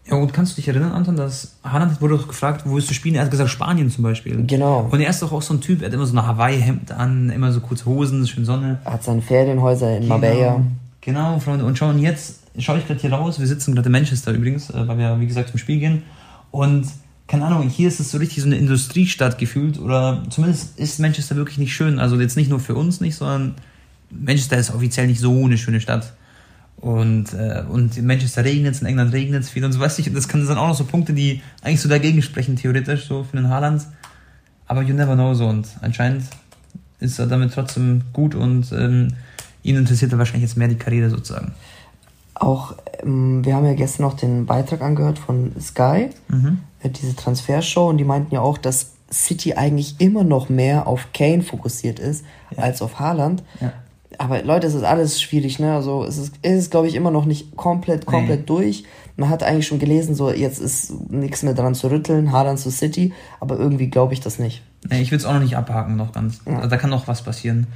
Ja, 0.09 0.17
und 0.17 0.33
kannst 0.33 0.53
du 0.53 0.57
dich 0.57 0.69
erinnern, 0.69 0.93
Anton, 0.93 1.17
dass 1.17 1.55
Haaland 1.63 2.01
wurde 2.01 2.17
doch 2.17 2.27
gefragt, 2.27 2.63
wo 2.67 2.75
willst 2.75 2.91
du 2.91 2.95
spielen? 2.95 3.15
Er 3.15 3.23
hat 3.23 3.31
gesagt, 3.31 3.51
Spanien 3.51 3.89
zum 3.89 4.03
Beispiel. 4.03 4.45
Genau. 4.47 4.89
Und 4.91 5.01
er 5.01 5.09
ist 5.09 5.23
doch 5.23 5.33
auch 5.33 5.43
so 5.43 5.55
ein 5.55 5.61
Typ, 5.61 5.81
er 5.81 5.87
hat 5.87 5.95
immer 5.95 6.07
so 6.07 6.17
ein 6.17 6.27
Hawaii-Hemd 6.27 6.91
an, 6.91 7.31
immer 7.31 7.53
so 7.53 7.61
kurze 7.61 7.87
Hosen, 7.87 8.27
schön 8.27 8.45
Sonne. 8.45 8.81
Hat 8.85 9.05
seine 9.05 9.23
Ferienhäuser 9.23 9.97
in 9.97 10.09
Marbella. 10.09 10.55
Genau, 11.01 11.31
genau 11.31 11.39
Freunde. 11.39 11.65
Und 11.65 11.79
schauen, 11.79 12.01
jetzt 12.01 12.41
schaue 12.59 12.79
ich 12.79 12.87
gerade 12.87 13.01
hier 13.01 13.13
raus. 13.13 13.39
Wir 13.39 13.47
sitzen 13.47 13.75
gerade 13.75 13.87
in 13.87 13.93
Manchester 13.93 14.33
übrigens, 14.33 14.71
äh, 14.71 14.89
weil 14.89 14.99
wir, 14.99 15.21
wie 15.21 15.27
gesagt, 15.27 15.51
zum 15.51 15.59
Spiel 15.59 15.79
gehen. 15.79 16.03
Und 16.51 16.87
keine 17.29 17.47
Ahnung, 17.47 17.69
hier 17.69 17.89
ist 17.89 18.01
es 18.01 18.11
so 18.11 18.19
richtig 18.19 18.43
so 18.43 18.49
eine 18.49 18.57
Industriestadt 18.57 19.39
gefühlt. 19.39 19.79
Oder 19.79 20.25
zumindest 20.31 20.79
ist 20.79 20.99
Manchester 20.99 21.37
wirklich 21.37 21.59
nicht 21.59 21.75
schön. 21.75 22.01
Also 22.01 22.21
jetzt 22.21 22.37
nicht 22.37 22.51
nur 22.51 22.61
für 22.61 22.75
uns 22.75 23.01
nicht, 23.01 23.15
sondern 23.15 23.55
Manchester 24.11 24.59
ist 24.59 24.75
offiziell 24.75 25.07
nicht 25.07 25.21
so 25.21 25.45
eine 25.45 25.57
schöne 25.57 25.81
Stadt. 25.81 26.13
Und, 26.83 27.33
äh, 27.33 27.63
und 27.71 27.97
in 27.97 28.07
Manchester 28.07 28.45
regnet 28.45 28.75
es, 28.75 28.81
in 28.81 28.89
England 28.89 29.13
regnet 29.13 29.45
es 29.45 29.51
viel 29.51 29.65
und 29.65 29.71
so, 29.73 29.79
weißt 29.79 30.05
du, 30.05 30.11
das 30.11 30.27
kann 30.27 30.45
dann 30.45 30.59
auch 30.59 30.67
noch 30.67 30.75
so 30.75 30.83
Punkte, 30.85 31.13
die 31.13 31.41
eigentlich 31.63 31.81
so 31.81 31.89
dagegen 31.89 32.21
sprechen, 32.23 32.57
theoretisch, 32.57 33.07
so 33.07 33.23
für 33.23 33.37
den 33.37 33.49
Haaland. 33.49 33.87
Aber 34.67 34.83
you 34.83 34.93
never 34.93 35.15
know 35.15 35.33
so 35.33 35.47
und 35.47 35.69
anscheinend 35.81 36.25
ist 36.99 37.21
er 37.21 37.27
damit 37.29 37.55
trotzdem 37.55 38.03
gut 38.13 38.35
und 38.35 38.73
ähm, 38.73 39.15
ihn 39.63 39.77
interessiert 39.77 40.11
er 40.13 40.19
wahrscheinlich 40.19 40.43
jetzt 40.51 40.57
mehr 40.57 40.67
die 40.67 40.75
Karriere 40.75 41.09
sozusagen. 41.09 41.53
Auch, 42.35 42.75
ähm, 43.05 43.45
wir 43.45 43.55
haben 43.55 43.67
ja 43.67 43.75
gestern 43.75 44.03
noch 44.03 44.15
den 44.15 44.47
Beitrag 44.47 44.83
angehört 44.83 45.21
von 45.21 45.53
Sky, 45.61 46.11
Mhm. 46.29 46.59
äh, 46.81 46.89
diese 46.89 47.15
Transfershow, 47.15 47.91
und 47.91 47.99
die 47.99 48.05
meinten 48.05 48.35
ja 48.35 48.41
auch, 48.41 48.59
dass 48.59 48.91
City 49.13 49.55
eigentlich 49.55 50.01
immer 50.01 50.25
noch 50.25 50.49
mehr 50.49 50.89
auf 50.89 51.13
Kane 51.13 51.43
fokussiert 51.43 52.01
ist 52.01 52.25
als 52.57 52.83
auf 52.83 52.99
Haaland. 52.99 53.45
Ja. 53.61 53.73
Aber 54.23 54.41
Leute, 54.45 54.69
es 54.69 54.75
ist 54.75 54.85
alles 54.85 55.21
schwierig, 55.21 55.59
ne? 55.59 55.75
Also 55.75 56.05
es 56.05 56.17
ist, 56.17 56.35
es 56.43 56.53
ist 56.59 56.71
glaube 56.71 56.87
ich, 56.87 56.95
immer 56.95 57.11
noch 57.11 57.25
nicht 57.25 57.57
komplett, 57.57 58.07
komplett 58.07 58.41
Nee. 58.41 58.47
durch. 58.47 58.85
Man 59.17 59.29
hat 59.29 59.43
eigentlich 59.43 59.67
schon 59.67 59.81
gelesen, 59.81 60.15
so 60.15 60.31
jetzt 60.31 60.61
ist 60.61 61.11
nichts 61.11 61.43
mehr 61.43 61.55
dran 61.55 61.75
zu 61.75 61.91
rütteln, 61.91 62.31
Haaland 62.31 62.61
zu 62.61 62.71
City, 62.71 63.13
aber 63.41 63.59
irgendwie 63.59 63.89
glaube 63.91 64.15
ich 64.15 64.21
das 64.21 64.39
nicht. 64.39 64.63
Nee, 64.89 65.03
ich 65.03 65.11
will 65.11 65.19
es 65.19 65.25
auch 65.25 65.33
noch 65.33 65.41
nicht 65.41 65.57
abhaken 65.57 65.97
noch 65.97 66.13
ganz. 66.13 66.41
Also 66.45 66.69
da 66.69 66.77
kann 66.77 66.91
noch 66.91 67.09
was 67.09 67.23
passieren. 67.23 67.67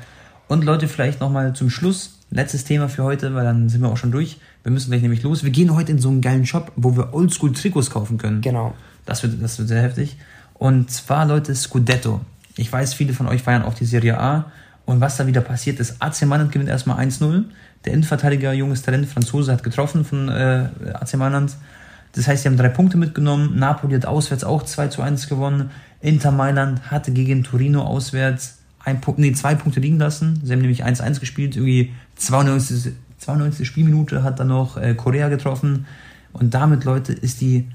Und 0.46 0.64
Leute, 0.64 0.86
vielleicht 0.86 1.20
nochmal 1.20 1.52
zum 1.54 1.68
Schluss, 1.68 2.20
letztes 2.30 2.62
Thema 2.64 2.88
für 2.88 3.02
heute, 3.02 3.34
weil 3.34 3.44
dann 3.44 3.68
sind 3.68 3.80
wir 3.80 3.88
auch 3.90 3.96
schon 3.96 4.12
durch. 4.12 4.38
Wir 4.62 4.70
müssen 4.70 4.90
gleich 4.90 5.02
nämlich 5.02 5.24
los. 5.24 5.42
Wir 5.42 5.50
gehen 5.50 5.74
heute 5.74 5.90
in 5.90 5.98
so 5.98 6.08
einen 6.08 6.20
geilen 6.20 6.46
Shop, 6.46 6.70
wo 6.76 6.96
wir 6.96 7.12
Oldschool-Trikots 7.12 7.90
kaufen 7.90 8.18
können. 8.18 8.40
Genau. 8.40 8.72
Das 9.04 9.24
wird, 9.24 9.42
das 9.42 9.58
wird 9.58 9.66
sehr 9.68 9.82
heftig. 9.82 10.16
Und 10.54 10.90
zwar, 10.92 11.26
Leute, 11.26 11.54
Scudetto. 11.56 12.20
Ich 12.56 12.72
weiß, 12.72 12.94
viele 12.94 13.12
von 13.12 13.26
euch 13.26 13.42
feiern 13.42 13.62
auch 13.64 13.74
die 13.74 13.84
Serie 13.84 14.18
A. 14.20 14.46
Und 14.86 15.00
was 15.00 15.16
da 15.16 15.26
wieder 15.26 15.40
passiert 15.42 15.80
ist, 15.80 15.96
AC 16.00 16.22
Mailand 16.22 16.52
gewinnt 16.52 16.70
erstmal 16.70 17.04
1-0. 17.04 17.44
Der 17.84 17.92
Innenverteidiger, 17.92 18.52
junges 18.52 18.82
Talent, 18.82 19.06
Franzose, 19.06 19.52
hat 19.52 19.62
getroffen 19.62 20.04
von 20.04 20.28
äh, 20.28 20.68
AC 20.94 21.16
Mailand. 21.16 21.56
Das 22.12 22.26
heißt, 22.26 22.44
sie 22.44 22.48
haben 22.48 22.56
drei 22.56 22.68
Punkte 22.68 22.96
mitgenommen. 22.96 23.58
Napoli 23.58 23.94
hat 23.94 24.06
auswärts 24.06 24.44
auch 24.44 24.62
2 24.62 24.88
zu 24.88 25.02
1 25.02 25.28
gewonnen. 25.28 25.70
Inter 26.00 26.30
Mailand 26.30 26.90
hatte 26.90 27.10
gegen 27.10 27.42
Torino 27.42 27.82
auswärts 27.82 28.58
ein 28.86 29.00
Punkt, 29.00 29.18
nee, 29.18 29.32
zwei 29.32 29.56
Punkte 29.56 29.80
liegen 29.80 29.98
lassen. 29.98 30.40
Sie 30.44 30.52
haben 30.52 30.60
nämlich 30.60 30.84
1-1 30.84 31.18
gespielt. 31.18 31.56
Irgendwie 31.56 31.92
92. 32.14 32.94
92. 33.18 33.66
Spielminute 33.66 34.22
hat 34.22 34.38
dann 34.38 34.48
noch 34.48 34.76
äh, 34.76 34.94
Korea 34.94 35.28
getroffen. 35.28 35.86
Und 36.32 36.54
damit, 36.54 36.84
Leute, 36.84 37.12
ist 37.12 37.40
die 37.40 37.66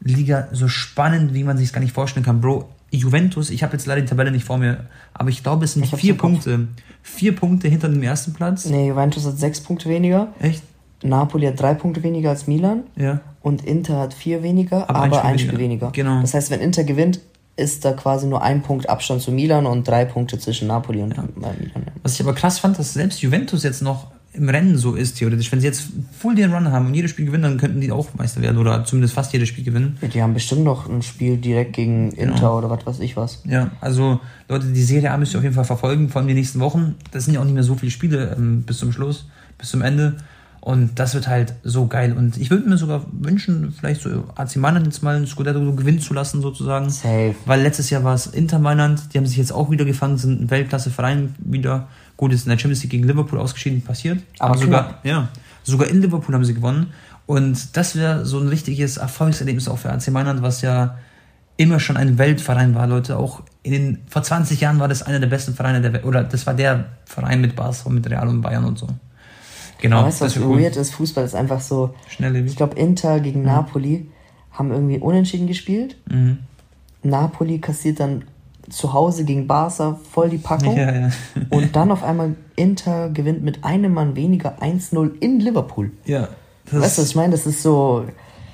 Liga 0.00 0.46
so 0.52 0.68
spannend, 0.68 1.34
wie 1.34 1.42
man 1.42 1.58
sich 1.58 1.68
es 1.68 1.72
gar 1.72 1.80
nicht 1.80 1.92
vorstellen 1.92 2.24
kann. 2.24 2.40
Bro, 2.40 2.68
Juventus, 2.90 3.50
ich 3.50 3.62
habe 3.62 3.72
jetzt 3.74 3.86
leider 3.86 4.00
die 4.00 4.06
Tabelle 4.08 4.30
nicht 4.32 4.44
vor 4.44 4.58
mir, 4.58 4.86
aber 5.14 5.28
ich 5.30 5.42
glaube, 5.42 5.64
es 5.64 5.74
sind 5.74 5.86
vier. 5.86 6.16
Punkte. 6.16 6.68
Vier 7.02 7.34
Punkte 7.36 7.68
hinter 7.68 7.88
dem 7.88 8.02
ersten 8.02 8.32
Platz. 8.34 8.66
Nee, 8.66 8.88
Juventus 8.88 9.24
hat 9.26 9.38
sechs 9.38 9.60
Punkte 9.60 9.88
weniger, 9.88 10.28
Echt? 10.40 10.62
Napoli 11.02 11.46
hat 11.46 11.58
drei 11.58 11.72
Punkte 11.74 12.02
weniger 12.02 12.28
als 12.30 12.46
Milan 12.46 12.82
Ja. 12.96 13.20
und 13.40 13.64
Inter 13.64 13.98
hat 13.98 14.12
vier 14.12 14.42
weniger, 14.42 14.88
Aber 14.90 15.00
aber, 15.04 15.22
ein 15.24 15.32
ein, 15.32 15.38
Spiel 15.38 15.48
Spiel 15.50 15.58
weniger. 15.60 15.86
weniger. 15.86 16.10
Genau. 16.10 16.20
Das 16.20 16.34
heißt, 16.34 16.50
wenn 16.50 16.60
Inter 16.60 16.84
gewinnt, 16.84 17.20
ist 17.56 17.84
da 17.84 17.92
quasi 17.92 18.26
nur 18.26 18.42
ein 18.42 18.62
Punkt 18.62 18.88
Abstand 18.88 19.22
zu 19.22 19.32
Milan 19.32 19.64
und 19.66 19.86
drei 19.88 20.04
Punkte 20.04 20.38
zwischen 20.38 20.68
Napoli 20.68 21.00
und 21.02 21.12
äh, 21.12 21.20
Milan. 21.36 21.54
Ja. 21.74 21.92
Was 22.02 22.14
ich 22.14 22.20
aber 22.22 22.34
krass 22.34 22.58
fand, 22.58 22.78
dass 22.78 22.92
selbst 22.92 23.22
Juventus 23.22 23.62
jetzt 23.62 23.80
noch 23.82 24.08
im 24.32 24.48
Rennen 24.48 24.78
so 24.78 24.94
ist, 24.94 25.18
theoretisch. 25.18 25.50
Wenn 25.50 25.60
sie 25.60 25.66
jetzt 25.66 25.88
full 26.16 26.34
den 26.36 26.52
Run 26.52 26.70
haben 26.70 26.86
und 26.86 26.94
jedes 26.94 27.10
Spiel 27.10 27.26
gewinnen, 27.26 27.42
dann 27.42 27.56
könnten 27.58 27.80
die 27.80 27.90
auch 27.90 28.14
Meister 28.14 28.40
werden 28.40 28.58
oder 28.58 28.84
zumindest 28.84 29.14
fast 29.14 29.32
jedes 29.32 29.48
Spiel 29.48 29.64
gewinnen. 29.64 29.98
Die 30.14 30.22
haben 30.22 30.34
bestimmt 30.34 30.62
noch 30.62 30.88
ein 30.88 31.02
Spiel 31.02 31.36
direkt 31.36 31.72
gegen 31.72 32.10
Genau. 32.10 32.32
Inter 32.34 32.56
oder 32.56 32.70
was 32.70 32.86
weiß 32.86 33.00
ich 33.00 33.16
was. 33.16 33.42
Ja, 33.44 33.72
also 33.80 34.20
Leute, 34.48 34.66
die 34.66 34.82
Serie 34.82 35.10
A 35.10 35.16
müsst 35.16 35.34
ihr 35.34 35.38
auf 35.38 35.42
jeden 35.44 35.54
Fall 35.56 35.64
verfolgen, 35.64 36.08
vor 36.08 36.20
allem 36.20 36.28
die 36.28 36.34
nächsten 36.34 36.60
Wochen. 36.60 36.94
Das 37.10 37.24
sind 37.24 37.34
ja 37.34 37.40
auch 37.40 37.44
nicht 37.44 37.54
mehr 37.54 37.64
so 37.64 37.74
viele 37.74 37.90
Spiele 37.90 38.34
ähm, 38.36 38.62
bis 38.62 38.78
zum 38.78 38.92
Schluss, 38.92 39.26
bis 39.58 39.70
zum 39.70 39.82
Ende. 39.82 40.16
Und 40.60 40.98
das 40.98 41.14
wird 41.14 41.26
halt 41.26 41.54
so 41.64 41.86
geil. 41.86 42.12
Und 42.12 42.36
ich 42.36 42.50
würde 42.50 42.68
mir 42.68 42.76
sogar 42.76 43.06
wünschen, 43.12 43.72
vielleicht 43.72 44.02
so 44.02 44.24
AC 44.36 44.56
Mailand 44.56 44.86
jetzt 44.86 45.02
mal 45.02 45.16
ein 45.16 45.26
Scudetto 45.26 45.72
gewinnen 45.74 46.00
zu 46.00 46.12
lassen, 46.12 46.42
sozusagen. 46.42 46.90
Safe. 46.90 47.34
Weil 47.46 47.62
letztes 47.62 47.88
Jahr 47.88 48.04
war 48.04 48.14
es 48.14 48.26
Inter 48.26 48.58
Mailand, 48.58 49.12
die 49.14 49.18
haben 49.18 49.24
sich 49.26 49.38
jetzt 49.38 49.52
auch 49.52 49.70
wieder 49.70 49.86
gefangen, 49.86 50.18
sind 50.18 50.42
ein 50.42 50.50
Weltklasse-Verein 50.50 51.34
wieder. 51.38 51.88
Gut, 52.20 52.34
ist 52.34 52.44
in 52.44 52.50
der 52.50 52.58
Champions 52.58 52.82
League 52.82 52.90
gegen 52.90 53.04
Liverpool 53.04 53.38
ausgeschieden, 53.38 53.80
passiert. 53.80 54.18
Aber 54.40 54.58
sogar, 54.58 54.98
ja, 55.04 55.30
sogar 55.62 55.88
in 55.88 56.02
Liverpool 56.02 56.34
haben 56.34 56.44
sie 56.44 56.52
gewonnen. 56.52 56.92
Und 57.24 57.78
das 57.78 57.96
wäre 57.96 58.26
so 58.26 58.38
ein 58.38 58.48
richtiges 58.48 58.98
Erfolgserlebnis 58.98 59.68
auch 59.68 59.78
für 59.78 59.90
AC 59.90 60.08
Mailand, 60.08 60.42
was 60.42 60.60
ja 60.60 60.98
immer 61.56 61.80
schon 61.80 61.96
ein 61.96 62.18
Weltverein 62.18 62.74
war, 62.74 62.86
Leute. 62.86 63.16
Auch 63.16 63.40
in 63.62 63.72
den, 63.72 63.98
vor 64.06 64.22
20 64.22 64.60
Jahren 64.60 64.78
war 64.78 64.86
das 64.86 65.02
einer 65.02 65.18
der 65.18 65.28
besten 65.28 65.54
Vereine 65.54 65.80
der 65.80 65.94
Welt, 65.94 66.04
oder 66.04 66.22
das 66.22 66.46
war 66.46 66.52
der 66.52 66.90
Verein 67.06 67.40
mit 67.40 67.56
Barca, 67.56 67.88
mit 67.88 68.10
Real 68.10 68.28
und 68.28 68.42
Bayern 68.42 68.66
und 68.66 68.78
so. 68.78 68.88
Genau, 69.80 70.04
weißt 70.04 70.20
du, 70.20 70.24
was 70.26 70.36
cool. 70.36 70.60
weird 70.60 70.76
ist? 70.76 70.92
Fußball 70.92 71.24
ist 71.24 71.34
einfach 71.34 71.62
so. 71.62 71.94
Schnelllebig. 72.10 72.50
Ich 72.50 72.56
glaube, 72.58 72.76
Inter 72.78 73.20
gegen 73.20 73.44
Napoli 73.44 74.10
haben 74.52 74.72
irgendwie 74.72 74.98
unentschieden 74.98 75.46
gespielt. 75.46 75.96
Mhm. 76.06 76.40
Napoli 77.02 77.60
kassiert 77.60 77.98
dann 77.98 78.24
zu 78.70 78.92
Hause 78.92 79.24
gegen 79.24 79.46
Barca 79.46 79.98
voll 80.12 80.30
die 80.30 80.38
Packung. 80.38 80.76
Ja, 80.76 80.92
ja. 80.94 81.10
Und 81.50 81.74
dann 81.76 81.90
auf 81.90 82.02
einmal 82.02 82.36
Inter 82.56 83.10
gewinnt 83.10 83.42
mit 83.42 83.64
einem 83.64 83.92
Mann 83.94 84.16
weniger 84.16 84.60
1-0 84.62 85.18
in 85.20 85.40
Liverpool. 85.40 85.90
ja. 86.04 86.28
Weißt 86.72 86.98
du, 86.98 87.02
was 87.02 87.08
ich 87.10 87.16
meine? 87.16 87.32
Das 87.32 87.46
ist 87.46 87.62
so. 87.62 88.04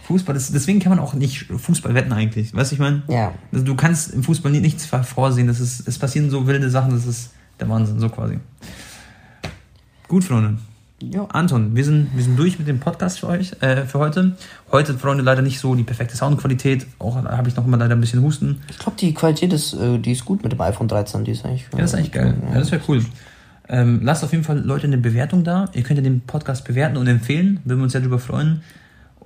Fußball, 0.05 0.35
das, 0.35 0.51
deswegen 0.51 0.81
kann 0.81 0.89
man 0.91 1.01
auch 1.01 1.13
nicht 1.13 1.47
Fußball 1.55 1.93
wetten 1.95 2.13
eigentlich. 2.13 2.55
Weißt 2.55 2.71
du, 2.71 2.77
ich 2.77 2.81
meine? 2.81 3.03
Ja. 3.09 3.33
Also 3.53 3.65
du 3.65 3.75
kannst 3.75 4.15
im 4.15 4.23
Fußball 4.23 4.51
nie- 4.53 4.61
nichts 4.61 4.87
vorsehen. 4.87 5.49
Das 5.49 5.61
ist, 5.61 5.87
es 5.87 5.99
passieren 5.99 6.31
so 6.31 6.47
wilde 6.47 6.71
Sachen, 6.71 6.93
das 6.93 7.05
ist 7.05 7.33
der 7.61 7.69
Wahnsinn, 7.69 7.99
so 8.01 8.09
quasi. 8.09 8.39
Gut, 10.09 10.25
Freunde. 10.25 10.57
Ja. 11.13 11.27
Anton, 11.31 11.75
wir 11.75 11.85
sind, 11.85 12.11
wir 12.15 12.23
sind 12.23 12.39
durch 12.39 12.59
mit 12.59 12.69
dem 12.69 12.81
Podcast 12.81 13.21
für 13.21 13.29
euch, 13.29 13.53
äh, 13.61 13.85
für 13.85 13.99
heute. 13.99 14.33
Heute, 14.73 14.95
Freunde, 14.95 15.23
leider 15.23 15.43
nicht 15.43 15.61
so 15.61 15.75
die 15.75 15.85
perfekte 15.85 16.17
Soundqualität. 16.17 16.87
Auch 16.99 17.17
habe 17.17 17.49
ich 17.49 17.57
noch 17.57 17.67
immer 17.67 17.77
leider 17.77 17.95
ein 17.95 18.01
bisschen 18.01 18.23
Husten. 18.23 18.63
Ich 18.69 18.79
glaube, 18.79 18.97
die 18.99 19.15
Qualität 19.15 19.53
ist, 19.53 19.75
äh, 19.75 19.99
die 19.99 20.13
ist 20.13 20.25
gut 20.25 20.43
mit 20.43 20.53
dem 20.53 20.61
iPhone 20.61 20.89
13. 20.89 21.25
Die 21.25 21.33
ist 21.33 21.45
eigentlich. 21.45 21.67
Ja, 21.73 21.79
das 21.79 21.93
ist 21.93 21.99
eigentlich 21.99 22.13
geil. 22.13 22.35
Ja, 22.49 22.59
das 22.59 22.73
wäre 22.73 22.83
cool. 22.89 23.05
Ähm, 23.69 24.01
lasst 24.03 24.25
auf 24.25 24.33
jeden 24.33 24.45
Fall 24.45 24.59
Leute 24.59 24.87
eine 24.87 24.99
Bewertung 24.99 25.45
da. 25.45 25.69
Ihr 25.73 25.83
könnt 25.83 25.99
ja 25.99 26.05
den 26.05 26.21
Podcast 26.21 26.65
bewerten 26.65 26.97
und 26.97 27.07
empfehlen. 27.07 27.61
Würden 27.65 27.81
wir 27.81 27.85
uns 27.85 27.93
sehr 27.93 28.01
darüber 28.01 28.19
freuen. 28.19 28.63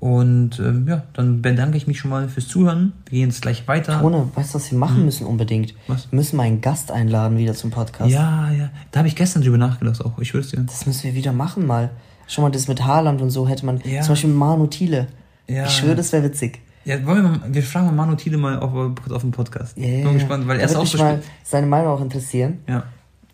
Und 0.00 0.58
ähm, 0.60 0.88
ja, 0.88 1.02
dann 1.12 1.42
bedanke 1.42 1.76
ich 1.76 1.86
mich 1.86 1.98
schon 1.98 2.10
mal 2.10 2.26
fürs 2.30 2.48
Zuhören. 2.48 2.94
Wir 3.10 3.18
gehen 3.18 3.28
jetzt 3.28 3.42
gleich 3.42 3.68
weiter. 3.68 4.02
Ohne, 4.02 4.30
weißt 4.34 4.54
du, 4.54 4.54
was 4.54 4.70
wir 4.70 4.78
machen 4.78 5.04
müssen 5.04 5.26
unbedingt? 5.26 5.72
Hm. 5.72 5.76
Was? 5.88 6.10
Wir 6.10 6.16
müssen 6.16 6.36
mal 6.36 6.44
einen 6.44 6.62
Gast 6.62 6.90
einladen 6.90 7.36
wieder 7.36 7.52
zum 7.52 7.70
Podcast. 7.70 8.10
Ja, 8.10 8.50
ja. 8.50 8.70
Da 8.92 9.00
habe 9.00 9.08
ich 9.08 9.14
gestern 9.14 9.42
drüber 9.42 9.58
nachgedacht 9.58 10.02
auch. 10.02 10.18
Ich 10.18 10.28
schwör's 10.28 10.48
dir. 10.48 10.60
Das 10.60 10.86
müssen 10.86 11.04
wir 11.04 11.14
wieder 11.14 11.34
machen 11.34 11.66
mal. 11.66 11.90
Schon 12.26 12.42
mal 12.42 12.50
das 12.50 12.66
mit 12.66 12.82
Haaland 12.82 13.20
und 13.20 13.28
so 13.28 13.46
hätte 13.46 13.66
man. 13.66 13.78
Ja. 13.84 14.00
Zum 14.00 14.12
Beispiel 14.12 14.30
Manu 14.30 14.68
Thiele. 14.68 15.08
Ja. 15.46 15.66
Ich 15.66 15.72
schwöre, 15.72 15.96
das 15.96 16.12
wäre 16.12 16.24
witzig. 16.24 16.60
Ja, 16.86 17.04
wollen 17.04 17.22
wir, 17.22 17.30
mal, 17.30 17.54
wir 17.54 17.62
fragen 17.62 17.86
mal 17.86 17.92
Manu 17.92 18.14
Thiele 18.16 18.38
mal 18.38 18.58
auf, 18.58 18.72
auf 19.10 19.20
dem 19.20 19.32
Podcast. 19.32 19.76
Ja, 19.76 19.84
Bin 19.84 20.14
gespannt, 20.14 20.48
weil 20.48 20.60
er 20.60 20.64
ist 20.64 20.70
würde 20.70 20.82
auch 20.82 20.86
so 20.86 20.96
mal 20.96 21.22
seine 21.44 21.66
Meinung 21.66 21.88
auch 21.92 22.00
interessieren. 22.00 22.60
Ja. 22.66 22.84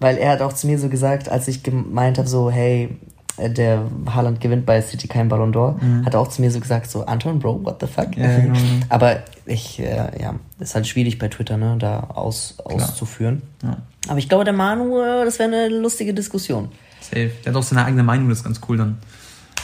Weil 0.01 0.17
er 0.17 0.33
hat 0.33 0.41
auch 0.41 0.53
zu 0.53 0.67
mir 0.67 0.81
so 0.81 0.89
gesagt, 0.89 1.29
als 1.29 1.47
ich 1.47 1.63
gemeint 1.63 2.19
habe, 2.19 2.29
so, 2.29 2.51
hey, 2.51 2.97
der 3.39 3.83
Haaland 4.07 4.41
gewinnt 4.41 4.67
bei 4.67 4.81
City 4.81 5.09
kein 5.09 5.29
Ballon 5.29 5.53
d'Or, 5.53 5.77
hat 6.05 6.15
er 6.15 6.21
auch 6.21 6.29
zu 6.29 6.41
mir 6.41 6.51
so 6.51 6.61
gesagt, 6.61 6.91
so, 6.91 7.05
Anton, 7.05 7.39
Bro, 7.39 7.65
what 7.65 7.81
the 7.81 7.87
fuck? 7.87 8.17
Mhm. 8.17 8.23
Ja, 8.23 8.39
genau. 8.39 8.59
Aber 8.89 9.19
ich, 9.45 9.79
äh, 9.79 10.11
ja, 10.21 10.35
ist 10.59 10.75
halt 10.75 10.87
schwierig 10.87 11.19
bei 11.19 11.29
Twitter, 11.29 11.57
ne, 11.57 11.77
da 11.79 12.01
aus, 12.01 12.57
auszuführen. 12.65 13.43
ja. 13.63 13.77
Aber 14.09 14.19
ich 14.19 14.29
glaube, 14.29 14.45
der 14.45 14.53
Manu, 14.53 15.01
äh, 15.01 15.25
das 15.25 15.39
wäre 15.39 15.49
eine 15.49 15.69
lustige 15.69 16.15
Diskussion. 16.15 16.69
Safe. 17.01 17.31
Der 17.45 17.53
hat 17.53 17.59
auch 17.59 17.63
seine 17.63 17.85
eigene 17.85 18.05
Meinung, 18.05 18.29
das 18.29 18.39
ist 18.39 18.45
ganz 18.45 18.61
cool 18.69 18.77
dann. 18.77 18.99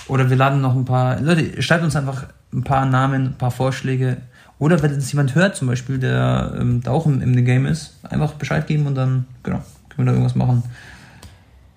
Oder 0.09 0.29
wir 0.31 0.37
laden 0.37 0.61
noch 0.61 0.75
ein 0.75 0.85
paar. 0.85 1.20
Leute, 1.20 1.62
schreibt 1.62 1.85
uns 1.85 1.95
einfach 1.95 2.27
ein 2.53 2.64
paar 2.64 2.85
Namen, 2.87 3.27
ein 3.27 3.39
paar 3.39 3.53
Vorschläge. 3.53 4.18
Oder 4.59 4.83
wenn 4.83 4.93
uns 4.95 5.11
jemand 5.12 5.35
hört, 5.37 5.57
zum 5.57 5.68
Beispiel, 5.68 5.99
der 5.99 6.57
ähm, 6.59 6.83
da 6.83 6.91
auch 6.91 7.07
im, 7.07 7.23
im 7.23 7.45
Game 7.45 7.66
ist, 7.66 7.95
einfach 8.03 8.33
Bescheid 8.33 8.66
geben 8.66 8.87
und 8.87 8.97
dann, 8.97 9.27
genau, 9.45 9.62
können 9.89 9.99
wir 9.99 10.05
da 10.07 10.12
irgendwas 10.12 10.35
machen. 10.35 10.64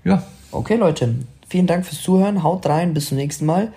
Ja, 0.04 0.24
Okay, 0.56 0.78
Leute, 0.78 1.14
vielen 1.48 1.68
Dank 1.68 1.86
fürs 1.86 2.02
Zuhören. 2.02 2.44
Haut 2.44 2.66
rein, 2.68 2.94
bis 2.94 3.08
zum 3.08 3.18
nächsten 3.18 3.46
Mal. 3.46 3.72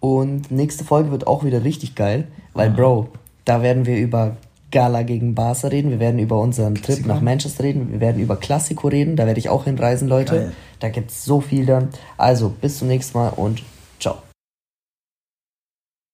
Und 0.00 0.50
nächste 0.50 0.84
Folge 0.84 1.10
wird 1.10 1.26
auch 1.26 1.44
wieder 1.44 1.64
richtig 1.64 1.94
geil, 1.94 2.28
weil, 2.54 2.70
Bro, 2.70 3.08
da 3.44 3.62
werden 3.62 3.84
wir 3.86 3.96
über 3.96 4.36
Gala 4.70 5.02
gegen 5.02 5.34
Barca 5.34 5.68
reden. 5.68 5.90
Wir 5.90 5.98
werden 5.98 6.18
über 6.18 6.38
unseren 6.38 6.74
Trip 6.74 7.06
nach 7.06 7.20
Manchester 7.20 7.64
reden. 7.64 7.90
Wir 7.90 8.00
werden 8.00 8.20
über 8.20 8.36
Klassiko 8.36 8.88
reden. 8.88 9.16
Da 9.16 9.26
werde 9.26 9.40
ich 9.40 9.48
auch 9.48 9.64
hinreisen, 9.64 10.08
Leute. 10.08 10.34
Geil. 10.34 10.52
Da 10.80 10.88
gibt's 10.90 11.24
so 11.24 11.40
viel 11.40 11.66
dann. 11.66 11.88
Also, 12.16 12.50
bis 12.50 12.78
zum 12.78 12.88
nächsten 12.88 13.18
Mal 13.18 13.30
und. 13.30 13.62